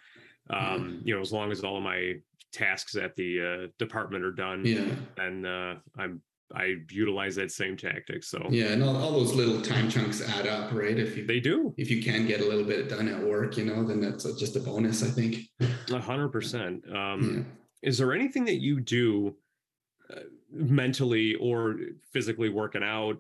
um 0.50 1.02
you 1.04 1.14
know 1.14 1.22
as 1.22 1.32
long 1.32 1.52
as 1.52 1.64
all 1.64 1.78
of 1.78 1.84
my 1.84 2.14
tasks 2.52 2.96
at 2.96 3.16
the 3.16 3.42
uh, 3.42 3.68
department 3.78 4.24
are 4.24 4.32
done 4.32 4.64
yeah 4.66 4.86
and 5.18 5.46
uh, 5.46 5.76
i'm 5.98 6.22
I 6.54 6.78
utilize 6.90 7.36
that 7.36 7.52
same 7.52 7.78
tactic. 7.78 8.24
So 8.24 8.44
yeah, 8.50 8.68
and 8.68 8.84
all, 8.84 8.96
all 8.96 9.12
those 9.12 9.34
little 9.36 9.62
time 9.62 9.90
chunks 9.90 10.28
add 10.28 10.48
up, 10.48 10.72
right? 10.72 10.98
If 10.98 11.16
you 11.16 11.26
they 11.26 11.40
do, 11.40 11.74
if 11.78 11.92
you 11.92 12.02
can 12.02 12.26
get 12.26 12.42
a 12.42 12.46
little 12.46 12.64
bit 12.64 12.90
done 12.90 13.08
at 13.08 13.22
work, 13.22 13.58
you 13.58 13.66
know, 13.66 13.84
then 13.84 14.02
that's 14.02 14.24
just 14.40 14.56
a 14.56 14.60
bonus. 14.60 15.04
I 15.04 15.08
think. 15.08 15.42
A 15.92 16.00
hundred 16.00 16.30
percent. 16.30 16.84
Um, 16.94 17.46
is 17.84 17.98
there 17.98 18.14
anything 18.14 18.46
that 18.46 18.62
you 18.62 18.80
do 18.80 19.36
uh, 20.12 20.22
mentally 20.52 21.36
or 21.36 21.76
physically 22.12 22.50
working 22.50 22.84
out 22.84 23.18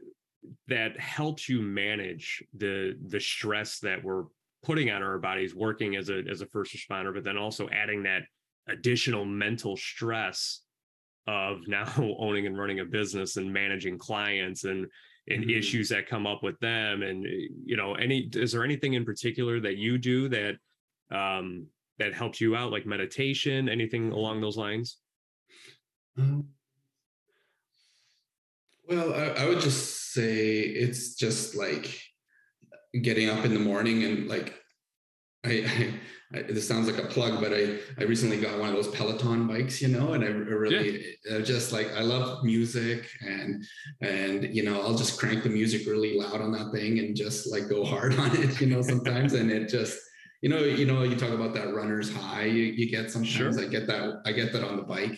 that 0.67 0.99
helps 0.99 1.49
you 1.49 1.62
manage 1.62 2.43
the 2.58 2.97
the 3.08 3.19
stress 3.19 3.80
that 3.80 4.04
we're 4.04 4.23
putting 4.63 4.89
on 4.89 5.04
our 5.04 5.19
bodies 5.19 5.56
working 5.56 5.95
as 5.95 6.10
a 6.10 6.23
as 6.30 6.41
a 6.41 6.45
first 6.47 6.75
responder, 6.75 7.13
but 7.13 7.23
then 7.23 7.38
also 7.38 7.69
adding 7.69 8.04
that 8.04 8.23
additional 8.67 9.25
mental 9.25 9.75
stress 9.75 10.62
of 11.28 11.60
now 11.67 11.91
owning 11.97 12.47
and 12.47 12.58
running 12.58 12.80
a 12.80 12.86
business 12.86 13.38
and 13.38 13.52
managing 13.52 13.97
clients 13.97 14.63
and 14.63 14.88
and 15.28 15.43
mm-hmm. 15.43 15.58
issues 15.58 15.89
that 15.89 16.08
come 16.08 16.25
up 16.25 16.43
with 16.43 16.60
them. 16.60 17.04
And 17.04 17.25
you 17.65 17.78
know 17.78 17.95
any 17.95 18.30
is 18.34 18.52
there 18.52 18.63
anything 18.63 18.93
in 18.93 19.06
particular 19.06 19.60
that 19.60 19.78
you 19.78 19.97
do 19.97 20.30
that 20.30 20.56
um 21.12 21.67
that 21.97 22.13
helps 22.13 22.39
you 22.39 22.56
out 22.56 22.71
like 22.71 22.86
meditation 22.86 23.69
anything 23.69 24.12
along 24.12 24.41
those 24.41 24.58
lines? 24.58 24.97
Um, 26.17 26.47
well 28.89 29.13
I, 29.13 29.43
I 29.43 29.47
would 29.47 29.62
just 29.62 30.13
say 30.13 30.60
it's 30.60 31.15
just 31.15 31.56
like 31.56 32.02
getting 33.02 33.30
up 33.30 33.45
in 33.45 33.54
the 33.54 33.60
morning 33.60 34.04
and 34.04 34.28
like 34.28 34.56
I, 35.45 35.93
I, 36.34 36.41
this 36.41 36.67
sounds 36.67 36.88
like 36.88 37.02
a 37.02 37.08
plug, 37.08 37.39
but 37.39 37.54
I, 37.54 37.78
I 37.97 38.04
recently 38.04 38.41
got 38.41 38.60
one 38.60 38.67
of 38.67 38.75
those 38.75 38.89
Peloton 38.89 39.47
bikes, 39.47 39.82
you 39.82 39.88
know, 39.88 40.12
and 40.12 40.23
I, 40.23 40.28
really 40.28 41.15
yeah. 41.25 41.39
just 41.39 41.71
like, 41.71 41.89
I 41.93 42.02
love 42.02 42.43
music 42.43 43.10
and, 43.21 43.63
and, 44.02 44.54
you 44.54 44.63
know, 44.63 44.82
I'll 44.82 44.97
just 44.97 45.17
crank 45.17 45.43
the 45.43 45.49
music 45.49 45.88
really 45.88 46.19
loud 46.19 46.41
on 46.41 46.52
that 46.52 46.73
thing 46.73 46.99
and 46.99 47.15
just 47.15 47.49
like 47.49 47.69
go 47.69 47.86
hard 47.86 48.19
on 48.19 48.36
it, 48.36 48.60
you 48.60 48.67
know, 48.67 48.82
sometimes. 48.82 49.34
and 49.34 49.49
it 49.49 49.69
just, 49.69 49.97
you 50.41 50.49
know, 50.49 50.60
you 50.60 50.86
know, 50.86 51.04
you 51.04 51.15
talk 51.15 51.32
about 51.32 51.54
that 51.54 51.73
runner's 51.73 52.13
high 52.13 52.45
you, 52.45 52.63
you 52.63 52.89
get 52.89 53.12
sometimes 53.12 53.56
sure. 53.56 53.62
I 53.62 53.67
get 53.67 53.88
that, 53.88 54.21
I 54.25 54.32
get 54.32 54.54
that 54.54 54.63
on 54.63 54.78
the 54.78 54.84
bike 54.84 55.17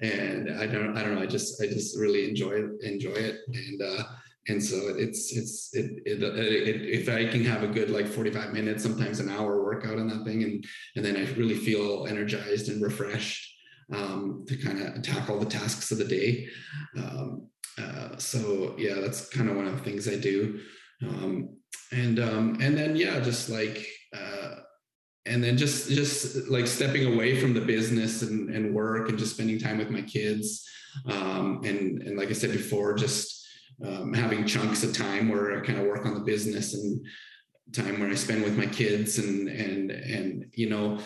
and 0.00 0.50
I 0.58 0.66
don't, 0.66 0.96
I 0.96 1.02
don't 1.02 1.14
know. 1.14 1.22
I 1.22 1.26
just, 1.26 1.60
I 1.62 1.66
just 1.66 1.98
really 1.98 2.28
enjoy, 2.28 2.62
enjoy 2.82 3.10
it. 3.10 3.40
And, 3.52 3.82
uh, 3.82 4.04
and 4.48 4.62
so 4.62 4.76
it's 4.96 5.36
it's 5.36 5.72
it, 5.72 6.02
it, 6.04 6.22
it, 6.22 6.82
if 6.82 7.08
i 7.08 7.24
can 7.24 7.44
have 7.44 7.62
a 7.62 7.68
good 7.68 7.90
like 7.90 8.08
45 8.08 8.52
minutes 8.52 8.82
sometimes 8.82 9.20
an 9.20 9.28
hour 9.28 9.62
workout 9.62 9.98
on 9.98 10.08
that 10.08 10.24
thing 10.24 10.42
and 10.42 10.64
and 10.96 11.04
then 11.04 11.16
i 11.16 11.32
really 11.34 11.54
feel 11.54 12.06
energized 12.08 12.68
and 12.68 12.82
refreshed 12.82 13.50
um, 13.92 14.44
to 14.48 14.56
kind 14.56 14.80
of 14.80 15.02
tackle 15.02 15.38
the 15.38 15.46
tasks 15.46 15.90
of 15.92 15.98
the 15.98 16.04
day 16.04 16.48
um, 16.96 17.46
uh, 17.78 18.16
so 18.16 18.74
yeah 18.78 18.94
that's 18.94 19.28
kind 19.28 19.48
of 19.48 19.56
one 19.56 19.66
of 19.66 19.76
the 19.76 19.84
things 19.84 20.08
i 20.08 20.16
do 20.16 20.60
um, 21.02 21.56
and 21.92 22.18
um, 22.18 22.58
and 22.60 22.76
then 22.76 22.96
yeah 22.96 23.20
just 23.20 23.48
like 23.48 23.86
uh, 24.16 24.56
and 25.26 25.42
then 25.42 25.56
just 25.56 25.88
just 25.88 26.48
like 26.48 26.66
stepping 26.66 27.12
away 27.12 27.40
from 27.40 27.54
the 27.54 27.60
business 27.60 28.22
and, 28.22 28.50
and 28.50 28.74
work 28.74 29.08
and 29.08 29.18
just 29.18 29.34
spending 29.34 29.58
time 29.58 29.78
with 29.78 29.90
my 29.90 30.02
kids. 30.02 30.68
Um, 31.06 31.62
and 31.64 32.02
and 32.02 32.18
like 32.18 32.28
i 32.28 32.34
said 32.34 32.52
before 32.52 32.92
just 32.92 33.42
um, 33.84 34.12
having 34.12 34.46
chunks 34.46 34.82
of 34.82 34.94
time 34.94 35.28
where 35.28 35.58
I 35.58 35.64
kind 35.64 35.78
of 35.78 35.86
work 35.86 36.04
on 36.06 36.14
the 36.14 36.20
business 36.20 36.74
and 36.74 37.04
time 37.72 37.98
where 37.98 38.10
I 38.10 38.14
spend 38.14 38.42
with 38.42 38.56
my 38.56 38.66
kids 38.66 39.18
and 39.18 39.48
and 39.48 39.90
and 39.90 40.46
you 40.52 40.68
know 40.68 40.98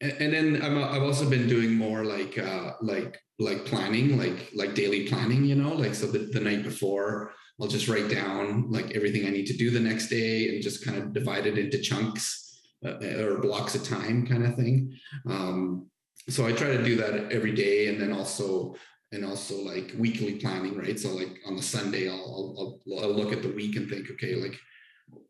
and, 0.00 0.12
and 0.12 0.32
then 0.32 0.62
I'm, 0.62 0.78
I've 0.82 1.02
also 1.02 1.28
been 1.28 1.48
doing 1.48 1.74
more 1.74 2.04
like 2.04 2.38
uh, 2.38 2.72
like 2.80 3.18
like 3.38 3.64
planning 3.64 4.18
like 4.18 4.50
like 4.54 4.74
daily 4.74 5.08
planning 5.08 5.44
you 5.44 5.54
know 5.54 5.74
like 5.74 5.94
so 5.94 6.06
the, 6.06 6.18
the 6.18 6.40
night 6.40 6.62
before 6.62 7.32
I'll 7.60 7.68
just 7.68 7.88
write 7.88 8.08
down 8.08 8.70
like 8.70 8.92
everything 8.94 9.26
I 9.26 9.30
need 9.30 9.46
to 9.46 9.56
do 9.56 9.70
the 9.70 9.80
next 9.80 10.08
day 10.08 10.48
and 10.48 10.62
just 10.62 10.84
kind 10.84 10.96
of 10.96 11.12
divide 11.12 11.46
it 11.46 11.58
into 11.58 11.80
chunks 11.80 12.47
or 12.84 13.38
blocks 13.38 13.74
of 13.74 13.84
time 13.84 14.26
kind 14.26 14.44
of 14.46 14.54
thing. 14.54 14.96
Um, 15.26 15.90
so 16.28 16.46
I 16.46 16.52
try 16.52 16.68
to 16.68 16.84
do 16.84 16.96
that 16.96 17.32
every 17.32 17.52
day, 17.52 17.88
and 17.88 18.00
then 18.00 18.12
also 18.12 18.76
and 19.12 19.24
also 19.24 19.56
like 19.62 19.94
weekly 19.98 20.34
planning, 20.34 20.76
right? 20.76 20.98
So 20.98 21.10
like 21.10 21.38
on 21.46 21.56
the 21.56 21.62
Sunday, 21.62 22.10
I'll, 22.10 22.80
I'll, 22.86 23.00
I'll 23.00 23.14
look 23.14 23.32
at 23.32 23.42
the 23.42 23.52
week 23.52 23.76
and 23.76 23.88
think, 23.88 24.10
okay, 24.10 24.34
like 24.34 24.54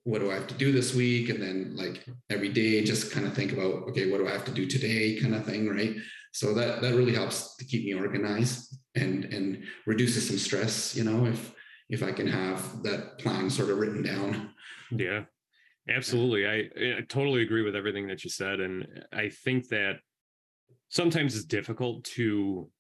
what 0.03 0.21
do 0.21 0.31
I 0.31 0.35
have 0.35 0.49
to 0.49 0.55
do 0.55 0.73
this 0.73 0.95
week? 0.95 1.29
And 1.29 1.41
then 1.41 1.77
like 1.77 2.05
every 2.31 2.49
day, 2.49 2.83
just 2.83 3.13
kind 3.13 3.27
of 3.27 3.35
think 3.35 3.53
about, 3.53 3.89
okay, 3.89 4.11
what 4.11 4.19
do 4.19 4.27
I 4.27 4.33
have 4.33 4.45
to 4.47 4.51
do 4.51 4.67
today, 4.67 5.21
kind 5.21 5.35
of 5.35 5.45
thing, 5.45 5.69
right? 5.69 5.95
So 6.33 6.55
that 6.55 6.83
that 6.83 6.95
really 6.95 7.15
helps 7.15 7.57
to 7.57 7.65
keep 7.65 7.85
me 7.85 7.95
organized 7.95 8.77
and 8.95 9.25
and 9.27 9.65
reduces 9.87 10.27
some 10.29 10.39
stress, 10.39 10.97
you 10.97 11.05
know, 11.05 11.27
if 11.27 11.55
if 11.89 12.03
I 12.03 12.13
can 12.13 12.27
have 12.27 12.83
that 12.83 13.19
plan 13.19 13.49
sort 13.49 13.71
of 13.71 13.79
written 13.79 14.03
down. 14.03 14.51
Yeah, 14.91 15.25
absolutely. 15.89 16.47
I, 16.47 16.71
eh, 16.77 16.95
I 16.99 17.01
totally 17.03 17.43
agree 17.43 17.63
with 17.63 17.77
everything 17.77 18.07
that 18.09 18.25
you 18.25 18.31
said, 18.31 18.61
and 18.61 18.87
I 19.13 19.29
think 19.29 19.69
that 19.69 20.01
sometimes 20.89 21.37
it's 21.37 21.45
difficult 21.45 22.05
to 22.05 22.71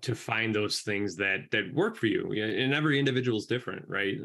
to 0.00 0.14
find 0.14 0.54
those 0.54 0.80
things 0.80 1.16
that 1.16 1.40
that 1.50 1.72
work 1.74 1.96
for 1.96 2.06
you 2.06 2.30
and 2.32 2.72
every 2.72 2.98
individual 2.98 3.36
is 3.36 3.46
different 3.46 3.84
right? 3.88 4.16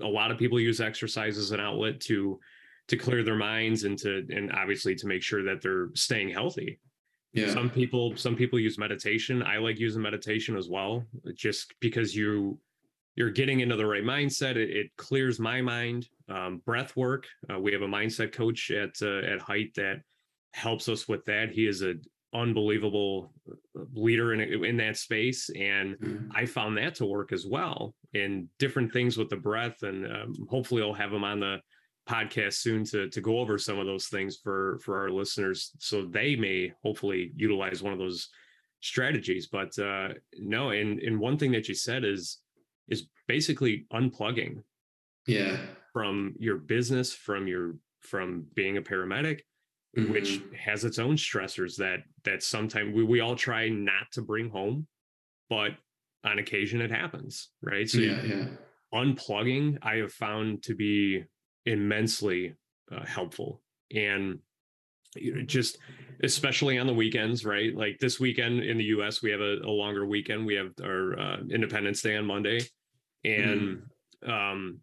A 0.00 0.06
lot 0.06 0.30
of 0.30 0.38
people 0.38 0.60
use 0.60 0.80
exercise 0.80 1.36
as 1.38 1.50
an 1.50 1.60
outlet 1.60 2.00
to 2.02 2.38
to 2.86 2.96
clear 2.96 3.22
their 3.22 3.36
minds 3.36 3.84
and 3.84 3.98
to 3.98 4.24
and 4.30 4.52
obviously 4.52 4.94
to 4.94 5.06
make 5.06 5.22
sure 5.22 5.42
that 5.42 5.60
they're 5.60 5.88
staying 5.94 6.30
healthy. 6.30 6.78
Yeah. 7.32 7.52
Some 7.52 7.68
people 7.68 8.16
some 8.16 8.36
people 8.36 8.58
use 8.58 8.78
meditation 8.78 9.42
i 9.42 9.58
like 9.58 9.78
using 9.78 10.00
meditation 10.00 10.56
as 10.56 10.68
well 10.68 11.04
just 11.34 11.74
because 11.80 12.14
you 12.16 12.58
you're 13.16 13.30
getting 13.30 13.60
into 13.60 13.76
the 13.76 13.84
right 13.84 14.04
mindset 14.04 14.56
it, 14.56 14.70
it 14.70 14.96
clears 14.96 15.38
my 15.38 15.60
mind 15.60 16.08
um, 16.28 16.62
breath 16.64 16.96
work. 16.96 17.26
Uh, 17.52 17.58
we 17.58 17.72
have 17.72 17.82
a 17.82 17.86
mindset 17.86 18.32
coach 18.32 18.70
at 18.70 18.90
uh, 19.02 19.20
at 19.20 19.40
height 19.40 19.72
that 19.76 20.00
helps 20.54 20.88
us 20.88 21.08
with 21.08 21.24
that. 21.26 21.50
He 21.50 21.66
is 21.66 21.82
a 21.82 21.94
unbelievable 22.34 23.32
uh, 23.50 23.54
leader 23.94 24.34
in 24.34 24.40
in 24.64 24.76
that 24.76 24.98
space 24.98 25.48
and 25.58 25.96
mm-hmm. 25.96 26.30
i 26.34 26.44
found 26.44 26.76
that 26.76 26.94
to 26.94 27.06
work 27.06 27.32
as 27.32 27.46
well 27.46 27.94
in 28.12 28.46
different 28.58 28.92
things 28.92 29.16
with 29.16 29.30
the 29.30 29.36
breath 29.36 29.82
and 29.82 30.04
um, 30.04 30.34
hopefully 30.46 30.82
i'll 30.82 30.92
have 30.92 31.10
him 31.10 31.24
on 31.24 31.40
the 31.40 31.56
podcast 32.06 32.56
soon 32.56 32.84
to 32.84 33.08
to 33.08 33.22
go 33.22 33.38
over 33.38 33.56
some 33.56 33.78
of 33.78 33.86
those 33.86 34.08
things 34.08 34.36
for 34.44 34.78
for 34.84 34.98
our 34.98 35.08
listeners 35.08 35.72
so 35.78 36.04
they 36.04 36.36
may 36.36 36.70
hopefully 36.82 37.32
utilize 37.34 37.82
one 37.82 37.94
of 37.94 37.98
those 37.98 38.28
strategies. 38.80 39.46
But 39.46 39.78
uh 39.78 40.10
no 40.38 40.70
and 40.70 41.00
and 41.00 41.18
one 41.18 41.38
thing 41.38 41.52
that 41.52 41.68
you 41.68 41.74
said 41.74 42.04
is 42.04 42.38
is 42.88 43.08
basically 43.26 43.86
unplugging. 43.92 44.62
Yeah 45.26 45.58
from 45.98 46.32
your 46.38 46.58
business 46.58 47.12
from 47.12 47.48
your 47.48 47.74
from 48.02 48.46
being 48.54 48.76
a 48.76 48.80
paramedic 48.80 49.40
mm-hmm. 49.98 50.12
which 50.12 50.40
has 50.56 50.84
its 50.84 51.00
own 51.00 51.16
stressors 51.16 51.74
that 51.74 52.04
that 52.22 52.40
sometimes 52.40 52.94
we, 52.94 53.02
we 53.02 53.18
all 53.18 53.34
try 53.34 53.68
not 53.68 54.06
to 54.12 54.22
bring 54.22 54.48
home 54.48 54.86
but 55.50 55.72
on 56.24 56.38
occasion 56.38 56.80
it 56.80 56.92
happens 56.92 57.48
right 57.62 57.90
so 57.90 57.98
yeah, 57.98 58.22
yeah. 58.22 58.44
unplugging 58.94 59.76
i 59.82 59.96
have 59.96 60.12
found 60.12 60.62
to 60.62 60.76
be 60.76 61.24
immensely 61.66 62.54
uh, 62.92 63.04
helpful 63.04 63.60
and 63.92 64.38
you 65.16 65.34
know 65.34 65.42
just 65.42 65.78
especially 66.22 66.78
on 66.78 66.86
the 66.86 66.94
weekends 66.94 67.44
right 67.44 67.74
like 67.74 67.98
this 67.98 68.20
weekend 68.20 68.60
in 68.60 68.78
the 68.78 68.84
us 68.84 69.20
we 69.20 69.32
have 69.32 69.40
a, 69.40 69.56
a 69.64 69.70
longer 69.82 70.06
weekend 70.06 70.46
we 70.46 70.54
have 70.54 70.70
our 70.80 71.18
uh, 71.18 71.36
independence 71.50 72.02
day 72.02 72.16
on 72.16 72.24
monday 72.24 72.60
and 73.24 73.82
mm-hmm. 74.24 74.30
um 74.30 74.80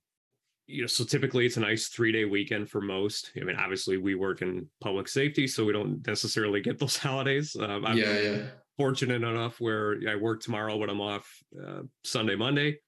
you 0.67 0.81
know, 0.81 0.87
so 0.87 1.03
typically 1.03 1.45
it's 1.45 1.57
a 1.57 1.61
nice 1.61 1.87
three 1.87 2.11
day 2.11 2.25
weekend 2.25 2.69
for 2.69 2.81
most. 2.81 3.31
I 3.39 3.43
mean, 3.43 3.55
obviously 3.55 3.97
we 3.97 4.15
work 4.15 4.41
in 4.41 4.67
public 4.81 5.07
safety, 5.07 5.47
so 5.47 5.65
we 5.65 5.73
don't 5.73 6.05
necessarily 6.05 6.61
get 6.61 6.79
those 6.79 6.97
holidays. 6.97 7.55
Um, 7.59 7.85
I'm 7.85 7.97
yeah, 7.97 8.19
yeah. 8.19 8.37
fortunate 8.77 9.23
enough 9.23 9.59
where 9.59 9.97
I 10.09 10.15
work 10.15 10.41
tomorrow, 10.41 10.79
but 10.79 10.89
I'm 10.89 11.01
off 11.01 11.29
uh, 11.61 11.81
Sunday, 12.03 12.35
Monday, 12.35 12.79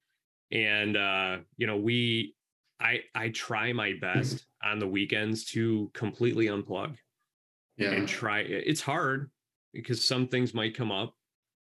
and 0.52 0.98
uh, 0.98 1.38
you 1.58 1.68
know, 1.68 1.78
we, 1.78 2.36
I, 2.80 3.02
I 3.13 3.30
try 3.30 3.74
my 3.74 3.94
best 4.00 4.46
on 4.63 4.80
the 4.80 4.88
weekends 4.88 5.46
to 5.52 5.92
completely 5.94 6.48
unplug. 6.48 6.96
Yeah, 7.78 7.92
and 7.92 8.08
try. 8.08 8.40
It's 8.40 8.82
hard 8.82 9.30
because 9.72 10.04
some 10.04 10.28
things 10.28 10.56
might 10.56 10.76
come 10.76 10.92
up 10.92 11.13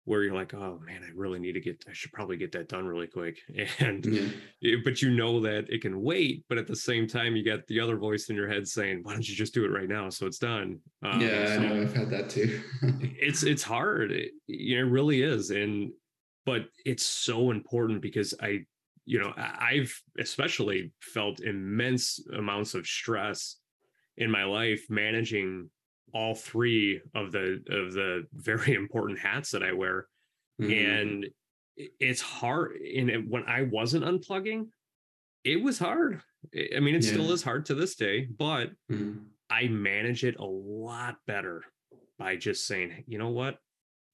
where 0.05 0.21
you're 0.21 0.35
like, 0.35 0.53
oh 0.53 0.79
man, 0.85 1.01
I 1.03 1.09
really 1.15 1.39
need 1.39 1.53
to 1.53 1.59
get, 1.59 1.83
I 1.89 1.93
should 1.93 2.13
probably 2.13 2.37
get 2.37 2.51
that 2.53 2.69
done 2.69 2.85
really 2.85 3.07
quick. 3.07 3.39
And, 3.79 4.05
yeah. 4.05 4.75
but 4.83 5.01
you 5.01 5.09
know 5.11 5.41
that 5.41 5.65
it 5.69 5.81
can 5.81 6.01
wait. 6.01 6.45
But 6.47 6.59
at 6.59 6.67
the 6.67 6.75
same 6.75 7.07
time, 7.07 7.35
you 7.35 7.43
got 7.43 7.65
the 7.67 7.79
other 7.79 7.97
voice 7.97 8.29
in 8.29 8.35
your 8.35 8.47
head 8.47 8.67
saying, 8.67 8.99
why 9.01 9.13
don't 9.13 9.27
you 9.27 9.35
just 9.35 9.53
do 9.53 9.65
it 9.65 9.71
right 9.71 9.89
now? 9.89 10.09
So 10.09 10.27
it's 10.27 10.37
done. 10.37 10.79
Um, 11.03 11.19
yeah, 11.19 11.47
so 11.47 11.53
I 11.53 11.57
know. 11.57 11.81
I've 11.81 11.95
had 11.95 12.09
that 12.11 12.29
too. 12.29 12.61
it's, 13.01 13.43
it's 13.43 13.63
hard. 13.63 14.11
It, 14.11 14.31
you 14.47 14.77
know, 14.77 14.87
it 14.87 14.91
really 14.91 15.23
is. 15.23 15.49
And, 15.49 15.91
but 16.45 16.67
it's 16.85 17.05
so 17.05 17.49
important 17.49 18.01
because 18.01 18.35
I, 18.41 18.65
you 19.05 19.19
know, 19.19 19.33
I've 19.37 19.93
especially 20.19 20.91
felt 21.01 21.39
immense 21.39 22.19
amounts 22.33 22.75
of 22.75 22.85
stress 22.85 23.57
in 24.17 24.31
my 24.31 24.43
life 24.43 24.85
managing 24.89 25.69
all 26.15 26.33
three 26.33 27.01
of 27.13 27.33
the 27.33 27.61
of 27.69 27.93
the 27.93 28.25
very 28.33 28.73
important 28.81 29.19
hats 29.19 29.51
that 29.51 29.61
I 29.61 29.73
wear. 29.73 30.07
Mm-hmm. 30.59 30.71
And 30.71 31.27
it's 31.99 32.21
hard. 32.21 32.77
And 32.77 33.29
when 33.29 33.43
I 33.43 33.63
wasn't 33.63 34.05
unplugging, 34.05 34.67
it 35.43 35.61
was 35.61 35.77
hard. 35.77 36.21
I 36.55 36.79
mean, 36.79 36.95
it 36.95 37.03
yeah. 37.03 37.11
still 37.11 37.31
is 37.31 37.43
hard 37.43 37.65
to 37.65 37.75
this 37.75 37.95
day, 37.95 38.25
but 38.25 38.69
mm-hmm. 38.89 39.17
I 39.49 39.67
manage 39.67 40.23
it 40.23 40.39
a 40.39 40.45
lot 40.45 41.17
better 41.27 41.63
by 42.17 42.37
just 42.37 42.65
saying, 42.65 43.03
you 43.07 43.17
know 43.17 43.29
what? 43.29 43.57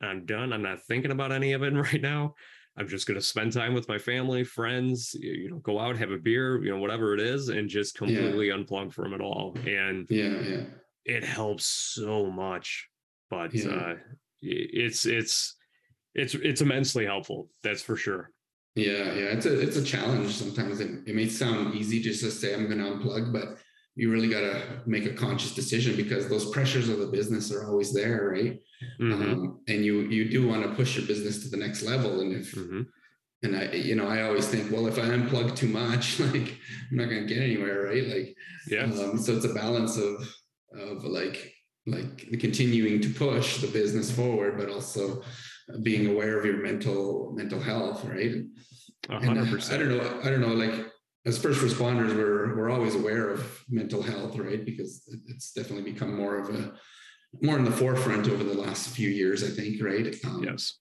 I'm 0.02 0.26
done. 0.26 0.52
I'm 0.52 0.64
not 0.64 0.82
thinking 0.82 1.12
about 1.12 1.32
any 1.32 1.54
of 1.54 1.62
it 1.62 1.74
right 1.76 2.02
now. 2.02 2.34
I'm 2.76 2.88
just 2.88 3.06
going 3.06 3.20
to 3.20 3.26
spend 3.26 3.54
time 3.54 3.76
with 3.76 3.88
my 3.88 4.00
family, 4.00 4.44
friends, 4.44 5.14
you 5.14 5.52
know, 5.52 5.58
go 5.58 5.78
out, 5.78 5.98
have 5.98 6.10
a 6.10 6.18
beer, 6.18 6.64
you 6.64 6.72
know, 6.72 6.80
whatever 6.80 7.14
it 7.14 7.20
is, 7.20 7.50
and 7.50 7.70
just 7.70 7.96
completely 7.96 8.48
yeah. 8.48 8.56
unplug 8.56 8.94
from 8.94 9.14
it 9.14 9.22
all. 9.22 9.56
And 9.68 10.08
yeah, 10.10 10.40
yeah 10.40 10.64
it 11.06 11.24
helps 11.24 11.66
so 11.66 12.28
much 12.28 12.88
but 13.30 13.54
yeah. 13.54 13.72
uh 13.72 13.96
it's 14.42 15.06
it's 15.06 15.56
it's 16.14 16.36
it's 16.36 16.62
immensely 16.62 17.06
helpful 17.06 17.50
that's 17.64 17.82
for 17.82 17.96
sure 17.96 18.32
yeah 18.76 19.14
yeah 19.14 19.30
it's 19.34 19.46
a 19.46 19.60
it's 19.60 19.78
a 19.78 19.84
challenge 19.84 20.34
sometimes 20.34 20.80
it, 20.80 20.90
it 21.06 21.16
may 21.16 21.28
sound 21.28 21.76
easy 21.76 22.02
just 22.02 22.24
to 22.24 22.32
say 22.32 22.54
i'm 22.54 22.68
going 22.68 22.78
to 22.78 22.84
unplug 22.86 23.32
but 23.32 23.58
you 23.96 24.10
really 24.10 24.30
got 24.30 24.42
to 24.42 24.82
make 24.86 25.06
a 25.06 25.14
conscious 25.14 25.54
decision 25.54 25.96
because 25.96 26.30
those 26.30 26.50
pressures 26.52 26.88
of 26.88 27.00
the 27.00 27.08
business 27.08 27.52
are 27.52 27.70
always 27.70 27.94
there 27.94 28.30
right 28.34 28.60
mm-hmm. 29.00 29.14
um, 29.14 29.60
and 29.68 29.84
you 29.84 30.02
you 30.02 30.30
do 30.30 30.48
want 30.48 30.64
to 30.64 30.74
push 30.76 30.98
your 30.98 31.06
business 31.06 31.44
to 31.44 31.50
the 31.50 31.58
next 31.58 31.84
level 31.84 32.22
and 32.22 32.34
if 32.34 32.56
mm-hmm. 32.56 32.82
and 33.44 33.56
i 33.56 33.72
you 33.74 33.96
know 33.96 34.08
i 34.08 34.22
always 34.24 34.48
think 34.48 34.72
well 34.72 34.88
if 34.88 34.98
i 34.98 35.02
unplug 35.02 35.56
too 35.56 35.68
much 35.68 36.20
like 36.32 36.58
i'm 36.90 36.98
not 36.98 37.10
going 37.10 37.28
to 37.28 37.34
get 37.34 37.44
anywhere 37.44 37.84
right 37.84 38.08
like 38.08 38.36
yeah 38.68 38.84
um, 38.84 39.18
so 39.18 39.36
it's 39.36 39.46
a 39.46 39.54
balance 39.54 39.98
of 39.98 40.34
of 40.78 41.04
like 41.04 41.54
like 41.88 42.40
continuing 42.40 43.02
to 43.02 43.10
push 43.10 43.58
the 43.58 43.68
business 43.68 44.12
forward, 44.12 44.58
but 44.58 44.70
also 44.70 45.24
being 45.82 46.08
aware 46.08 46.38
of 46.38 46.46
your 46.46 46.58
mental 46.58 47.34
mental 47.36 47.60
health, 47.60 48.06
right? 48.06 48.44
100%. 49.10 49.22
And 49.22 49.40
I 49.40 49.78
don't 49.78 49.90
know. 49.90 50.20
I 50.24 50.30
don't 50.30 50.42
know. 50.42 50.54
Like 50.54 50.86
as 51.26 51.38
first 51.38 51.62
responders, 51.62 52.16
we're 52.16 52.56
we're 52.56 52.70
always 52.70 52.96
aware 52.96 53.30
of 53.30 53.64
mental 53.70 54.02
health, 54.02 54.38
right? 54.38 54.64
Because 54.64 55.04
it's 55.28 55.52
definitely 55.54 55.92
become 55.92 56.16
more 56.16 56.38
of 56.38 56.54
a 56.54 56.74
more 57.42 57.58
in 57.58 57.66
the 57.66 57.72
forefront 57.72 58.28
over 58.28 58.44
the 58.44 58.54
last 58.54 58.90
few 58.90 59.10
years, 59.10 59.44
I 59.44 59.48
think, 59.48 59.82
right? 59.82 60.14
Um, 60.26 60.44
yes. 60.44 60.78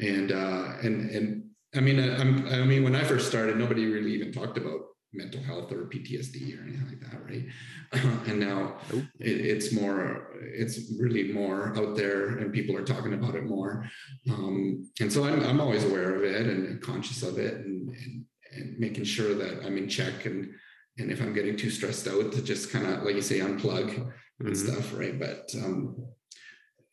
And 0.00 0.32
uh, 0.32 0.74
and 0.82 1.10
and 1.10 1.44
I 1.74 1.80
mean, 1.80 1.98
I, 1.98 2.16
I'm, 2.16 2.46
I 2.48 2.64
mean, 2.64 2.82
when 2.84 2.94
I 2.94 3.04
first 3.04 3.28
started, 3.28 3.56
nobody 3.56 3.86
really 3.86 4.12
even 4.12 4.32
talked 4.32 4.58
about 4.58 4.80
mental 5.12 5.42
health 5.42 5.72
or 5.72 5.86
PTSD 5.86 6.58
or 6.58 6.62
anything 6.62 6.86
like 6.86 7.00
that, 7.00 7.24
right? 7.24 7.44
and 8.28 8.40
now 8.40 8.76
it, 9.18 9.40
it's 9.40 9.72
more, 9.72 10.28
it's 10.40 10.92
really 10.98 11.32
more 11.32 11.76
out 11.76 11.96
there, 11.96 12.38
and 12.38 12.52
people 12.52 12.76
are 12.76 12.84
talking 12.84 13.14
about 13.14 13.34
it 13.34 13.44
more. 13.44 13.88
Um, 14.30 14.88
and 15.00 15.12
so 15.12 15.24
I'm, 15.24 15.42
I'm 15.44 15.60
always 15.60 15.84
aware 15.84 16.14
of 16.14 16.24
it 16.24 16.46
and 16.46 16.80
conscious 16.80 17.22
of 17.22 17.38
it, 17.38 17.54
and, 17.54 17.88
and, 17.88 18.24
and 18.54 18.78
making 18.78 19.04
sure 19.04 19.34
that 19.34 19.64
I'm 19.64 19.78
in 19.78 19.88
check 19.88 20.26
and 20.26 20.52
and 20.98 21.10
if 21.10 21.22
I'm 21.22 21.32
getting 21.32 21.56
too 21.56 21.70
stressed 21.70 22.06
out, 22.06 22.32
to 22.32 22.42
just 22.42 22.70
kind 22.70 22.86
of 22.86 23.02
like 23.02 23.14
you 23.14 23.22
say, 23.22 23.38
unplug 23.38 23.88
mm-hmm. 23.94 24.46
and 24.46 24.56
stuff, 24.56 24.94
right? 24.94 25.18
But 25.18 25.50
um, 25.56 25.96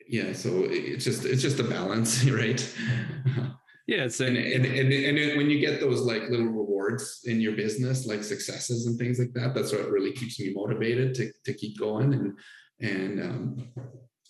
yeah, 0.08 0.34
so 0.34 0.66
it's 0.66 1.04
just 1.04 1.26
it's 1.26 1.42
just 1.42 1.60
a 1.60 1.64
balance, 1.64 2.24
right? 2.30 2.76
Yeah, 3.88 4.04
it's 4.04 4.20
and, 4.20 4.38
and, 4.38 4.66
and 4.66 4.94
and 4.94 5.38
when 5.38 5.50
you 5.50 5.60
get 5.60 5.80
those 5.80 6.02
like 6.02 6.30
little 6.30 6.46
rewards 6.46 6.70
in 7.26 7.42
your 7.42 7.54
business, 7.54 8.06
like 8.06 8.24
successes 8.24 8.86
and 8.86 8.98
things 8.98 9.20
like 9.20 9.34
that, 9.34 9.54
that's 9.54 9.72
what 9.72 9.90
really 9.90 10.12
keeps 10.14 10.40
me 10.40 10.54
motivated 10.54 11.14
to 11.16 11.32
to 11.46 11.54
keep 11.54 11.78
going 11.78 12.14
and 12.14 12.38
and 12.82 13.22
um, 13.22 13.68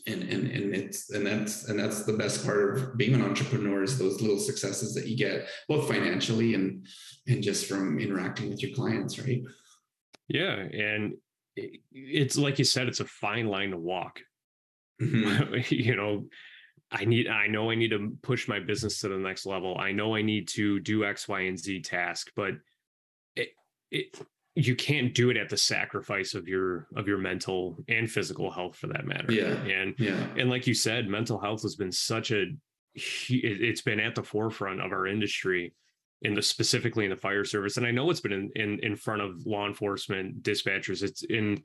and 0.08 0.24
and 0.24 0.48
and 0.48 0.76
it's 0.76 1.12
and 1.12 1.26
that's 1.26 1.68
and 1.70 1.80
that's 1.80 2.04
the 2.04 2.14
best 2.14 2.46
part 2.46 2.78
of 2.78 2.98
being 2.98 3.14
an 3.14 3.22
entrepreneur 3.22 3.84
is 3.84 3.98
those 3.98 4.22
little 4.22 4.40
successes 4.40 4.94
that 4.96 5.08
you 5.08 5.18
get 5.18 5.48
both 5.68 5.88
financially 5.88 6.56
and 6.56 6.86
and 7.28 7.44
just 7.44 7.66
from 7.68 8.00
interacting 8.00 8.50
with 8.50 8.62
your 8.62 8.74
clients, 8.74 9.20
right? 9.20 9.42
Yeah, 10.28 10.56
and 10.56 11.14
it's 11.92 12.38
like 12.38 12.60
you 12.60 12.66
said, 12.66 12.88
it's 12.88 13.00
a 13.00 13.06
fine 13.06 13.48
line 13.48 13.72
to 13.72 13.78
walk. 13.78 14.20
Mm-hmm. 15.02 15.56
you 15.70 15.96
know, 15.96 16.26
I 16.92 17.06
need, 17.06 17.28
I 17.28 17.48
know 17.48 17.70
I 17.70 17.76
need 17.76 17.92
to 17.92 18.18
push 18.22 18.48
my 18.48 18.60
business 18.60 19.00
to 19.02 19.10
the 19.10 19.18
next 19.18 19.46
level. 19.46 19.78
I 19.78 19.92
know 19.92 20.16
I 20.16 20.22
need 20.22 20.48
to 20.50 20.80
do 20.80 21.06
X, 21.06 21.28
Y, 21.28 21.42
and 21.42 21.58
Z 21.58 21.82
task, 21.82 22.32
but 22.36 22.54
it, 23.36 23.50
it, 23.92 24.20
you 24.56 24.76
can't 24.76 25.14
do 25.14 25.30
it 25.30 25.38
at 25.38 25.50
the 25.50 25.58
sacrifice 25.58 26.34
of 26.34 26.48
your 26.48 26.88
of 26.96 27.08
your 27.08 27.18
mental 27.18 27.78
and 27.88 28.10
physical 28.10 28.52
health 28.52 28.76
for 28.76 28.88
that 28.88 29.06
matter. 29.06 29.32
Yeah. 29.32 29.54
And 29.54 29.96
yeah. 29.98 30.22
and 30.38 30.50
like 30.50 30.68
you 30.68 30.74
said 30.74 31.08
mental 31.08 31.40
health 31.40 31.62
has 31.62 31.76
been 31.76 31.92
such 31.92 32.32
a 32.32 32.46
it's 32.96 33.82
been 33.82 34.00
at 34.00 34.16
the 34.16 34.24
forefront 34.24 34.82
of 34.82 34.92
our 34.92 35.08
industry 35.08 35.74
in 36.24 36.34
the 36.34 36.42
specifically 36.42 37.06
in 37.06 37.12
the 37.12 37.16
fire 37.16 37.46
service. 37.46 37.78
And 37.78 37.86
i 37.86 37.92
know 37.92 38.10
it's 38.10 38.20
been 38.20 38.34
in 38.34 38.52
in, 38.56 38.80
in 38.80 38.96
front 38.96 39.22
of 39.22 39.46
law 39.46 39.68
enforcement 39.68 40.44
dispatchers. 40.44 41.04
It's 41.04 41.24
in 41.24 41.64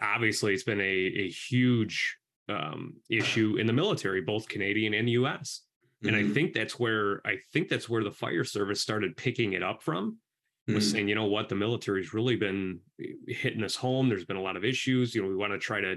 obviously 0.00 0.54
it's 0.54 0.62
been 0.62 0.80
a, 0.80 0.84
a 0.84 1.28
huge 1.28 2.16
um, 2.50 2.94
issue 3.08 3.56
in 3.58 3.66
the 3.66 3.72
military 3.72 4.20
both 4.20 4.48
canadian 4.48 4.94
and 4.94 5.08
us 5.08 5.62
and 6.02 6.12
mm-hmm. 6.12 6.30
i 6.30 6.34
think 6.34 6.52
that's 6.52 6.78
where 6.78 7.20
i 7.26 7.36
think 7.52 7.68
that's 7.68 7.88
where 7.88 8.04
the 8.04 8.10
fire 8.10 8.44
service 8.44 8.80
started 8.80 9.16
picking 9.16 9.52
it 9.52 9.62
up 9.62 9.82
from 9.82 10.18
was 10.66 10.84
mm-hmm. 10.84 10.92
saying 10.92 11.08
you 11.08 11.14
know 11.14 11.26
what 11.26 11.48
the 11.48 11.54
military's 11.54 12.14
really 12.14 12.36
been 12.36 12.80
hitting 13.26 13.64
us 13.64 13.74
home 13.74 14.08
there's 14.08 14.24
been 14.24 14.36
a 14.36 14.42
lot 14.42 14.56
of 14.56 14.64
issues 14.64 15.14
you 15.14 15.22
know 15.22 15.28
we 15.28 15.36
want 15.36 15.52
to 15.52 15.58
try 15.58 15.80
to 15.80 15.96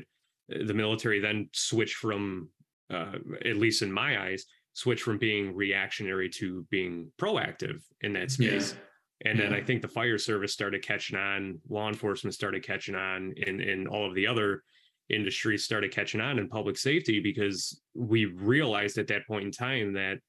the 0.65 0.73
military 0.73 1.19
then 1.19 1.49
switch 1.53 1.95
from 1.95 2.49
uh, 2.93 3.13
at 3.45 3.57
least 3.57 3.81
in 3.81 3.91
my 3.91 4.27
eyes 4.27 4.45
switch 4.73 5.03
from 5.03 5.17
being 5.17 5.55
reactionary 5.55 6.27
to 6.27 6.65
being 6.69 7.11
proactive 7.19 7.81
in 8.01 8.13
that 8.13 8.31
space. 8.31 8.73
Yeah. 8.73 9.29
And 9.29 9.39
yeah. 9.39 9.45
then 9.45 9.53
I 9.53 9.61
think 9.61 9.81
the 9.81 9.87
fire 9.87 10.17
service 10.17 10.51
started 10.51 10.81
catching 10.81 11.17
on, 11.17 11.59
law 11.69 11.87
enforcement 11.87 12.33
started 12.33 12.63
catching 12.63 12.95
on, 12.95 13.33
and, 13.45 13.61
and 13.61 13.87
all 13.87 14.07
of 14.07 14.15
the 14.15 14.27
other 14.27 14.63
industries 15.09 15.63
started 15.63 15.91
catching 15.91 16.21
on 16.21 16.39
in 16.39 16.47
public 16.47 16.77
safety 16.77 17.19
because 17.19 17.81
we 17.93 18.25
realized 18.25 18.97
at 18.97 19.07
that 19.07 19.27
point 19.27 19.45
in 19.45 19.51
time 19.51 19.93
that 19.93 20.19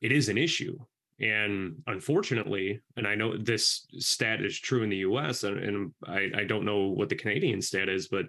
it 0.00 0.12
is 0.12 0.28
an 0.28 0.38
issue. 0.38 0.76
And 1.20 1.76
unfortunately, 1.86 2.80
and 2.96 3.06
I 3.06 3.14
know 3.14 3.36
this 3.36 3.86
stat 3.98 4.44
is 4.44 4.58
true 4.58 4.82
in 4.82 4.90
the 4.90 4.98
US, 4.98 5.44
and, 5.44 5.58
and 5.58 5.94
I, 6.06 6.30
I 6.38 6.44
don't 6.44 6.64
know 6.64 6.88
what 6.88 7.08
the 7.08 7.14
Canadian 7.14 7.62
stat 7.62 7.88
is, 7.88 8.08
but 8.08 8.26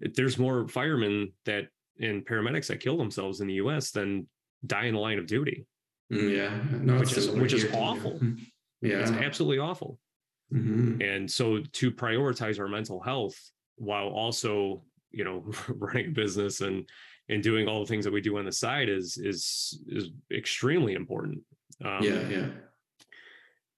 there's 0.00 0.38
more 0.38 0.66
firemen 0.66 1.32
that 1.44 1.68
and 2.00 2.26
paramedics 2.26 2.66
that 2.68 2.80
kill 2.80 2.96
themselves 2.96 3.40
in 3.40 3.46
the 3.46 3.54
US 3.54 3.90
than 3.90 4.26
die 4.66 4.86
in 4.86 4.94
the 4.94 5.00
line 5.00 5.18
of 5.18 5.26
duty. 5.26 5.66
Mm, 6.12 6.36
yeah, 6.36 6.58
no, 6.80 6.98
which 6.98 7.16
is 7.16 7.28
which 7.30 7.52
is 7.52 7.66
awful. 7.74 8.18
Yeah, 8.80 8.96
it's 8.96 9.10
absolutely 9.10 9.58
awful. 9.58 9.98
Mm-hmm. 10.52 11.00
And 11.00 11.30
so 11.30 11.60
to 11.60 11.90
prioritize 11.90 12.58
our 12.58 12.68
mental 12.68 13.00
health 13.00 13.38
while 13.76 14.08
also, 14.08 14.82
you 15.12 15.24
know, 15.24 15.44
running 15.68 16.08
a 16.08 16.10
business 16.10 16.60
and 16.60 16.88
and 17.28 17.42
doing 17.42 17.68
all 17.68 17.80
the 17.80 17.86
things 17.86 18.04
that 18.04 18.12
we 18.12 18.20
do 18.20 18.38
on 18.38 18.44
the 18.44 18.52
side 18.52 18.88
is 18.88 19.18
is 19.18 19.80
is 19.86 20.10
extremely 20.32 20.94
important. 20.94 21.40
Um, 21.84 22.02
yeah, 22.02 22.28
yeah. 22.28 22.46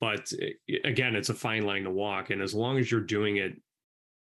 But 0.01 0.33
eh, 0.40 0.79
again, 0.85 1.14
it's 1.16 1.29
a 1.29 1.35
fine 1.35 1.64
line 1.64 1.85
to 1.85 1.90
walk, 1.90 2.31
and 2.31 2.42
as 2.42 2.55
long 2.55 2.79
as 2.79 2.90
you're 2.90 3.01
doing 3.01 3.37
it 3.37 3.55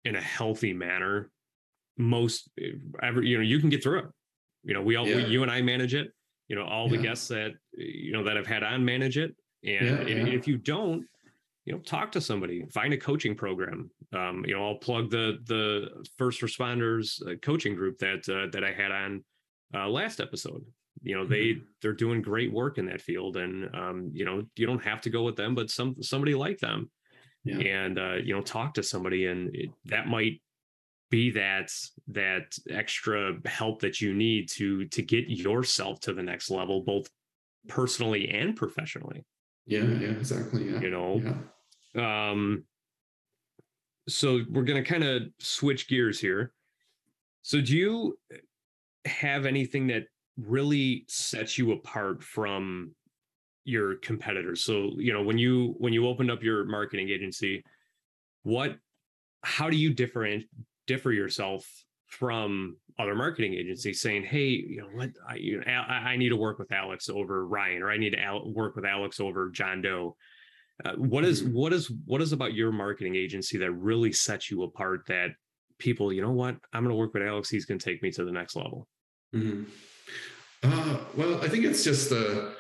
in 0.06 0.16
a 0.16 0.22
healthy 0.22 0.74
manner, 0.74 1.32
most 1.98 2.50
eh, 2.60 2.72
ever 3.02 3.22
you 3.22 3.38
know 3.38 3.44
you 3.44 3.60
can 3.60 3.70
get 3.70 3.84
through 3.84 4.00
it. 4.00 4.06
You 4.64 4.74
know, 4.74 4.82
we 4.82 4.96
all 4.96 5.08
yeah. 5.08 5.18
we, 5.18 5.26
you 5.26 5.42
and 5.44 5.52
I 5.52 5.62
manage 5.62 5.94
it 5.94 6.12
you 6.50 6.56
know 6.56 6.66
all 6.66 6.90
yeah. 6.90 6.98
the 6.98 7.04
guests 7.04 7.28
that 7.30 7.52
eh, 7.80 7.84
you 7.84 8.12
know 8.12 8.24
that 8.24 8.38
I've 8.38 8.48
had 8.48 8.64
on 8.64 8.84
manage 8.84 9.18
it 9.18 9.34
and 9.64 10.10
yeah. 10.10 10.16
if, 10.16 10.48
you 10.48 10.58
don't 10.58 11.06
you 11.70 11.76
know 11.76 11.82
talk 11.82 12.12
to 12.12 12.20
somebody 12.20 12.66
find 12.74 12.94
a 12.94 12.98
coaching 12.98 13.36
program. 13.36 13.92
Um, 14.12 14.44
you 14.48 14.56
know 14.56 14.68
I'll 14.68 14.80
plug 14.80 15.12
the 15.12 15.38
the 15.46 16.04
first 16.18 16.42
responders 16.42 17.22
uh, 17.28 17.36
coaching 17.44 17.76
group 17.76 18.00
that 18.00 18.28
uh, 18.28 18.50
that 18.52 18.64
I 18.64 18.74
had 18.74 18.92
on 18.92 19.24
uh, 19.76 19.88
last 19.88 20.20
episode. 20.20 20.66
You 21.04 21.16
know 21.16 21.28
they 21.28 21.50
mm-hmm. 21.50 21.66
they're 21.80 21.94
doing 21.94 22.24
great 22.24 22.52
work 22.52 22.80
in 22.80 22.88
that 22.88 23.02
field 23.02 23.38
and 23.38 23.70
um, 23.76 24.10
you 24.12 24.26
know 24.26 24.44
you 24.56 24.66
don't 24.66 24.84
have 24.84 25.00
to 25.02 25.12
go 25.12 25.22
with 25.22 25.36
them 25.36 25.54
but 25.54 25.70
some 25.70 25.96
somebody 26.02 26.34
like 26.34 26.58
them. 26.58 26.90
And 27.46 27.98
uh, 27.98 28.16
you 28.24 28.36
know 28.36 28.42
talk 28.42 28.76
to 28.76 28.84
somebody 28.84 29.26
and 29.28 29.56
it, 29.56 29.70
that 29.86 30.08
might 30.08 30.42
be 31.10 31.32
that 31.32 31.72
that 32.08 32.56
extra 32.70 33.38
help 33.46 33.82
that 33.82 34.02
you 34.02 34.14
need 34.14 34.50
to 34.50 34.86
to 34.88 35.02
get 35.02 35.30
yourself 35.30 36.00
to 36.02 36.14
the 36.14 36.22
next 36.22 36.52
level 36.52 36.82
both 36.82 37.10
personally 37.68 38.30
and 38.30 38.56
professionally. 38.56 39.24
Yeah 39.66 39.84
yeah 39.84 40.10
exactly 40.10 40.70
yeah. 40.70 40.80
You 40.80 40.90
know? 40.90 41.22
Yeah. 41.24 41.34
Um 41.96 42.64
so 44.08 44.42
we're 44.50 44.64
going 44.64 44.82
to 44.82 44.90
kind 44.90 45.04
of 45.04 45.24
switch 45.40 45.88
gears 45.88 46.20
here 46.20 46.52
so 47.42 47.62
do 47.62 47.76
you 47.76 48.18
have 49.06 49.46
anything 49.46 49.88
that 49.88 50.04
really 50.38 51.06
sets 51.08 51.58
you 51.58 51.72
apart 51.72 52.24
from 52.24 52.92
your 53.66 53.96
competitors 53.96 54.64
so 54.64 54.92
you 54.98 55.14
know 55.14 55.22
when 55.22 55.38
you 55.38 55.76
when 55.78 55.94
you 55.94 56.08
opened 56.08 56.32
up 56.32 56.44
your 56.44 56.66
marketing 56.66 57.10
agency 57.10 57.64
what 58.44 58.78
how 59.44 59.70
do 59.70 59.78
you 59.78 59.94
different 59.94 60.44
differ 60.88 61.12
yourself 61.12 61.68
from 62.08 62.76
other 62.98 63.16
marketing 63.16 63.54
agencies 63.54 64.02
saying, 64.02 64.26
"Hey, 64.26 64.48
you 64.48 64.82
know 64.82 64.88
what? 64.88 65.12
I, 65.28 65.36
you 65.36 65.60
know, 65.60 65.64
I, 65.66 66.12
I 66.12 66.18
need 66.18 66.30
to 66.30 66.36
work 66.36 66.60
with 66.60 66.72
Alex 66.72 67.08
over 67.10 67.48
Ryan, 67.48 67.82
or 67.82 67.92
I 67.92 67.98
need 67.98 68.12
to 68.12 68.20
al- 68.20 68.52
work 68.52 68.76
with 68.76 68.86
Alex 68.86 69.20
over 69.20 69.50
John 69.50 69.82
Doe." 69.82 70.18
Uh, 70.86 70.94
what 70.94 71.26
is 71.26 71.44
mm-hmm. 71.44 71.54
what 71.54 71.74
is 71.74 71.92
what 72.06 72.22
is 72.22 72.32
about 72.32 72.54
your 72.54 72.72
marketing 72.72 73.16
agency 73.16 73.58
that 73.58 73.72
really 73.72 74.12
sets 74.12 74.50
you 74.50 74.64
apart? 74.64 75.02
That 75.08 75.32
people, 75.78 76.14
you 76.14 76.22
know 76.22 76.32
what? 76.32 76.56
I'm 76.74 76.84
going 76.84 76.94
to 76.94 77.00
work 77.00 77.14
with 77.14 77.24
Alex. 77.24 77.50
He's 77.50 77.66
going 77.66 77.80
to 77.80 77.86
take 77.86 78.02
me 78.02 78.12
to 78.12 78.26
the 78.26 78.32
next 78.32 78.56
level. 78.56 78.88
Mm-hmm. 79.36 79.64
Uh, 80.64 81.00
well, 81.16 81.42
I 81.44 81.48
think 81.48 81.66
it's 81.66 81.84
just 81.84 82.10
the. 82.10 82.56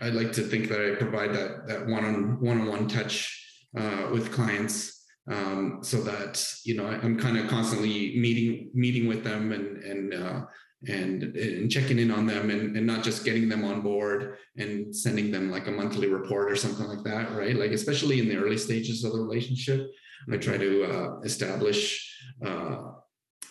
I 0.00 0.10
like 0.10 0.32
to 0.32 0.42
think 0.42 0.68
that 0.68 0.80
I 0.80 0.94
provide 0.96 1.32
that 1.34 1.66
that 1.66 1.86
one 1.86 2.04
on 2.04 2.40
one 2.40 2.60
on 2.60 2.66
one 2.68 2.88
touch 2.88 3.38
uh, 3.76 4.08
with 4.12 4.32
clients 4.32 5.04
um, 5.30 5.78
so 5.82 6.02
that 6.02 6.44
you 6.64 6.76
know 6.76 6.86
I'm 6.86 7.18
kind 7.18 7.38
of 7.38 7.48
constantly 7.48 8.18
meeting 8.18 8.70
meeting 8.74 9.06
with 9.06 9.24
them 9.24 9.52
and 9.52 9.82
and 9.82 10.14
uh, 10.14 10.40
and 10.88 11.22
and 11.36 11.70
checking 11.70 11.98
in 11.98 12.10
on 12.10 12.26
them 12.26 12.50
and, 12.50 12.76
and 12.76 12.86
not 12.86 13.04
just 13.04 13.24
getting 13.24 13.48
them 13.48 13.64
on 13.64 13.82
board 13.82 14.36
and 14.56 14.94
sending 14.94 15.30
them 15.30 15.50
like 15.50 15.68
a 15.68 15.70
monthly 15.70 16.08
report 16.08 16.50
or 16.50 16.56
something 16.56 16.86
like 16.86 17.04
that 17.04 17.30
right? 17.32 17.56
Like 17.56 17.70
especially 17.70 18.20
in 18.20 18.28
the 18.28 18.36
early 18.36 18.58
stages 18.58 19.04
of 19.04 19.12
the 19.12 19.20
relationship 19.20 19.90
i 20.32 20.36
try 20.36 20.56
to 20.56 20.84
uh, 20.84 21.20
establish 21.20 22.16
uh, 22.44 22.92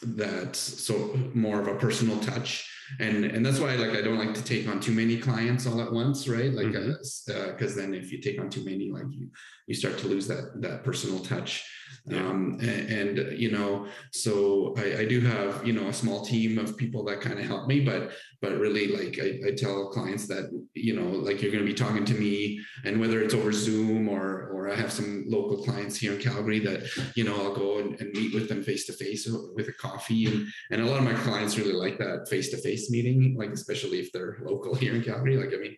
that 0.01 0.55
so 0.55 1.17
more 1.33 1.59
of 1.59 1.67
a 1.67 1.75
personal 1.75 2.17
touch. 2.19 2.67
And 2.99 3.23
and 3.23 3.45
that's 3.45 3.59
why 3.59 3.75
like 3.75 3.91
i 3.91 4.01
don't 4.01 4.17
like 4.17 4.33
to 4.33 4.43
take 4.43 4.67
on 4.67 4.81
too 4.81 4.91
many 4.91 5.17
clients 5.17 5.65
all 5.65 5.79
at 5.79 5.93
once 5.93 6.27
right? 6.27 6.51
Like 6.51 6.73
because 6.73 7.25
mm-hmm. 7.29 7.63
uh, 7.63 7.75
then 7.75 7.93
if 7.93 8.11
you 8.11 8.19
take 8.21 8.39
on 8.39 8.49
too 8.49 8.65
many 8.65 8.91
like 8.91 9.05
you 9.11 9.29
you 9.67 9.75
start 9.75 9.97
to 9.99 10.07
lose 10.07 10.27
that 10.27 10.61
that 10.61 10.83
personal 10.83 11.19
touch 11.19 11.63
yeah. 12.05 12.17
um 12.17 12.57
and, 12.61 13.19
and, 13.19 13.39
you 13.39 13.51
know 13.51 13.87
so 14.11 14.73
I, 14.77 14.99
I 14.99 15.05
do 15.05 15.21
have 15.21 15.65
you 15.65 15.73
know 15.73 15.87
a 15.87 15.93
small 15.93 16.25
team 16.25 16.57
of 16.57 16.77
people 16.77 17.03
that 17.05 17.21
kind 17.21 17.39
of 17.39 17.45
help 17.45 17.67
me 17.67 17.81
but 17.81 18.11
but 18.41 18.57
really 18.57 18.87
like 18.87 19.19
I, 19.21 19.49
I 19.49 19.51
tell 19.55 19.89
clients 19.89 20.27
that 20.27 20.49
you 20.73 20.95
know 20.95 21.09
like 21.09 21.41
you're 21.41 21.51
going 21.51 21.65
to 21.65 21.71
be 21.71 21.75
talking 21.75 22.05
to 22.05 22.13
me 22.13 22.59
and 22.85 22.99
whether 22.99 23.21
it's 23.21 23.33
over 23.33 23.51
zoom 23.51 24.09
or 24.09 24.49
or 24.53 24.71
i 24.71 24.75
have 24.75 24.91
some 24.91 25.25
local 25.27 25.63
clients 25.63 25.97
here 25.97 26.13
in 26.13 26.19
calgary 26.19 26.59
that 26.59 26.83
you 27.15 27.23
know 27.23 27.35
i'll 27.35 27.55
go 27.55 27.79
and, 27.79 27.99
and 27.99 28.11
meet 28.13 28.33
with 28.33 28.49
them 28.49 28.63
face 28.63 28.85
to 28.85 28.93
face 28.93 29.29
with 29.55 29.67
a 29.67 29.73
coffee 29.73 30.25
and 30.25 30.47
and 30.71 30.81
a 30.81 30.85
lot 30.85 30.97
of 30.97 31.03
my 31.03 31.13
clients 31.13 31.57
really 31.57 31.73
like 31.73 31.97
that 31.97 32.27
face 32.29 32.49
to 32.49 32.57
face 32.57 32.89
meeting 32.89 33.35
like 33.37 33.51
especially 33.51 33.99
if 33.99 34.11
they're 34.11 34.37
local 34.43 34.73
here 34.81 34.95
in 34.95 35.03
calgary 35.03 35.37
like 35.37 35.53
i 35.53 35.57
mean 35.57 35.77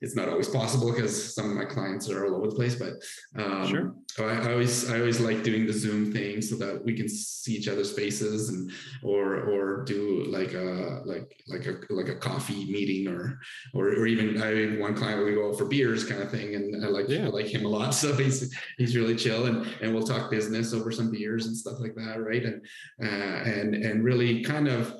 it's 0.00 0.16
not 0.16 0.28
always 0.28 0.48
possible 0.48 0.90
because 0.92 1.34
some 1.34 1.48
of 1.48 1.56
my 1.56 1.64
clients 1.64 2.10
are 2.10 2.26
all 2.26 2.34
over 2.34 2.48
the 2.48 2.56
place 2.56 2.74
but 2.74 2.94
um, 3.40 3.68
sure. 3.68 3.94
I, 4.18 4.48
I 4.48 4.52
always 4.52 4.90
i 4.90 4.98
always 4.98 5.20
like 5.20 5.42
doing 5.42 5.51
the 5.60 5.72
zoom 5.72 6.12
thing 6.12 6.40
so 6.40 6.56
that 6.56 6.84
we 6.84 6.94
can 6.94 7.08
see 7.08 7.54
each 7.54 7.68
other's 7.68 7.92
faces 7.92 8.48
and 8.48 8.70
or 9.02 9.36
or 9.36 9.84
do 9.84 10.24
like 10.28 10.54
a 10.54 11.02
like 11.04 11.42
like 11.48 11.66
a 11.66 11.78
like 11.90 12.08
a 12.08 12.16
coffee 12.16 12.64
meeting 12.70 13.08
or 13.08 13.38
or, 13.74 13.88
or 13.88 14.06
even 14.06 14.40
I 14.42 14.46
had 14.46 14.80
one 14.80 14.94
client 14.94 15.24
we 15.24 15.34
go 15.34 15.50
out 15.50 15.58
for 15.58 15.66
beers 15.66 16.04
kind 16.04 16.22
of 16.22 16.30
thing 16.30 16.54
and 16.54 16.84
I 16.84 16.88
like 16.88 17.08
yeah. 17.08 17.26
I 17.26 17.28
like 17.28 17.46
him 17.46 17.64
a 17.64 17.68
lot 17.68 17.94
so 18.02 18.14
he's 18.14 18.54
he's 18.78 18.96
really 18.96 19.16
chill 19.16 19.46
and 19.46 19.66
and 19.80 19.94
we'll 19.94 20.06
talk 20.06 20.30
business 20.30 20.72
over 20.72 20.90
some 20.90 21.10
beers 21.10 21.46
and 21.46 21.56
stuff 21.56 21.78
like 21.80 21.94
that 21.94 22.20
right 22.20 22.44
and 22.44 22.64
uh, 23.02 23.50
and 23.50 23.74
and 23.74 24.04
really 24.04 24.42
kind 24.42 24.68
of 24.68 24.94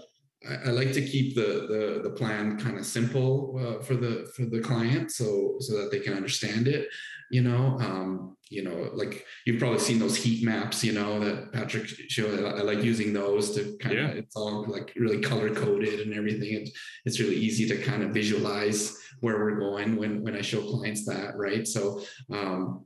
I, 0.49 0.71
like 0.71 0.93
to 0.93 1.03
keep 1.03 1.35
the 1.35 1.67
the 1.69 2.01
the 2.03 2.11
plan 2.11 2.59
kind 2.59 2.79
of 2.79 2.87
simple 2.87 3.59
uh, 3.61 3.83
for 3.83 3.95
the 3.95 4.31
for 4.35 4.45
the 4.45 4.61
client 4.61 5.11
so 5.11 5.57
so 5.61 5.79
that 5.79 5.91
they 5.91 6.01
can 6.01 6.15
understand 6.15 6.69
it 6.69 6.89
you 7.31 7.43
know 7.43 7.79
um, 7.81 8.37
you 8.49 8.63
know 8.63 8.91
like 8.93 9.25
you've 9.47 9.59
probably 9.59 9.79
seen 9.79 9.99
those 9.99 10.17
heat 10.17 10.45
maps 10.45 10.83
you 10.83 10.93
know 10.93 11.21
that 11.21 11.53
patrick 11.53 11.87
showed 11.87 12.45
i 12.45 12.63
like 12.63 12.83
using 12.83 13.13
those 13.13 13.55
to 13.55 13.77
kind 13.79 13.99
of 13.99 14.11
it's 14.11 14.37
all 14.37 14.67
like 14.69 14.93
really 14.97 15.21
color 15.21 15.55
coded 15.55 16.01
and 16.01 16.15
everything 16.15 16.67
it's 17.05 17.21
really 17.21 17.37
easy 17.37 17.67
to 17.69 17.83
kind 17.83 18.03
of 18.03 18.11
visualize 18.11 18.97
where 19.21 19.39
we're 19.39 19.59
going 19.59 19.97
when 19.97 20.23
when 20.23 20.37
i 20.37 20.41
show 20.41 20.61
clients 20.63 21.07
that 21.07 21.37
right? 21.37 21.67
So 21.67 22.03
um 22.33 22.85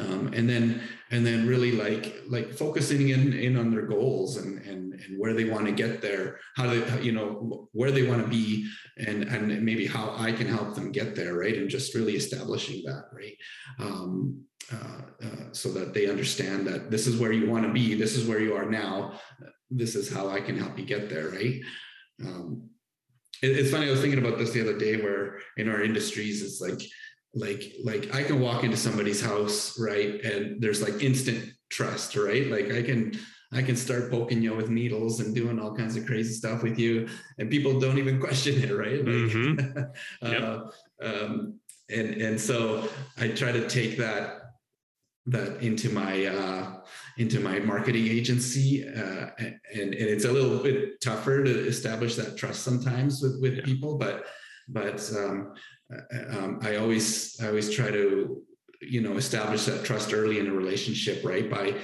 um, 0.00 0.32
and 0.32 0.48
then 0.48 0.80
and 1.10 1.26
then 1.26 1.46
really 1.46 1.72
like 1.72 2.22
like 2.28 2.52
focusing 2.52 3.10
in 3.10 3.32
in 3.32 3.56
on 3.56 3.70
their 3.70 3.86
goals 3.86 4.36
and 4.36 4.58
and 4.66 4.94
and 4.94 5.18
where 5.18 5.34
they 5.34 5.44
want 5.44 5.66
to 5.66 5.72
get 5.72 6.00
there 6.00 6.38
how 6.56 6.66
they 6.66 7.02
you 7.02 7.12
know 7.12 7.68
where 7.72 7.90
they 7.90 8.06
want 8.08 8.22
to 8.22 8.28
be 8.28 8.68
and 8.98 9.24
and 9.24 9.62
maybe 9.62 9.86
how 9.86 10.14
i 10.16 10.30
can 10.32 10.46
help 10.46 10.74
them 10.74 10.92
get 10.92 11.14
there 11.14 11.34
right? 11.34 11.56
And 11.56 11.68
just 11.68 11.94
really 11.94 12.16
establishing 12.16 12.82
that 12.84 13.04
right? 13.12 13.36
Um, 13.78 14.44
uh, 14.72 15.26
uh, 15.26 15.52
so 15.52 15.68
that 15.72 15.94
they 15.94 16.08
understand 16.08 16.66
that 16.66 16.90
this 16.90 17.08
is 17.08 17.18
where 17.18 17.32
you 17.32 17.50
want 17.50 17.66
to 17.66 17.72
be 17.72 17.94
this 17.94 18.16
is 18.16 18.28
where 18.28 18.40
you 18.40 18.54
are 18.54 18.70
now 18.70 19.18
this 19.70 19.94
is 19.94 20.12
how 20.12 20.28
i 20.28 20.40
can 20.40 20.56
help 20.56 20.78
you 20.78 20.84
get 20.84 21.08
there 21.08 21.28
right? 21.30 21.60
Um, 22.24 22.70
it, 23.42 23.50
it's 23.58 23.70
funny 23.70 23.88
i 23.88 23.90
was 23.90 24.00
thinking 24.00 24.24
about 24.24 24.38
this 24.38 24.52
the 24.52 24.60
other 24.60 24.78
day 24.78 24.96
where 25.00 25.40
in 25.56 25.68
our 25.68 25.82
industries 25.82 26.42
it's 26.42 26.60
like 26.60 26.80
like 27.34 27.74
like 27.84 28.12
i 28.14 28.22
can 28.22 28.40
walk 28.40 28.64
into 28.64 28.76
somebody's 28.76 29.22
house 29.22 29.78
right 29.78 30.24
and 30.24 30.60
there's 30.60 30.82
like 30.82 31.02
instant 31.02 31.52
trust 31.70 32.16
right 32.16 32.48
like 32.48 32.72
i 32.72 32.82
can 32.82 33.12
i 33.52 33.62
can 33.62 33.76
start 33.76 34.10
poking 34.10 34.42
you 34.42 34.54
with 34.54 34.68
needles 34.68 35.20
and 35.20 35.34
doing 35.34 35.58
all 35.58 35.74
kinds 35.74 35.96
of 35.96 36.04
crazy 36.06 36.32
stuff 36.32 36.62
with 36.62 36.78
you 36.78 37.08
and 37.38 37.48
people 37.50 37.78
don't 37.78 37.98
even 37.98 38.20
question 38.26 38.62
it 38.62 38.72
right 38.72 39.04
like, 39.04 39.14
mm-hmm. 39.14 39.78
yep. 40.26 40.42
uh, 40.42 40.60
um, 41.04 41.60
and 41.88 42.20
and 42.20 42.40
so 42.40 42.88
i 43.18 43.28
try 43.28 43.52
to 43.52 43.68
take 43.68 43.96
that 43.96 44.40
that 45.26 45.62
into 45.62 45.90
my 45.90 46.26
uh, 46.26 46.80
into 47.18 47.38
my 47.38 47.58
marketing 47.60 48.06
agency 48.06 48.88
uh, 48.88 49.28
and, 49.38 49.54
and 49.74 49.94
it's 49.94 50.24
a 50.24 50.32
little 50.32 50.58
bit 50.58 51.00
tougher 51.00 51.44
to 51.44 51.66
establish 51.66 52.16
that 52.16 52.36
trust 52.36 52.62
sometimes 52.62 53.22
with 53.22 53.40
with 53.40 53.54
yeah. 53.56 53.64
people 53.64 53.98
but 53.98 54.24
but 54.68 55.12
um, 55.16 55.52
um, 56.30 56.58
I 56.62 56.76
always 56.76 57.38
I 57.40 57.48
always 57.48 57.70
try 57.70 57.90
to 57.90 58.42
you 58.80 59.00
know 59.00 59.16
establish 59.16 59.64
that 59.66 59.84
trust 59.84 60.12
early 60.12 60.38
in 60.38 60.48
a 60.48 60.52
relationship, 60.52 61.24
right? 61.24 61.50
By 61.50 61.74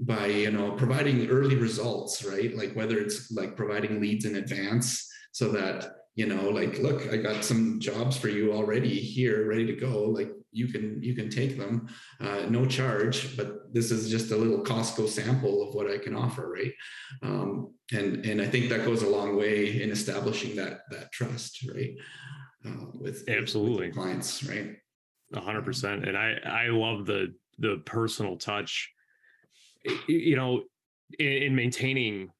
by 0.00 0.26
you 0.26 0.50
know 0.50 0.72
providing 0.72 1.28
early 1.28 1.56
results, 1.56 2.24
right? 2.24 2.54
Like 2.56 2.74
whether 2.74 2.98
it's 2.98 3.30
like 3.30 3.56
providing 3.56 4.00
leads 4.00 4.24
in 4.24 4.36
advance 4.36 5.08
so 5.32 5.48
that 5.52 5.92
you 6.14 6.26
know 6.26 6.50
like 6.50 6.78
look 6.78 7.12
i 7.12 7.16
got 7.16 7.44
some 7.44 7.80
jobs 7.80 8.16
for 8.16 8.28
you 8.28 8.52
already 8.52 8.94
here 8.94 9.48
ready 9.48 9.66
to 9.66 9.74
go 9.74 10.04
like 10.04 10.30
you 10.50 10.68
can 10.68 11.02
you 11.02 11.14
can 11.14 11.30
take 11.30 11.56
them 11.58 11.88
uh, 12.20 12.42
no 12.48 12.66
charge 12.66 13.36
but 13.36 13.72
this 13.72 13.90
is 13.90 14.10
just 14.10 14.30
a 14.30 14.36
little 14.36 14.62
costco 14.62 15.08
sample 15.08 15.66
of 15.66 15.74
what 15.74 15.90
i 15.90 15.96
can 15.96 16.14
offer 16.14 16.50
right 16.50 16.72
um, 17.22 17.72
and 17.92 18.26
and 18.26 18.42
i 18.42 18.46
think 18.46 18.68
that 18.68 18.84
goes 18.84 19.02
a 19.02 19.08
long 19.08 19.36
way 19.36 19.82
in 19.82 19.90
establishing 19.90 20.54
that 20.54 20.80
that 20.90 21.10
trust 21.12 21.66
right 21.74 21.94
uh, 22.66 22.86
with 22.98 23.28
absolutely 23.28 23.86
with 23.88 23.96
clients, 23.96 24.44
right? 24.44 24.76
A 25.34 25.40
hundred 25.40 25.64
percent. 25.64 26.06
And 26.06 26.16
I 26.16 26.36
I 26.44 26.66
love 26.68 27.06
the 27.06 27.34
the 27.58 27.82
personal 27.84 28.36
touch. 28.36 28.90
You 30.06 30.36
know, 30.36 30.62
in, 31.18 31.26
in 31.26 31.56
maintaining 31.56 32.30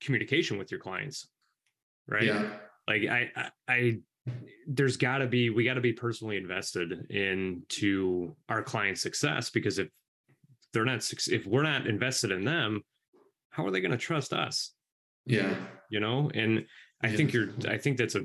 communication 0.00 0.58
with 0.58 0.70
your 0.70 0.80
clients, 0.80 1.28
right? 2.08 2.24
Yeah. 2.24 2.48
Like 2.88 3.02
I 3.02 3.30
I, 3.36 3.50
I 3.68 3.98
there's 4.66 4.96
got 4.96 5.18
to 5.18 5.26
be 5.26 5.50
we 5.50 5.64
got 5.64 5.74
to 5.74 5.80
be 5.80 5.92
personally 5.92 6.36
invested 6.36 7.10
into 7.10 8.34
our 8.48 8.62
client's 8.62 9.00
success 9.00 9.50
because 9.50 9.78
if 9.78 9.88
they're 10.72 10.84
not 10.84 11.08
if 11.28 11.46
we're 11.46 11.62
not 11.62 11.86
invested 11.86 12.30
in 12.30 12.44
them 12.44 12.82
how 13.50 13.64
are 13.66 13.70
they 13.70 13.80
going 13.80 13.90
to 13.90 13.96
trust 13.96 14.32
us 14.32 14.72
yeah 15.26 15.54
you 15.90 16.00
know 16.00 16.30
and 16.34 16.64
i 17.02 17.08
yeah. 17.08 17.16
think 17.16 17.32
you're 17.32 17.48
i 17.68 17.76
think 17.76 17.96
that's 17.96 18.14
a 18.14 18.22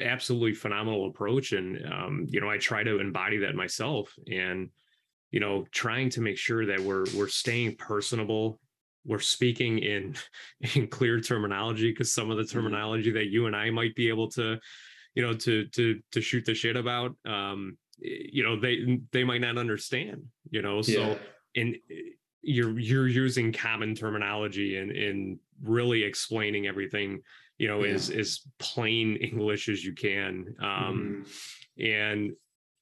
absolutely 0.00 0.54
phenomenal 0.54 1.08
approach 1.08 1.52
and 1.52 1.84
um, 1.92 2.26
you 2.28 2.40
know 2.40 2.48
i 2.48 2.56
try 2.58 2.82
to 2.82 3.00
embody 3.00 3.38
that 3.38 3.54
myself 3.54 4.14
and 4.30 4.70
you 5.30 5.40
know 5.40 5.64
trying 5.72 6.08
to 6.08 6.20
make 6.20 6.36
sure 6.36 6.66
that 6.66 6.80
we're 6.80 7.04
we're 7.16 7.28
staying 7.28 7.74
personable 7.76 8.60
we're 9.04 9.18
speaking 9.18 9.78
in 9.78 10.14
in 10.74 10.86
clear 10.86 11.20
terminology 11.20 11.90
because 11.90 12.12
some 12.12 12.30
of 12.30 12.36
the 12.36 12.42
mm-hmm. 12.42 12.58
terminology 12.58 13.10
that 13.10 13.26
you 13.26 13.46
and 13.46 13.56
i 13.56 13.70
might 13.70 13.94
be 13.94 14.08
able 14.08 14.28
to 14.30 14.58
you 15.14 15.22
know 15.22 15.34
to 15.34 15.66
to 15.68 16.00
to 16.12 16.20
shoot 16.20 16.44
the 16.44 16.54
shit 16.54 16.76
about 16.76 17.16
um 17.26 17.76
you 17.98 18.42
know 18.42 18.58
they 18.58 19.00
they 19.12 19.24
might 19.24 19.40
not 19.40 19.58
understand 19.58 20.22
you 20.50 20.62
know 20.62 20.82
so 20.82 21.00
yeah. 21.00 21.16
in 21.54 21.74
you're 22.42 22.78
you're 22.78 23.08
using 23.08 23.52
common 23.52 23.94
terminology 23.94 24.76
and 24.76 24.90
in 24.90 25.38
really 25.62 26.02
explaining 26.02 26.66
everything 26.66 27.20
you 27.60 27.68
know 27.68 27.84
yeah. 27.84 27.92
as 27.92 28.10
as 28.10 28.40
plain 28.58 29.16
english 29.32 29.68
as 29.68 29.84
you 29.84 29.92
can 29.92 30.56
um 30.60 31.24
mm-hmm. 31.78 31.84
and 31.84 32.32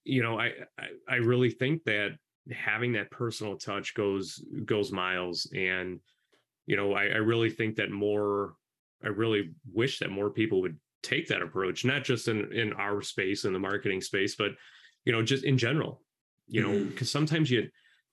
you 0.04 0.22
know 0.22 0.38
I, 0.38 0.52
I 0.78 0.86
i 1.08 1.16
really 1.16 1.50
think 1.50 1.84
that 1.84 2.12
having 2.52 2.92
that 2.92 3.10
personal 3.10 3.58
touch 3.58 3.92
goes 3.94 4.42
goes 4.64 4.90
miles 4.90 5.50
and 5.54 6.00
you 6.66 6.76
know 6.76 6.94
I, 6.94 7.06
I 7.06 7.16
really 7.16 7.50
think 7.50 7.76
that 7.76 7.90
more 7.90 8.54
i 9.04 9.08
really 9.08 9.50
wish 9.70 9.98
that 9.98 10.10
more 10.10 10.30
people 10.30 10.62
would 10.62 10.78
take 11.02 11.28
that 11.28 11.42
approach 11.42 11.84
not 11.84 12.04
just 12.04 12.28
in 12.28 12.50
in 12.52 12.72
our 12.74 13.02
space 13.02 13.44
in 13.44 13.52
the 13.52 13.58
marketing 13.58 14.00
space 14.00 14.36
but 14.36 14.52
you 15.04 15.12
know 15.12 15.22
just 15.22 15.44
in 15.44 15.58
general 15.58 16.02
you 16.46 16.62
know 16.62 16.84
because 16.84 17.08
mm-hmm. 17.08 17.18
sometimes 17.18 17.50
you 17.50 17.68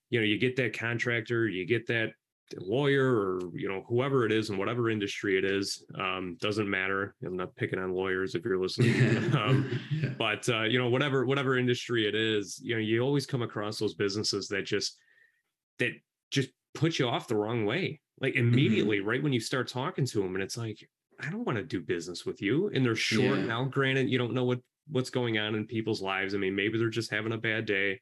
you 0.10 0.20
know 0.20 0.26
you 0.26 0.38
get 0.38 0.56
that 0.56 0.78
contractor 0.78 1.48
you 1.48 1.66
get 1.66 1.88
that 1.88 2.12
lawyer 2.58 3.16
or 3.16 3.40
you 3.54 3.68
know 3.68 3.84
whoever 3.88 4.26
it 4.26 4.32
is 4.32 4.50
in 4.50 4.58
whatever 4.58 4.90
industry 4.90 5.38
it 5.38 5.44
is 5.44 5.84
um, 6.00 6.38
doesn't 6.40 6.70
matter 6.70 7.16
i'm 7.26 7.36
not 7.36 7.56
picking 7.56 7.80
on 7.80 7.92
lawyers 7.92 8.36
if 8.36 8.46
you're 8.46 8.60
listening 8.60 9.34
um, 9.36 9.80
but 10.18 10.48
uh, 10.50 10.64
you 10.64 10.78
know 10.78 10.90
whatever 10.90 11.26
whatever 11.26 11.58
industry 11.58 12.08
it 12.08 12.16
is 12.16 12.60
you 12.64 12.76
know 12.76 12.82
you 12.82 13.02
always 13.02 13.26
come 13.26 13.42
across 13.42 13.80
those 13.80 13.96
businesses 13.96 14.48
that 14.48 14.66
just 14.66 14.98
that 15.80 15.92
just 16.32 16.50
put 16.74 17.00
you 17.00 17.08
off 17.08 17.28
the 17.28 17.36
wrong 17.36 17.66
way 17.66 18.00
like 18.22 18.34
mm-hmm. 18.34 18.48
immediately 18.48 19.00
mm-hmm. 19.00 19.10
right 19.10 19.24
when 19.24 19.34
you 19.34 19.40
start 19.40 19.68
talking 19.68 20.06
to 20.06 20.22
them 20.22 20.36
and 20.36 20.44
it's 20.44 20.58
like 20.58 20.78
i 21.22 21.30
don't 21.30 21.46
want 21.46 21.58
to 21.58 21.64
do 21.64 21.82
business 21.82 22.26
with 22.26 22.42
you 22.42 22.70
and 22.74 22.86
they're 22.86 22.96
short 22.96 23.40
yeah. 23.40 23.46
now 23.46 23.64
granted 23.64 24.10
you 24.10 24.18
don't 24.18 24.34
know 24.34 24.46
what 24.46 24.60
what's 24.92 25.10
going 25.10 25.40
on 25.40 25.56
in 25.56 25.66
people's 25.66 26.02
lives 26.02 26.36
i 26.36 26.38
mean 26.38 26.56
maybe 26.56 26.78
they're 26.78 26.90
just 26.90 27.12
having 27.12 27.32
a 27.32 27.38
bad 27.38 27.66
day 27.66 28.00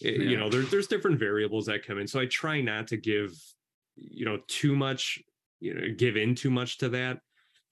yeah. 0.00 0.12
you 0.12 0.38
know 0.38 0.48
there, 0.48 0.62
there's 0.62 0.86
different 0.86 1.18
variables 1.18 1.66
that 1.66 1.84
come 1.86 1.98
in 1.98 2.06
so 2.06 2.18
i 2.18 2.26
try 2.26 2.60
not 2.60 2.86
to 2.86 2.96
give 2.96 3.32
you 4.10 4.24
know 4.24 4.38
too 4.48 4.74
much 4.74 5.18
you 5.60 5.74
know 5.74 5.82
give 5.96 6.16
in 6.16 6.34
too 6.34 6.50
much 6.50 6.78
to 6.78 6.88
that. 6.90 7.18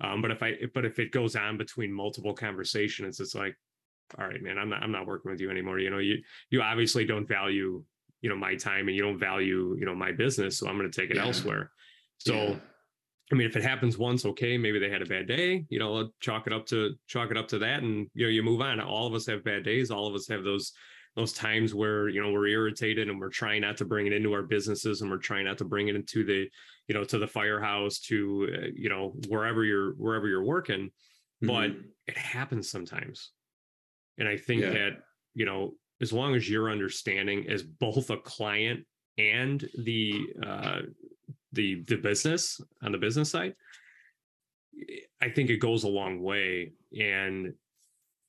Um 0.00 0.22
but 0.22 0.30
if 0.30 0.42
i 0.42 0.54
but 0.74 0.84
if 0.84 0.98
it 0.98 1.12
goes 1.12 1.36
on 1.36 1.58
between 1.58 1.92
multiple 1.92 2.34
conversations 2.34 3.20
it's 3.20 3.34
like 3.34 3.54
all 4.18 4.26
right 4.26 4.42
man 4.42 4.58
i'm 4.58 4.68
not 4.68 4.82
i'm 4.82 4.92
not 4.92 5.06
working 5.06 5.30
with 5.30 5.40
you 5.40 5.50
anymore. 5.50 5.78
You 5.78 5.90
know 5.90 5.98
you 5.98 6.18
you 6.50 6.62
obviously 6.62 7.04
don't 7.04 7.28
value 7.28 7.82
you 8.22 8.28
know 8.28 8.36
my 8.36 8.54
time 8.54 8.88
and 8.88 8.96
you 8.96 9.02
don't 9.02 9.18
value 9.18 9.76
you 9.78 9.86
know 9.86 9.94
my 9.94 10.12
business 10.12 10.58
so 10.58 10.68
i'm 10.68 10.78
going 10.78 10.90
to 10.90 11.00
take 11.00 11.10
it 11.10 11.16
yeah. 11.16 11.26
elsewhere. 11.26 11.70
So 12.18 12.34
yeah. 12.34 12.56
i 13.32 13.34
mean 13.34 13.46
if 13.46 13.56
it 13.56 13.62
happens 13.62 13.98
once 13.98 14.24
okay 14.24 14.56
maybe 14.58 14.78
they 14.78 14.90
had 14.90 15.02
a 15.02 15.06
bad 15.06 15.26
day 15.26 15.64
you 15.68 15.78
know 15.78 16.10
chalk 16.20 16.46
it 16.46 16.52
up 16.52 16.66
to 16.66 16.94
chalk 17.06 17.30
it 17.30 17.36
up 17.36 17.48
to 17.48 17.58
that 17.58 17.82
and 17.82 18.08
you 18.14 18.26
know 18.26 18.30
you 18.30 18.42
move 18.42 18.60
on. 18.60 18.80
All 18.80 19.06
of 19.06 19.14
us 19.14 19.26
have 19.26 19.44
bad 19.44 19.64
days. 19.64 19.90
All 19.90 20.06
of 20.06 20.14
us 20.14 20.28
have 20.28 20.44
those 20.44 20.72
those 21.20 21.34
times 21.34 21.74
where 21.74 22.08
you 22.08 22.22
know 22.22 22.32
we're 22.32 22.46
irritated 22.46 23.10
and 23.10 23.20
we're 23.20 23.28
trying 23.28 23.60
not 23.60 23.76
to 23.76 23.84
bring 23.84 24.06
it 24.06 24.12
into 24.14 24.32
our 24.32 24.42
businesses 24.42 25.02
and 25.02 25.10
we're 25.10 25.18
trying 25.18 25.44
not 25.44 25.58
to 25.58 25.64
bring 25.64 25.88
it 25.88 25.94
into 25.94 26.24
the 26.24 26.48
you 26.88 26.94
know 26.94 27.04
to 27.04 27.18
the 27.18 27.26
firehouse 27.26 27.98
to 27.98 28.48
uh, 28.54 28.66
you 28.74 28.88
know 28.88 29.12
wherever 29.28 29.62
you're 29.62 29.92
wherever 29.92 30.26
you're 30.26 30.42
working 30.42 30.90
mm-hmm. 31.44 31.46
but 31.46 31.70
it 32.06 32.16
happens 32.16 32.70
sometimes 32.70 33.32
and 34.16 34.26
i 34.26 34.36
think 34.36 34.62
yeah. 34.62 34.70
that 34.70 34.90
you 35.34 35.44
know 35.44 35.74
as 36.00 36.10
long 36.10 36.34
as 36.34 36.48
you're 36.48 36.70
understanding 36.70 37.46
as 37.50 37.62
both 37.62 38.08
a 38.08 38.16
client 38.16 38.86
and 39.18 39.68
the 39.84 40.26
uh 40.42 40.80
the 41.52 41.84
the 41.86 41.96
business 41.96 42.62
on 42.82 42.92
the 42.92 42.98
business 42.98 43.30
side 43.30 43.54
i 45.20 45.28
think 45.28 45.50
it 45.50 45.58
goes 45.58 45.84
a 45.84 45.88
long 45.88 46.22
way 46.22 46.72
and 46.98 47.52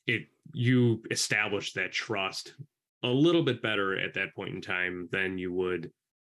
it 0.07 0.23
you 0.53 1.01
establish 1.09 1.71
that 1.71 1.93
trust 1.93 2.53
a 3.03 3.09
little 3.09 3.43
bit 3.43 3.61
better 3.61 3.97
at 3.97 4.13
that 4.13 4.35
point 4.35 4.55
in 4.55 4.61
time 4.61 5.09
than 5.11 5.37
you 5.37 5.51
would 5.53 5.91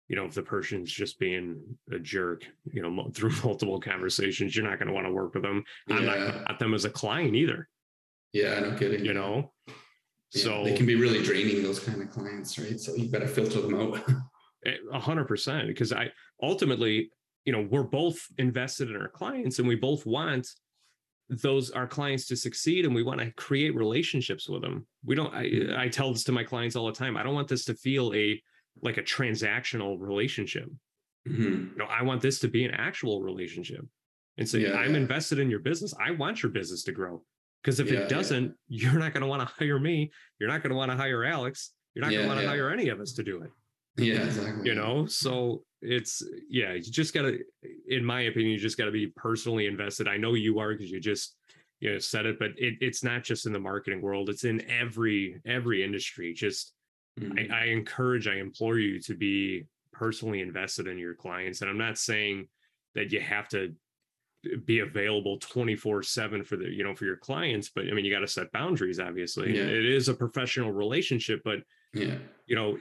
you 0.09 0.17
know 0.17 0.25
if 0.25 0.35
the 0.35 0.43
person's 0.43 0.91
just 0.91 1.19
being 1.19 1.61
a 1.93 1.99
jerk 1.99 2.45
you 2.73 2.83
know 2.83 3.11
through 3.15 3.33
multiple 3.45 3.81
conversations. 3.81 4.55
You're 4.55 4.69
not 4.69 4.79
going 4.79 4.89
to 4.89 4.95
want 4.95 5.07
to 5.07 5.13
work 5.13 5.35
with 5.35 5.43
them. 5.43 5.65
Yeah. 5.87 5.97
i'm 5.97 6.07
not 6.07 6.17
going 6.17 6.33
to 6.33 6.39
want 6.39 6.59
them 6.59 6.75
as 6.75 6.85
a 6.85 6.91
client 6.91 7.35
either. 7.35 7.69
Yeah 8.33 8.61
no 8.61 8.75
kidding. 8.75 9.05
You 9.05 9.15
know? 9.15 9.53
Yeah, 9.67 10.43
so 10.43 10.65
they 10.65 10.77
can 10.77 10.87
be 10.87 10.97
really 10.97 11.23
draining 11.23 11.63
those 11.63 11.81
kind 11.81 12.03
of 12.03 12.11
clients 12.11 12.59
right? 12.59 12.79
So 12.79 12.95
you 12.95 13.11
to 13.11 13.27
filter 13.27 13.61
them 13.61 13.75
out. 13.75 14.03
Eh, 14.67 14.75
a 14.93 14.99
hundred 14.99 15.29
percent 15.29 15.69
because 15.69 15.93
i 15.93 16.11
ultimately 16.43 17.13
you 17.45 17.53
know 17.53 17.69
we're 17.71 17.85
both 17.85 18.19
invested 18.39 18.91
in 18.91 18.97
our 18.97 19.09
clients 19.09 19.61
and 19.61 19.69
we 19.69 19.77
both 19.77 20.05
want 20.05 20.49
those 21.29 21.71
our 21.71 21.87
clients 21.87 22.27
to 22.27 22.37
succeed 22.37 22.87
and 22.87 22.95
we 22.95 23.03
want 23.03 23.21
to 23.21 23.31
create 23.33 23.75
relationships 23.75 24.49
with 24.49 24.63
them. 24.63 24.87
We 25.05 25.15
don't 25.15 25.35
I, 25.35 25.45
mm-hmm. 25.45 25.79
I 25.79 25.89
tell 25.89 26.13
this 26.13 26.25
to 26.25 26.33
my 26.33 26.45
clients 26.45 26.75
all 26.75 26.87
the 26.87 26.93
time 26.93 27.17
i 27.17 27.23
don't 27.23 27.35
want 27.35 27.49
this 27.49 27.65
to 27.67 27.75
feel 27.75 28.13
a 28.15 28.41
like 28.83 28.97
a 28.97 29.03
transactional 29.03 29.97
relationship. 29.99 30.69
Mm-hmm. 31.29 31.43
you 31.43 31.73
know 31.77 31.87
i 31.87 32.03
want 32.03 32.23
this 32.23 32.39
to 32.41 32.49
be 32.49 32.65
an 32.65 32.73
actual 32.73 33.23
relationship. 33.23 33.85
And 34.39 34.49
so 34.49 34.57
yeah, 34.57 34.75
i'm 34.75 34.93
yeah. 34.93 35.01
invested 35.01 35.39
in 35.39 35.51
your 35.51 35.61
business. 35.61 35.95
I 36.01 36.13
want 36.13 36.43
your 36.43 36.53
business 36.53 36.83
to 36.85 36.93
grow. 36.93 37.23
Because 37.63 37.81
if 37.81 37.91
yeah, 37.91 38.01
it 38.01 38.09
doesn't 38.09 38.55
you're 38.69 38.99
not 38.99 39.13
going 39.13 39.23
to 39.23 39.29
want 39.29 39.47
to 39.47 39.55
hire 39.59 39.79
me. 39.79 40.11
You're 40.39 40.49
not 40.49 40.63
going 40.63 40.71
to 40.71 40.77
want 40.77 40.91
to 40.91 40.97
hire 40.97 41.25
alex. 41.25 41.73
You're 41.95 42.05
not 42.05 42.13
going 42.13 42.23
to 42.23 42.29
want 42.29 42.41
to 42.41 42.49
hire 42.49 42.71
any 42.71 42.89
of 42.89 43.01
us 43.01 43.13
to 43.15 43.23
do 43.23 43.43
it 43.43 43.51
Yeah, 43.99 44.25
exactly. 44.25 44.69
You 44.69 44.75
know, 44.75 45.07
so 45.07 45.63
it's 45.83 46.23
yeah, 46.49 46.73
you 46.73 46.83
just 46.83 47.15
gotta, 47.15 47.39
in 47.89 48.05
my 48.05 48.23
opinion, 48.23 48.53
you 48.53 48.59
just 48.59 48.79
gotta 48.79 48.91
be 48.91 49.09
personally 49.09 49.67
invested. 49.67 50.09
I 50.09 50.17
know 50.17 50.35
you 50.35 50.59
are 50.59 50.73
because 50.73 50.91
you 50.91 51.01
just 51.01 51.37
you 51.81 51.93
know 51.93 51.99
said 51.99 52.27
it, 52.27 52.39
but 52.39 52.51
it, 52.57 52.75
it's 52.81 53.03
not 53.03 53.25
just 53.25 53.47
in 53.47 53.53
the 53.53 53.61
marketing 53.61 54.03
world; 54.03 54.29
it's 54.29 54.45
in 54.45 54.69
every 54.71 55.41
every 55.47 55.85
industry. 55.85 56.33
Just 56.33 56.73
mm-hmm. 57.19 57.53
I, 57.53 57.63
I 57.63 57.65
encourage, 57.67 58.27
I 58.29 58.37
implore 58.37 58.79
you 58.79 59.01
to 59.03 59.15
be 59.15 59.67
personally 59.93 60.41
invested 60.41 60.87
in 60.87 60.99
your 60.99 61.15
clients, 61.15 61.61
and 61.61 61.71
I'm 61.71 61.79
not 61.79 61.99
saying 61.99 62.49
that 62.95 63.13
you 63.13 63.21
have 63.21 63.49
to 63.49 63.75
be 64.67 64.79
available 64.81 65.39
24 65.39 66.03
7 66.03 66.45
for 66.45 66.57
the 66.57 66.69
you 66.69 66.85
know 66.85 66.95
for 66.95 67.05
your 67.05 67.17
clients 67.17 67.71
but 67.75 67.87
i 67.89 67.93
mean 67.93 68.05
you 68.05 68.13
got 68.13 68.21
to 68.21 68.29
set 68.29 68.51
boundaries 68.53 69.01
obviously 69.01 69.57
yeah. 69.57 69.65
it 69.65 69.85
is 69.85 70.09
a 70.09 70.15
professional 70.15 70.71
relationship 70.71 71.41
but 71.45 71.59
yeah 71.93 72.15
you 72.47 72.55
know 72.55 72.79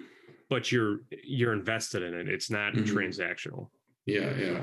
but 0.50 0.72
you're 0.72 1.02
you're 1.24 1.54
invested 1.54 2.04
in 2.04 2.14
it 2.14 2.28
it's 2.28 2.50
not 2.50 2.74
mm-hmm. 2.74 2.98
transactional 2.98 3.70
yeah 4.06 4.34
yeah 4.38 4.62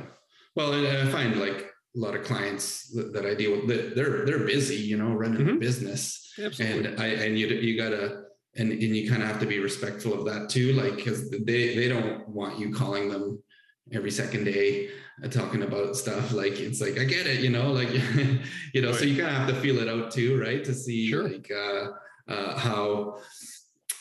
well 0.56 0.72
and 0.72 0.86
i 0.86 1.10
find 1.10 1.38
like 1.38 1.70
a 1.96 1.98
lot 1.98 2.14
of 2.14 2.24
clients 2.24 2.90
that, 2.90 3.12
that 3.12 3.26
i 3.26 3.34
deal 3.34 3.52
with 3.52 3.94
they're 3.94 4.24
they're 4.24 4.46
busy 4.46 4.76
you 4.76 4.96
know 4.96 5.12
running 5.12 5.40
mm-hmm. 5.40 5.56
a 5.56 5.60
business 5.60 6.32
Absolutely. 6.42 6.88
and 6.88 7.00
i 7.00 7.06
and 7.06 7.38
you 7.38 7.46
you 7.48 7.76
gotta 7.76 8.24
and 8.56 8.72
and 8.72 8.82
you 8.82 9.08
kind 9.08 9.22
of 9.22 9.28
have 9.28 9.40
to 9.40 9.46
be 9.46 9.58
respectful 9.58 10.14
of 10.14 10.24
that 10.24 10.48
too 10.48 10.72
like 10.72 10.96
because 10.96 11.30
they 11.30 11.74
they 11.74 11.88
don't 11.88 12.28
want 12.28 12.58
you 12.58 12.72
calling 12.72 13.08
them 13.08 13.42
every 13.92 14.10
second 14.10 14.44
day 14.44 14.88
uh, 15.22 15.28
talking 15.28 15.62
about 15.62 15.96
stuff 15.96 16.32
like 16.42 16.58
it's 16.60 16.80
like 16.80 16.98
i 16.98 17.04
get 17.04 17.26
it 17.26 17.40
you 17.40 17.50
know 17.50 17.70
like 17.72 17.92
you 18.74 18.82
know 18.82 18.90
right. 18.90 18.98
so 18.98 19.04
you 19.04 19.16
kind 19.16 19.28
of 19.28 19.36
have 19.36 19.48
to 19.48 19.60
feel 19.60 19.78
it 19.78 19.88
out 19.88 20.10
too 20.10 20.40
right 20.40 20.64
to 20.64 20.74
see 20.74 21.08
sure. 21.08 21.28
like 21.28 21.50
uh, 21.50 21.88
uh, 22.26 22.58
how 22.58 23.18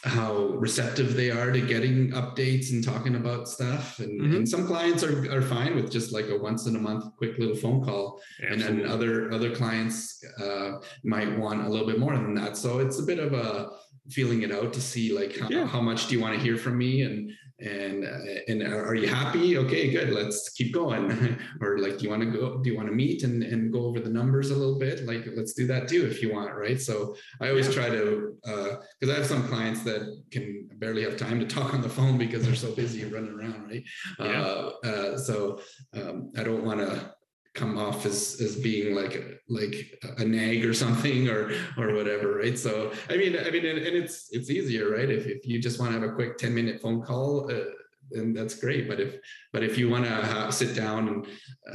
how 0.04 0.47
receptive 0.58 1.16
they 1.16 1.32
are 1.32 1.51
to 1.51 1.62
getting 1.62 2.12
updates 2.12 2.72
and 2.72 2.84
talking 2.84 3.16
about 3.16 3.47
stuff 3.47 3.99
and, 3.99 4.20
mm-hmm. 4.20 4.36
and 4.36 4.49
some 4.49 4.68
clients 4.68 5.01
are, 5.01 5.32
are 5.32 5.41
fine 5.41 5.76
with 5.76 5.89
just 5.89 6.12
like 6.12 6.28
a 6.28 6.38
once 6.38 6.66
in 6.66 6.76
a 6.76 6.80
month 6.80 7.06
quick 7.18 7.38
little 7.38 7.56
phone 7.56 7.82
call 7.84 8.22
Absolutely. 8.41 8.68
and 8.68 8.80
then 8.82 8.91
other 8.91 9.32
other 9.32 9.56
clients 9.56 10.22
uh, 10.41 10.74
might 11.06 11.38
want 11.38 11.66
a 11.66 11.70
little 11.70 11.88
bit 11.88 11.99
more 11.99 12.18
than 12.18 12.36
that 12.36 12.58
so 12.58 12.80
it's 12.80 12.99
a 12.99 13.04
bit 13.04 13.18
of 13.18 13.34
a 13.34 13.70
feeling 14.10 14.41
it 14.41 14.51
out 14.51 14.74
to 14.74 14.82
see 14.82 15.18
like 15.18 15.38
how, 15.38 15.47
yeah. 15.47 15.66
how 15.66 15.80
much 15.80 16.08
do 16.08 16.16
you 16.16 16.22
want 16.22 16.36
to 16.36 16.41
hear 16.41 16.58
from 16.58 16.78
me 16.78 17.04
and 17.04 17.32
and 17.64 18.05
uh, 18.05 18.41
and 18.47 18.64
are 18.64 18.95
you 18.95 19.07
happy? 19.07 19.57
Okay 19.57 19.91
good 19.91 20.11
let's 20.11 20.49
keep 20.49 20.74
going. 20.74 21.38
Or 21.61 21.78
like 21.78 21.97
do 21.97 22.03
you 22.03 22.09
want 22.09 22.24
to 22.24 22.30
go 22.30 22.61
do 22.61 22.70
you 22.70 22.76
want 22.76 22.89
to 22.89 22.95
meet 22.95 23.24
and, 23.24 23.43
and 23.43 23.72
go 23.72 23.86
over 23.86 23.99
the 23.99 24.09
numbers 24.09 24.51
a 24.51 24.55
little 24.55 24.78
bit? 24.78 25.05
Like 25.05 25.26
let's 25.36 25.53
do 25.53 25.66
that 25.68 25.88
too 25.88 26.05
if 26.05 26.22
you 26.22 26.34
want 26.34 26.53
right? 26.53 26.80
So 26.80 27.16
i 27.41 27.49
always 27.49 27.68
yeah. 27.68 27.74
try 27.74 27.89
to 27.89 28.36
because 28.43 29.09
uh, 29.09 29.14
i 29.14 29.16
have 29.16 29.26
some 29.26 29.47
clients 29.47 29.84
that 29.84 30.01
can 30.32 30.70
barely 30.78 31.03
have 31.03 31.18
time 31.18 31.39
to 31.39 31.45
talk 31.45 31.74
on 31.74 31.82
the 31.82 31.89
phone 31.89 32.18
because 32.18 32.45
they're 32.45 32.55
so 32.55 32.72
busy 32.72 33.03
running 33.05 33.32
around 33.32 33.68
right? 33.70 33.84
Yeah. 34.20 34.41
Uh, 34.41 34.72
uh, 34.84 35.18
so 35.18 35.61
um, 35.93 36.32
i 36.38 36.43
don't 36.43 36.64
want 36.64 36.80
to 36.80 37.14
come 37.54 37.78
off 37.78 38.06
as 38.06 38.39
as 38.41 38.56
being 38.56 38.95
like 38.95 39.41
like 39.47 39.99
a 40.18 40.26
nag 40.26 40.66
or 40.66 40.74
something 40.74 41.30
or 41.30 41.51
or 41.78 41.93
whatever 41.93 42.38
right? 42.38 42.58
So 42.58 42.91
i 43.10 43.18
mean 43.18 43.38
i 43.38 43.49
mean 43.51 43.66
and, 43.66 43.80
and 43.80 43.95
it's 43.95 44.30
it's 44.32 44.49
easier 44.49 44.91
right? 44.91 45.10
If, 45.10 45.28
if 45.28 45.47
you 45.47 45.62
just 45.62 45.80
want 45.80 45.93
to 45.93 45.99
have 45.99 46.10
a 46.10 46.14
quick 46.14 46.38
10 46.38 46.54
minute 46.54 46.82
phone 46.82 47.01
call 47.01 47.51
uh, 47.51 47.66
then 48.14 48.34
that's 48.34 48.56
great. 48.56 48.88
But 48.88 48.99
if 48.99 49.16
but 49.51 49.64
if 49.64 49.78
you 49.78 49.89
want 49.89 50.06
to 50.06 50.51
sit 50.51 50.76
down 50.76 51.08
and 51.08 51.28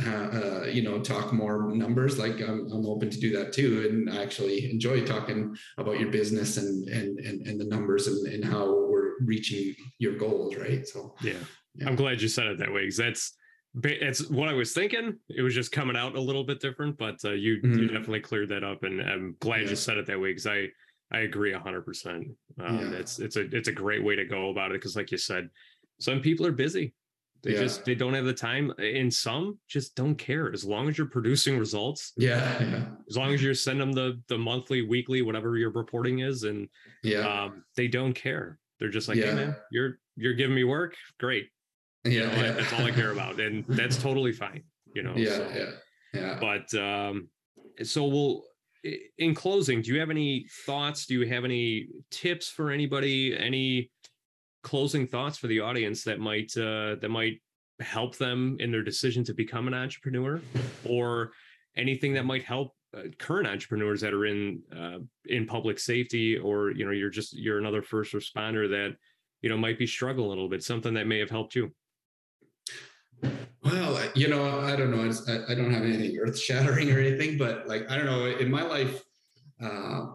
uh, 0.06 0.38
uh, 0.38 0.64
you 0.66 0.82
know 0.82 1.00
talk 1.00 1.32
more 1.32 1.70
numbers 1.74 2.18
like 2.18 2.40
I'm, 2.40 2.70
I'm 2.72 2.86
open 2.86 3.10
to 3.10 3.20
do 3.20 3.36
that 3.36 3.52
too. 3.52 3.88
And 3.88 4.10
I 4.10 4.22
actually 4.22 4.70
enjoy 4.70 5.04
talking 5.04 5.56
about 5.76 5.98
your 6.00 6.10
business 6.10 6.56
and 6.56 6.88
and 6.88 7.18
and, 7.18 7.46
and 7.46 7.60
the 7.60 7.64
numbers 7.64 8.06
and, 8.06 8.26
and 8.32 8.44
how 8.44 8.66
we're 8.88 9.18
reaching 9.20 9.74
your 9.98 10.16
goals 10.16 10.56
right? 10.56 10.86
So 10.86 11.14
yeah. 11.22 11.34
yeah. 11.74 11.88
i'm 11.88 11.96
glad 11.96 12.22
you 12.22 12.28
said 12.28 12.46
it 12.46 12.58
that 12.58 12.72
way 12.72 12.82
because 12.82 12.96
that's 12.96 13.36
it's 13.84 14.28
what 14.30 14.48
I 14.48 14.52
was 14.52 14.72
thinking. 14.72 15.16
It 15.28 15.42
was 15.42 15.54
just 15.54 15.72
coming 15.72 15.96
out 15.96 16.16
a 16.16 16.20
little 16.20 16.44
bit 16.44 16.60
different, 16.60 16.98
but 16.98 17.16
uh, 17.24 17.32
you 17.32 17.56
mm-hmm. 17.56 17.78
you 17.78 17.88
definitely 17.88 18.20
cleared 18.20 18.48
that 18.50 18.64
up, 18.64 18.82
and 18.82 19.00
I'm 19.00 19.36
glad 19.40 19.62
yeah. 19.62 19.70
you 19.70 19.76
said 19.76 19.98
it 19.98 20.06
that 20.06 20.20
way 20.20 20.30
because 20.30 20.46
I 20.46 20.68
I 21.12 21.20
agree 21.20 21.52
hundred 21.52 21.78
um, 21.78 21.84
percent. 21.84 22.26
It's 22.58 23.18
it's 23.18 23.36
a 23.36 23.42
it's 23.54 23.68
a 23.68 23.72
great 23.72 24.02
way 24.02 24.16
to 24.16 24.24
go 24.24 24.50
about 24.50 24.70
it 24.70 24.74
because, 24.74 24.96
like 24.96 25.10
you 25.10 25.18
said, 25.18 25.48
some 26.00 26.20
people 26.20 26.46
are 26.46 26.52
busy. 26.52 26.94
They 27.42 27.52
yeah. 27.52 27.60
just 27.60 27.84
they 27.84 27.94
don't 27.94 28.14
have 28.14 28.24
the 28.24 28.34
time, 28.34 28.72
and 28.78 29.12
some 29.12 29.58
just 29.68 29.94
don't 29.94 30.16
care. 30.16 30.52
As 30.52 30.64
long 30.64 30.88
as 30.88 30.98
you're 30.98 31.06
producing 31.06 31.56
results, 31.56 32.12
yeah, 32.16 32.60
yeah. 32.60 32.84
As 33.08 33.16
long 33.16 33.32
as 33.32 33.42
you're 33.42 33.54
sending 33.54 33.80
them 33.86 33.92
the 33.92 34.20
the 34.28 34.38
monthly, 34.38 34.82
weekly, 34.82 35.22
whatever 35.22 35.56
your 35.56 35.70
reporting 35.70 36.20
is, 36.20 36.42
and 36.42 36.68
yeah, 37.04 37.44
um, 37.44 37.64
they 37.76 37.86
don't 37.86 38.14
care. 38.14 38.58
They're 38.80 38.88
just 38.88 39.08
like, 39.08 39.18
yeah. 39.18 39.26
hey 39.26 39.34
man, 39.34 39.56
you're 39.70 39.98
you're 40.16 40.34
giving 40.34 40.56
me 40.56 40.64
work, 40.64 40.96
great 41.20 41.48
yeah, 42.12 42.20
you 42.20 42.26
know, 42.26 42.32
yeah. 42.32 42.52
that's 42.52 42.72
all 42.72 42.84
I 42.84 42.90
care 42.90 43.12
about, 43.12 43.40
and 43.40 43.64
that's 43.68 43.96
totally 43.96 44.32
fine. 44.32 44.64
You 44.94 45.02
know. 45.02 45.12
Yeah, 45.16 45.36
so, 45.36 45.52
yeah, 45.54 45.70
yeah. 46.14 46.38
But 46.40 46.78
um, 46.78 47.28
so 47.82 48.06
we'll. 48.06 48.42
In 49.18 49.34
closing, 49.34 49.82
do 49.82 49.92
you 49.92 49.98
have 49.98 50.08
any 50.08 50.46
thoughts? 50.64 51.06
Do 51.06 51.14
you 51.14 51.26
have 51.28 51.44
any 51.44 51.88
tips 52.12 52.48
for 52.48 52.70
anybody? 52.70 53.36
Any 53.36 53.90
closing 54.62 55.06
thoughts 55.06 55.36
for 55.36 55.48
the 55.48 55.60
audience 55.60 56.04
that 56.04 56.20
might 56.20 56.56
uh, 56.56 56.94
that 57.00 57.10
might 57.10 57.42
help 57.80 58.16
them 58.18 58.56
in 58.60 58.70
their 58.70 58.84
decision 58.84 59.24
to 59.24 59.34
become 59.34 59.66
an 59.66 59.74
entrepreneur, 59.74 60.40
or 60.84 61.32
anything 61.76 62.14
that 62.14 62.24
might 62.24 62.44
help 62.44 62.72
uh, 62.96 63.02
current 63.18 63.46
entrepreneurs 63.46 64.00
that 64.00 64.14
are 64.14 64.26
in 64.26 64.62
uh, 64.74 64.98
in 65.26 65.46
public 65.46 65.78
safety, 65.78 66.38
or 66.38 66.70
you 66.70 66.84
know, 66.84 66.90
you're 66.90 67.10
just 67.10 67.36
you're 67.36 67.58
another 67.58 67.82
first 67.82 68.14
responder 68.14 68.68
that 68.68 68.96
you 69.42 69.48
know 69.48 69.56
might 69.56 69.78
be 69.78 69.86
struggling 69.86 70.26
a 70.26 70.28
little 70.28 70.48
bit. 70.48 70.62
Something 70.62 70.94
that 70.94 71.06
may 71.06 71.18
have 71.18 71.30
helped 71.30 71.54
you. 71.54 71.72
Well, 73.62 74.10
you 74.14 74.28
know, 74.28 74.60
I 74.60 74.76
don't 74.76 74.90
know. 74.90 75.02
I, 75.02 75.52
I 75.52 75.54
don't 75.54 75.72
have 75.72 75.82
anything 75.82 76.18
earth 76.18 76.38
shattering 76.38 76.90
or 76.94 76.98
anything, 76.98 77.38
but 77.38 77.66
like, 77.66 77.90
I 77.90 77.96
don't 77.96 78.06
know. 78.06 78.26
In 78.26 78.50
my 78.50 78.62
life, 78.62 79.02
uh, 79.62 80.06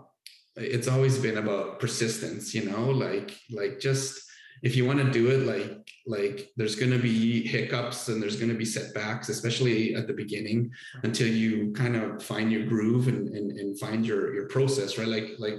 it's 0.56 0.88
always 0.88 1.18
been 1.18 1.38
about 1.38 1.80
persistence, 1.80 2.54
you 2.54 2.70
know, 2.70 2.90
like, 2.90 3.38
like 3.52 3.80
just 3.80 4.22
if 4.64 4.76
you 4.76 4.86
want 4.86 5.00
to 5.00 5.12
do 5.12 5.30
it, 5.30 5.46
like, 5.46 5.92
like 6.08 6.50
there's 6.58 6.76
going 6.76 6.92
to 6.92 6.98
be 6.98 7.46
hiccups 7.46 8.08
and 8.08 8.22
there's 8.22 8.38
going 8.38 8.52
to 8.52 8.58
be 8.58 8.66
setbacks, 8.66 9.30
especially 9.30 9.94
at 9.94 10.08
the 10.08 10.14
beginning 10.14 10.72
until 11.04 11.28
you 11.28 11.72
kind 11.74 11.96
of 11.96 12.24
find 12.24 12.52
your 12.52 12.66
groove 12.66 13.08
and, 13.08 13.28
and, 13.30 13.52
and 13.60 13.80
find 13.80 14.06
your, 14.06 14.34
your 14.34 14.48
process, 14.48 14.98
right? 14.98 15.08
Like, 15.08 15.32
like 15.38 15.56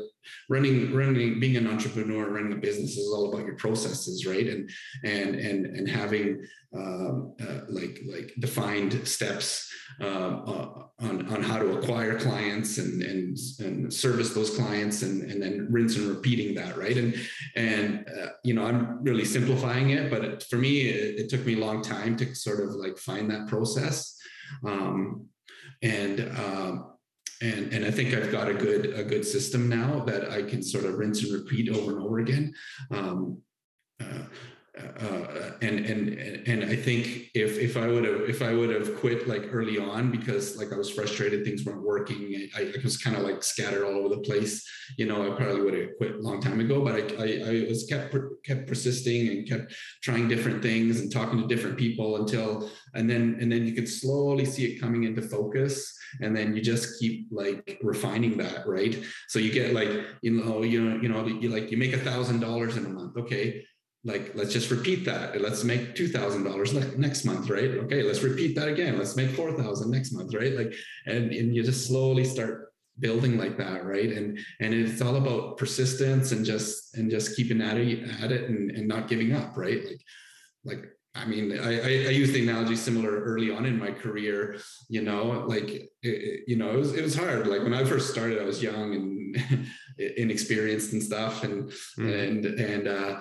running 0.49 0.95
running 0.95 1.41
being 1.41 1.57
an 1.57 1.67
entrepreneur 1.67 2.29
running 2.29 2.53
a 2.53 2.57
business 2.57 2.97
is 2.97 3.13
all 3.13 3.33
about 3.33 3.47
your 3.47 3.57
processes 3.57 4.27
right 4.27 4.47
and 4.47 4.71
and 5.05 5.35
and 5.35 5.67
and 5.67 5.89
having 5.89 6.45
um, 6.75 7.35
uh, 7.41 7.61
like 7.69 8.01
like 8.07 8.33
defined 8.41 9.07
steps 9.07 9.71
um, 10.01 10.43
uh, 10.47 11.05
on 11.05 11.27
on 11.29 11.43
how 11.43 11.59
to 11.59 11.79
acquire 11.79 12.19
clients 12.19 12.79
and 12.79 13.03
and 13.03 13.39
and 13.61 13.93
service 13.93 14.35
those 14.35 14.57
clients 14.57 15.03
and 15.03 15.31
and 15.31 15.41
then 15.41 15.69
rinse 15.71 15.97
and 15.97 16.09
repeating 16.09 16.55
that 16.55 16.77
right 16.77 16.97
and 16.97 17.15
and 17.55 18.09
uh, 18.09 18.29
you 18.43 18.55
know 18.55 18.65
i'm 18.65 18.94
really 19.03 19.25
simplifying 19.25 19.91
it 19.91 20.11
but 20.11 20.25
it, 20.25 20.43
for 20.45 20.57
me 20.57 20.83
it, 20.83 21.21
it, 21.21 21.29
took 21.29 21.45
me 21.45 21.55
a 21.55 21.65
long 21.65 21.83
time 21.83 22.17
to 22.17 22.35
sort 22.35 22.61
of 22.61 22.75
like 22.75 22.97
find 22.99 23.31
that 23.31 23.47
process 23.49 24.17
um, 24.65 25.27
and 25.83 26.21
um, 26.39 26.95
and 27.41 27.73
and 27.73 27.85
I 27.85 27.91
think 27.91 28.15
I've 28.15 28.33
got 28.33 28.49
a 28.49 28.55
good 28.55 28.87
a 28.95 29.05
good 29.05 29.25
system 29.25 29.69
now 29.69 30.01
that 30.05 30.31
I 30.31 30.43
can 30.43 30.63
sort 30.63 30.85
of 30.85 30.95
rinse 30.95 31.23
and 31.23 31.33
repeat 31.33 31.69
over 31.69 31.93
and 31.93 32.01
over 32.01 32.19
again. 32.21 32.55
Um, 32.91 33.43
uh, 34.01 34.25
uh, 34.77 35.53
and 35.63 35.87
and 35.87 36.49
and 36.49 36.65
I 36.65 36.75
think 36.75 37.31
if 37.35 37.59
if 37.59 37.77
I 37.77 37.87
would 37.87 38.05
have 38.05 38.23
if 38.23 38.43
I 38.43 38.53
would 38.53 38.71
have 38.71 38.97
quit 38.97 39.29
like 39.29 39.45
early 39.53 39.79
on 39.79 40.11
because 40.11 40.57
like 40.57 40.73
I 40.73 40.77
was 40.77 40.91
frustrated 40.91 41.45
things 41.45 41.65
weren't 41.65 41.83
working 41.83 42.49
I, 42.57 42.63
I 42.63 42.73
was 42.83 42.97
kind 42.97 43.17
of 43.17 43.23
like 43.23 43.45
scattered 43.45 43.85
all 43.85 43.95
over 43.95 44.09
the 44.17 44.23
place 44.23 44.69
you 44.99 45.07
know 45.07 45.33
I 45.33 45.37
probably 45.37 45.63
would 45.63 45.75
have 45.75 45.97
quit 45.97 46.17
a 46.17 46.19
long 46.19 46.41
time 46.41 46.59
ago 46.59 46.85
but 46.85 46.95
I 46.95 47.03
I, 47.23 47.51
I 47.51 47.69
was 47.69 47.87
kept 47.89 48.17
kept 48.45 48.67
persisting 48.67 49.29
and 49.29 49.49
kept 49.49 49.73
trying 50.03 50.27
different 50.27 50.61
things 50.61 51.01
and 51.01 51.13
talking 51.13 51.41
to 51.41 51.47
different 51.47 51.77
people 51.77 52.17
until 52.17 52.69
and 52.95 53.09
then 53.09 53.39
and 53.41 53.53
then 53.53 53.67
you 53.67 53.75
could 53.75 53.89
slowly 53.89 54.45
see 54.45 54.65
it 54.65 54.81
coming 54.81 55.05
into 55.05 55.23
focus 55.23 55.97
and 56.21 56.37
then 56.37 56.55
you 56.55 56.63
just 56.63 56.99
keep 57.01 57.29
like 57.31 57.79
refining 57.83 58.37
that 58.39 58.67
right? 58.67 59.03
So 59.29 59.39
you 59.39 59.53
get 59.53 59.73
like 59.73 59.91
you 60.23 60.33
know 60.33 60.63
you 60.63 60.83
know 60.83 61.01
you 61.01 61.09
know 61.09 61.27
you 61.27 61.49
like 61.49 61.71
you 61.71 61.77
make 61.77 61.93
a 61.93 61.99
thousand 61.99 62.41
dollars 62.41 62.77
in 62.77 62.87
a 62.87 62.89
month 62.89 63.17
okay 63.17 63.65
like 64.05 64.33
let's 64.35 64.53
just 64.53 64.71
repeat 64.71 65.05
that 65.05 65.41
let's 65.41 65.65
make 65.65 65.95
$2000 65.95 66.97
next 66.99 67.25
month 67.25 67.49
right 67.49 67.71
okay 67.71 68.03
let's 68.03 68.23
repeat 68.23 68.55
that 68.55 68.69
again 68.69 68.99
let's 68.99 69.17
make 69.17 69.31
4000 69.31 69.91
next 69.91 70.13
month 70.13 70.35
right 70.35 70.55
like 70.55 70.75
and, 71.07 71.33
and 71.33 71.55
you 71.55 71.63
just 71.63 71.87
slowly 71.87 72.25
start 72.25 72.73
building 73.01 73.37
like 73.39 73.57
that 73.57 73.85
right 73.85 74.13
and 74.13 74.39
and 74.61 74.75
it's 74.75 75.01
all 75.03 75.17
about 75.17 75.57
persistence 75.57 76.33
and 76.33 76.45
just 76.45 76.97
and 76.97 77.11
just 77.11 77.35
keeping 77.35 77.61
at 77.61 77.77
it 77.77 78.09
at 78.23 78.31
it 78.31 78.49
and, 78.49 78.71
and 78.71 78.87
not 78.87 79.09
giving 79.09 79.33
up 79.33 79.57
right 79.57 79.85
like 79.85 80.01
like 80.65 80.85
I 81.17 81.27
mean, 81.27 81.57
I, 81.57 81.81
I, 81.81 81.87
I, 82.09 82.11
use 82.11 82.33
the 82.33 82.43
analogy 82.43 82.75
similar 82.75 83.21
early 83.21 83.49
on 83.49 83.67
in 83.67 83.79
my 83.79 83.93
career. 83.93 84.59
You 84.89 85.03
know, 85.03 85.45
like 85.47 85.71
it, 86.03 86.45
you 86.49 86.57
know, 86.57 86.71
it 86.73 86.77
was 86.77 86.93
it 86.93 87.05
was 87.05 87.15
hard. 87.15 87.47
Like 87.47 87.63
when 87.63 87.73
I 87.73 87.85
first 87.85 88.11
started, 88.11 88.43
I 88.43 88.45
was 88.45 88.61
young 88.61 88.95
and 88.95 89.69
inexperienced 90.17 90.93
and 90.93 91.01
stuff, 91.01 91.45
and 91.45 91.71
mm. 91.99 92.29
and 92.29 92.45
and 92.47 92.89
uh, 92.89 93.21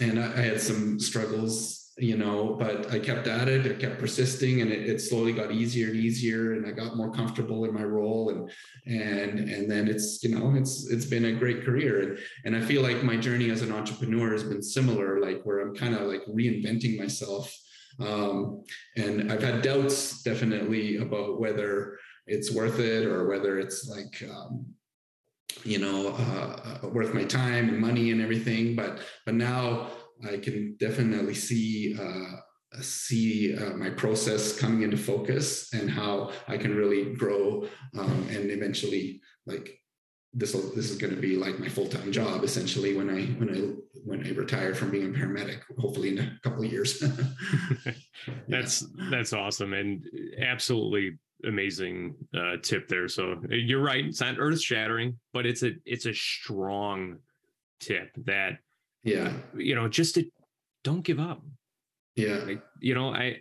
and 0.00 0.18
I, 0.18 0.32
I 0.32 0.40
had 0.40 0.60
some 0.60 0.98
struggles 0.98 1.82
you 1.98 2.16
know, 2.16 2.56
but 2.58 2.90
I 2.90 2.98
kept 2.98 3.26
at 3.26 3.48
it. 3.48 3.70
I 3.70 3.78
kept 3.78 3.98
persisting, 3.98 4.62
and 4.62 4.70
it, 4.70 4.88
it, 4.88 5.00
slowly 5.00 5.32
got 5.32 5.52
easier 5.52 5.88
and 5.88 5.96
easier, 5.96 6.54
and 6.54 6.66
I 6.66 6.70
got 6.70 6.96
more 6.96 7.12
comfortable 7.12 7.66
in 7.66 7.74
my 7.74 7.82
role, 7.82 8.30
and 8.30 8.50
and 8.86 9.38
and 9.38 9.70
then 9.70 9.88
it's 9.88 10.22
you 10.24 10.36
know 10.36 10.54
it's 10.56 10.90
it's 10.90 11.04
been 11.04 11.26
a 11.26 11.32
great 11.32 11.64
career, 11.64 12.00
and 12.00 12.18
and 12.46 12.56
I 12.56 12.66
feel 12.66 12.82
like 12.82 13.02
my 13.02 13.16
journey 13.16 13.50
as 13.50 13.60
an 13.60 13.72
entrepreneur 13.72 14.32
has 14.32 14.42
been 14.42 14.62
similar, 14.62 15.20
like 15.20 15.42
where 15.44 15.60
I'm 15.60 15.74
kind 15.74 15.94
of 15.94 16.02
like 16.02 16.22
reinventing 16.26 16.98
myself, 16.98 17.54
um, 18.00 18.64
and 18.96 19.30
I've 19.30 19.42
had 19.42 19.60
doubts 19.60 20.22
definitely 20.22 20.96
about 20.96 21.40
whether 21.40 21.98
it's 22.26 22.50
worth 22.50 22.78
it 22.78 23.04
or 23.04 23.28
whether 23.28 23.58
it's 23.58 23.86
like 23.88 24.30
um, 24.30 24.64
you 25.64 25.78
know 25.78 26.08
uh, 26.08 26.88
worth 26.88 27.14
my 27.14 27.24
time 27.24 27.68
and 27.68 27.78
money 27.78 28.10
and 28.10 28.20
everything, 28.20 28.76
but 28.76 29.00
but 29.26 29.34
now 29.34 29.88
I 30.28 30.36
can 30.36 30.76
definitely 30.78 31.34
see 31.34 31.96
uh, 31.98 32.80
see 32.80 33.56
uh, 33.56 33.70
my 33.76 33.90
process 33.90 34.58
coming 34.58 34.82
into 34.82 34.96
focus 34.96 35.72
and 35.74 35.90
how 35.90 36.32
I 36.48 36.56
can 36.56 36.74
really 36.74 37.14
grow 37.14 37.68
um, 37.98 38.26
and 38.30 38.50
eventually 38.50 39.20
like 39.46 39.78
this 40.34 40.54
will 40.54 40.62
this 40.74 40.90
is 40.90 40.96
going 40.96 41.14
to 41.14 41.20
be 41.20 41.36
like 41.36 41.58
my 41.58 41.68
full-time 41.68 42.10
job 42.10 42.42
essentially 42.42 42.96
when 42.96 43.10
I 43.10 43.26
when 43.38 43.50
I 43.50 43.60
when 44.04 44.26
I 44.26 44.30
retire 44.30 44.74
from 44.74 44.90
being 44.90 45.14
a 45.14 45.18
paramedic 45.18 45.60
hopefully 45.78 46.10
in 46.10 46.18
a 46.18 46.38
couple 46.42 46.64
of 46.64 46.72
years. 46.72 47.02
that's 48.48 48.86
that's 49.10 49.32
awesome 49.32 49.74
and 49.74 50.06
absolutely 50.40 51.18
amazing 51.44 52.14
uh, 52.34 52.56
tip 52.62 52.88
there. 52.88 53.08
So 53.08 53.40
you're 53.48 53.82
right, 53.82 54.04
it's 54.04 54.20
not 54.20 54.36
earth 54.38 54.60
shattering, 54.60 55.18
but 55.32 55.46
it's 55.46 55.62
a 55.62 55.72
it's 55.84 56.06
a 56.06 56.14
strong 56.14 57.18
tip 57.80 58.10
that 58.24 58.58
yeah. 59.02 59.32
you 59.56 59.74
know 59.74 59.88
just 59.88 60.14
to 60.14 60.24
don't 60.84 61.04
give 61.04 61.20
up. 61.20 61.42
Yeah. 62.16 62.36
Like, 62.36 62.62
you 62.80 62.94
know 62.94 63.14
i 63.14 63.38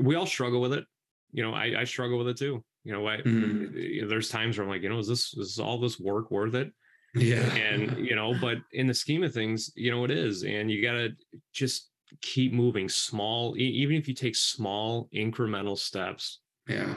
we 0.00 0.14
all 0.16 0.26
struggle 0.26 0.60
with 0.60 0.72
it. 0.72 0.84
You 1.32 1.42
know 1.42 1.54
i 1.54 1.80
i 1.80 1.84
struggle 1.84 2.18
with 2.18 2.28
it 2.28 2.38
too. 2.38 2.64
You 2.84 2.92
know 2.92 3.06
i 3.06 3.18
mm-hmm. 3.18 3.76
you 3.76 4.02
know, 4.02 4.08
there's 4.08 4.28
times 4.28 4.56
where 4.56 4.64
i'm 4.64 4.70
like 4.70 4.82
you 4.82 4.88
know 4.88 4.98
is 4.98 5.08
this 5.08 5.34
is 5.34 5.58
all 5.58 5.78
this 5.78 6.00
work 6.00 6.30
worth 6.30 6.54
it? 6.54 6.72
Yeah. 7.14 7.42
And 7.54 8.06
you 8.06 8.16
know 8.16 8.34
but 8.40 8.58
in 8.72 8.86
the 8.86 8.94
scheme 8.94 9.22
of 9.22 9.32
things 9.32 9.72
you 9.74 9.90
know 9.90 10.04
it 10.04 10.10
is 10.10 10.44
and 10.44 10.70
you 10.70 10.82
got 10.82 10.92
to 10.92 11.10
just 11.52 11.90
keep 12.22 12.52
moving 12.52 12.88
small 12.88 13.54
even 13.58 13.96
if 13.96 14.08
you 14.08 14.14
take 14.14 14.34
small 14.34 15.08
incremental 15.14 15.76
steps 15.76 16.40
yeah 16.66 16.94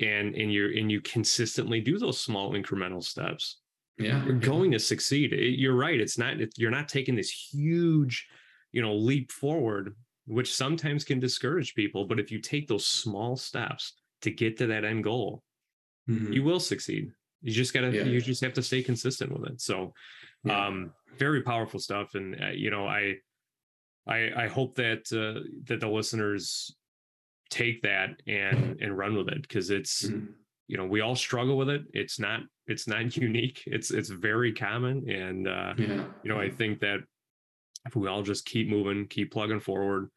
and 0.00 0.34
and 0.34 0.52
you're 0.52 0.76
and 0.76 0.90
you 0.90 1.00
consistently 1.00 1.80
do 1.80 1.98
those 1.98 2.20
small 2.20 2.52
incremental 2.52 3.02
steps. 3.02 3.58
Yeah. 3.98 4.22
You're 4.24 4.34
going 4.34 4.72
to 4.72 4.78
succeed. 4.78 5.32
You're 5.32 5.74
right. 5.74 5.98
It's 6.00 6.18
not 6.18 6.36
you're 6.56 6.70
not 6.70 6.88
taking 6.88 7.16
this 7.16 7.30
huge 7.30 8.26
you 8.72 8.82
know 8.82 8.94
leap 8.94 9.32
forward 9.32 9.94
which 10.26 10.54
sometimes 10.54 11.04
can 11.04 11.18
discourage 11.18 11.74
people 11.74 12.04
but 12.04 12.20
if 12.20 12.30
you 12.30 12.38
take 12.38 12.68
those 12.68 12.86
small 12.86 13.36
steps 13.36 13.94
to 14.20 14.30
get 14.30 14.58
to 14.58 14.66
that 14.66 14.84
end 14.84 15.02
goal 15.02 15.42
mm-hmm. 16.08 16.32
you 16.32 16.42
will 16.44 16.60
succeed. 16.60 17.10
You 17.42 17.52
just 17.52 17.72
gotta 17.72 17.90
yeah. 17.90 18.04
you 18.04 18.20
just 18.20 18.42
have 18.42 18.54
to 18.54 18.62
stay 18.62 18.82
consistent 18.82 19.32
with 19.32 19.50
it. 19.50 19.60
So 19.60 19.94
yeah. 20.44 20.66
um 20.66 20.92
very 21.18 21.42
powerful 21.42 21.80
stuff. 21.80 22.14
And 22.14 22.36
uh, 22.42 22.48
you 22.48 22.70
know 22.70 22.86
i 22.86 23.14
i 24.06 24.30
i 24.36 24.46
hope 24.46 24.74
that 24.76 25.10
uh, 25.12 25.40
that 25.64 25.80
the 25.80 25.88
listeners 25.88 26.74
take 27.50 27.82
that 27.82 28.10
and 28.26 28.80
and 28.80 28.96
run 28.96 29.16
with 29.16 29.28
it 29.28 29.42
because 29.42 29.70
it's 29.70 30.06
mm-hmm. 30.06 30.26
you 30.68 30.76
know 30.76 30.84
we 30.84 31.00
all 31.00 31.14
struggle 31.14 31.56
with 31.56 31.68
it 31.68 31.82
it's 31.92 32.18
not 32.18 32.40
it's 32.66 32.88
not 32.88 33.16
unique. 33.16 33.62
It's 33.66 33.90
it's 33.90 34.10
very 34.10 34.52
common, 34.52 35.08
and 35.08 35.48
uh, 35.48 35.72
yeah. 35.78 36.04
you 36.22 36.32
know 36.32 36.38
I 36.38 36.50
think 36.50 36.80
that 36.80 36.98
if 37.86 37.96
we 37.96 38.08
all 38.08 38.22
just 38.22 38.44
keep 38.44 38.68
moving, 38.68 39.06
keep 39.06 39.32
plugging 39.32 39.60
forward, 39.60 40.10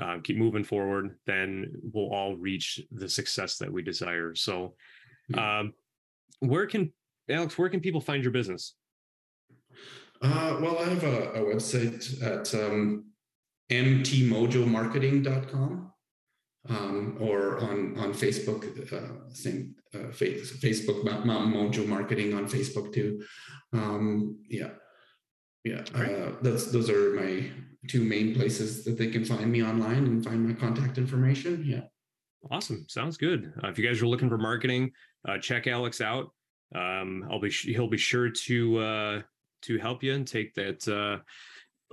uh, 0.00 0.18
keep 0.22 0.36
moving 0.36 0.62
forward, 0.64 1.16
then 1.26 1.72
we'll 1.92 2.12
all 2.12 2.36
reach 2.36 2.80
the 2.92 3.08
success 3.08 3.56
that 3.58 3.72
we 3.72 3.82
desire. 3.82 4.36
So, 4.36 4.74
um, 5.34 5.72
where 6.40 6.66
can 6.66 6.92
Alex? 7.28 7.58
Where 7.58 7.68
can 7.68 7.80
people 7.80 8.00
find 8.00 8.22
your 8.22 8.32
business? 8.32 8.74
Uh, 10.20 10.58
well, 10.60 10.76
I 10.78 10.88
have 10.88 11.04
a, 11.04 11.30
a 11.32 11.40
website 11.40 12.20
at 12.22 12.52
um, 12.54 13.04
mtmojomarketing.com 13.70 15.92
um, 16.68 17.16
or 17.20 17.58
on 17.58 17.98
on 17.98 18.12
Facebook, 18.12 18.92
uh, 18.92 19.32
same 19.32 19.74
uh, 19.94 20.08
Facebook 20.08 21.04
Mountain 21.04 21.52
Mojo 21.52 21.86
Marketing 21.86 22.34
on 22.34 22.46
Facebook 22.46 22.92
too. 22.92 23.22
Um, 23.72 24.38
yeah, 24.48 24.70
yeah. 25.64 25.82
Uh, 25.94 26.32
that's 26.42 26.70
those 26.70 26.90
are 26.90 27.14
my 27.14 27.50
two 27.86 28.04
main 28.04 28.34
places 28.34 28.84
that 28.84 28.98
they 28.98 29.08
can 29.08 29.24
find 29.24 29.50
me 29.50 29.62
online 29.62 30.04
and 30.06 30.24
find 30.24 30.46
my 30.46 30.54
contact 30.54 30.98
information. 30.98 31.62
Yeah. 31.64 31.82
Awesome. 32.50 32.84
Sounds 32.88 33.16
good. 33.16 33.52
Uh, 33.62 33.68
if 33.68 33.78
you 33.78 33.86
guys 33.86 34.00
are 34.00 34.06
looking 34.06 34.28
for 34.28 34.38
marketing, 34.38 34.92
uh, 35.26 35.38
check 35.38 35.66
Alex 35.66 36.00
out. 36.00 36.32
Um, 36.74 37.26
I'll 37.30 37.40
be 37.40 37.50
he'll 37.50 37.88
be 37.88 37.98
sure 37.98 38.30
to 38.30 38.78
uh, 38.78 39.22
to 39.62 39.78
help 39.78 40.02
you 40.02 40.14
and 40.14 40.26
take 40.26 40.54
that 40.54 40.86
uh, 40.86 41.18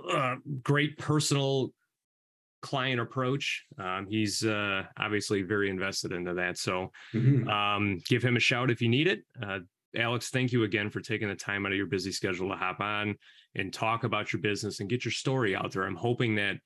uh, 0.08 0.36
great 0.62 0.98
personal 0.98 1.72
client 2.66 3.00
approach. 3.00 3.64
Um, 3.78 4.08
he's 4.10 4.44
uh, 4.44 4.82
obviously 4.98 5.42
very 5.42 5.70
invested 5.70 6.10
into 6.10 6.34
that. 6.34 6.58
So 6.58 6.90
mm-hmm. 7.14 7.48
um, 7.48 8.00
give 8.08 8.24
him 8.24 8.36
a 8.36 8.40
shout 8.40 8.72
if 8.72 8.82
you 8.82 8.88
need 8.88 9.06
it. 9.06 9.20
Uh, 9.40 9.60
Alex, 9.96 10.30
thank 10.30 10.50
you 10.50 10.64
again 10.64 10.90
for 10.90 11.00
taking 11.00 11.28
the 11.28 11.36
time 11.36 11.64
out 11.64 11.70
of 11.70 11.78
your 11.78 11.86
busy 11.86 12.10
schedule 12.10 12.48
to 12.48 12.56
hop 12.56 12.80
on 12.80 13.14
and 13.54 13.72
talk 13.72 14.02
about 14.02 14.32
your 14.32 14.42
business 14.42 14.80
and 14.80 14.90
get 14.90 15.04
your 15.04 15.12
story 15.12 15.54
out 15.54 15.70
there. 15.70 15.84
I'm 15.84 15.94
hoping 15.94 16.34
that 16.34 16.56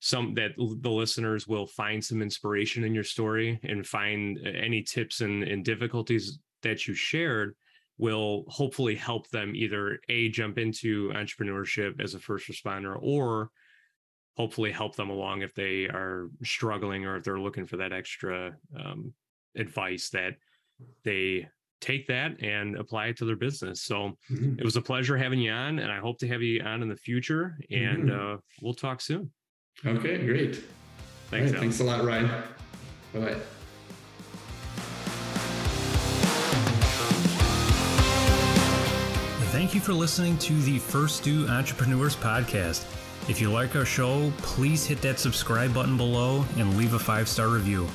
some 0.00 0.32
that 0.34 0.52
the 0.56 0.90
listeners 0.90 1.46
will 1.46 1.66
find 1.66 2.02
some 2.02 2.22
inspiration 2.22 2.84
in 2.84 2.94
your 2.94 3.04
story 3.04 3.60
and 3.62 3.86
find 3.86 4.38
uh, 4.38 4.48
any 4.48 4.82
tips 4.82 5.20
and, 5.20 5.42
and 5.42 5.62
difficulties 5.62 6.38
that 6.62 6.88
you 6.88 6.94
shared 6.94 7.54
will 7.98 8.44
hopefully 8.48 8.94
help 8.94 9.28
them 9.28 9.54
either 9.54 10.00
a 10.08 10.30
jump 10.30 10.56
into 10.56 11.10
entrepreneurship 11.10 12.00
as 12.02 12.14
a 12.14 12.18
first 12.18 12.48
responder 12.48 12.96
or 12.98 13.50
hopefully 14.40 14.72
help 14.72 14.96
them 14.96 15.10
along 15.10 15.42
if 15.42 15.54
they 15.54 15.84
are 15.84 16.30
struggling 16.42 17.04
or 17.04 17.16
if 17.16 17.24
they're 17.24 17.38
looking 17.38 17.66
for 17.66 17.76
that 17.76 17.92
extra 17.92 18.56
um, 18.82 19.12
advice 19.54 20.08
that 20.08 20.32
they 21.04 21.46
take 21.82 22.06
that 22.06 22.42
and 22.42 22.74
apply 22.78 23.08
it 23.08 23.18
to 23.18 23.26
their 23.26 23.36
business. 23.36 23.82
So 23.82 24.16
mm-hmm. 24.32 24.58
it 24.58 24.64
was 24.64 24.76
a 24.76 24.80
pleasure 24.80 25.14
having 25.14 25.40
you 25.40 25.52
on, 25.52 25.78
and 25.78 25.92
I 25.92 25.98
hope 25.98 26.18
to 26.20 26.28
have 26.28 26.40
you 26.40 26.62
on 26.62 26.80
in 26.80 26.88
the 26.88 26.96
future. 26.96 27.58
And 27.70 28.08
mm-hmm. 28.08 28.34
uh, 28.34 28.38
we'll 28.62 28.72
talk 28.72 29.02
soon. 29.02 29.30
Okay, 29.84 30.24
great. 30.24 30.64
Thanks. 31.30 31.52
Right, 31.52 31.60
thanks 31.60 31.80
a 31.80 31.84
lot, 31.84 32.02
Ryan. 32.02 32.28
Bye 33.12 33.20
bye. 33.20 33.36
Thank 39.52 39.74
you 39.74 39.80
for 39.82 39.92
listening 39.92 40.38
to 40.38 40.54
the 40.62 40.78
First 40.78 41.24
Due 41.24 41.46
Entrepreneurs 41.46 42.16
podcast. 42.16 42.86
If 43.28 43.40
you 43.40 43.50
like 43.50 43.76
our 43.76 43.84
show, 43.84 44.32
please 44.38 44.86
hit 44.86 45.00
that 45.02 45.18
subscribe 45.18 45.72
button 45.72 45.96
below 45.96 46.44
and 46.56 46.76
leave 46.76 46.94
a 46.94 46.98
five 46.98 47.28
star 47.28 47.48
review. 47.48 47.86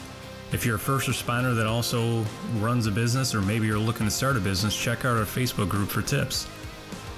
If 0.51 0.65
you're 0.65 0.75
a 0.75 0.79
first 0.79 1.07
responder 1.07 1.55
that 1.55 1.65
also 1.65 2.23
runs 2.59 2.87
a 2.87 2.91
business, 2.91 3.35
or 3.35 3.41
maybe 3.41 3.67
you're 3.67 3.79
looking 3.79 4.05
to 4.05 4.11
start 4.11 4.37
a 4.37 4.39
business, 4.39 4.75
check 4.75 5.03
out 5.03 5.17
our 5.17 5.25
Facebook 5.25 5.67
group 5.67 5.89
for 5.89 6.01
tips. 6.01 6.47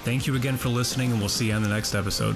Thank 0.02 0.26
you 0.26 0.34
again 0.34 0.56
for 0.56 0.70
listening, 0.70 1.12
and 1.12 1.20
we'll 1.20 1.28
see 1.28 1.48
you 1.48 1.52
on 1.52 1.62
the 1.62 1.68
next 1.68 1.94
episode. 1.94 2.34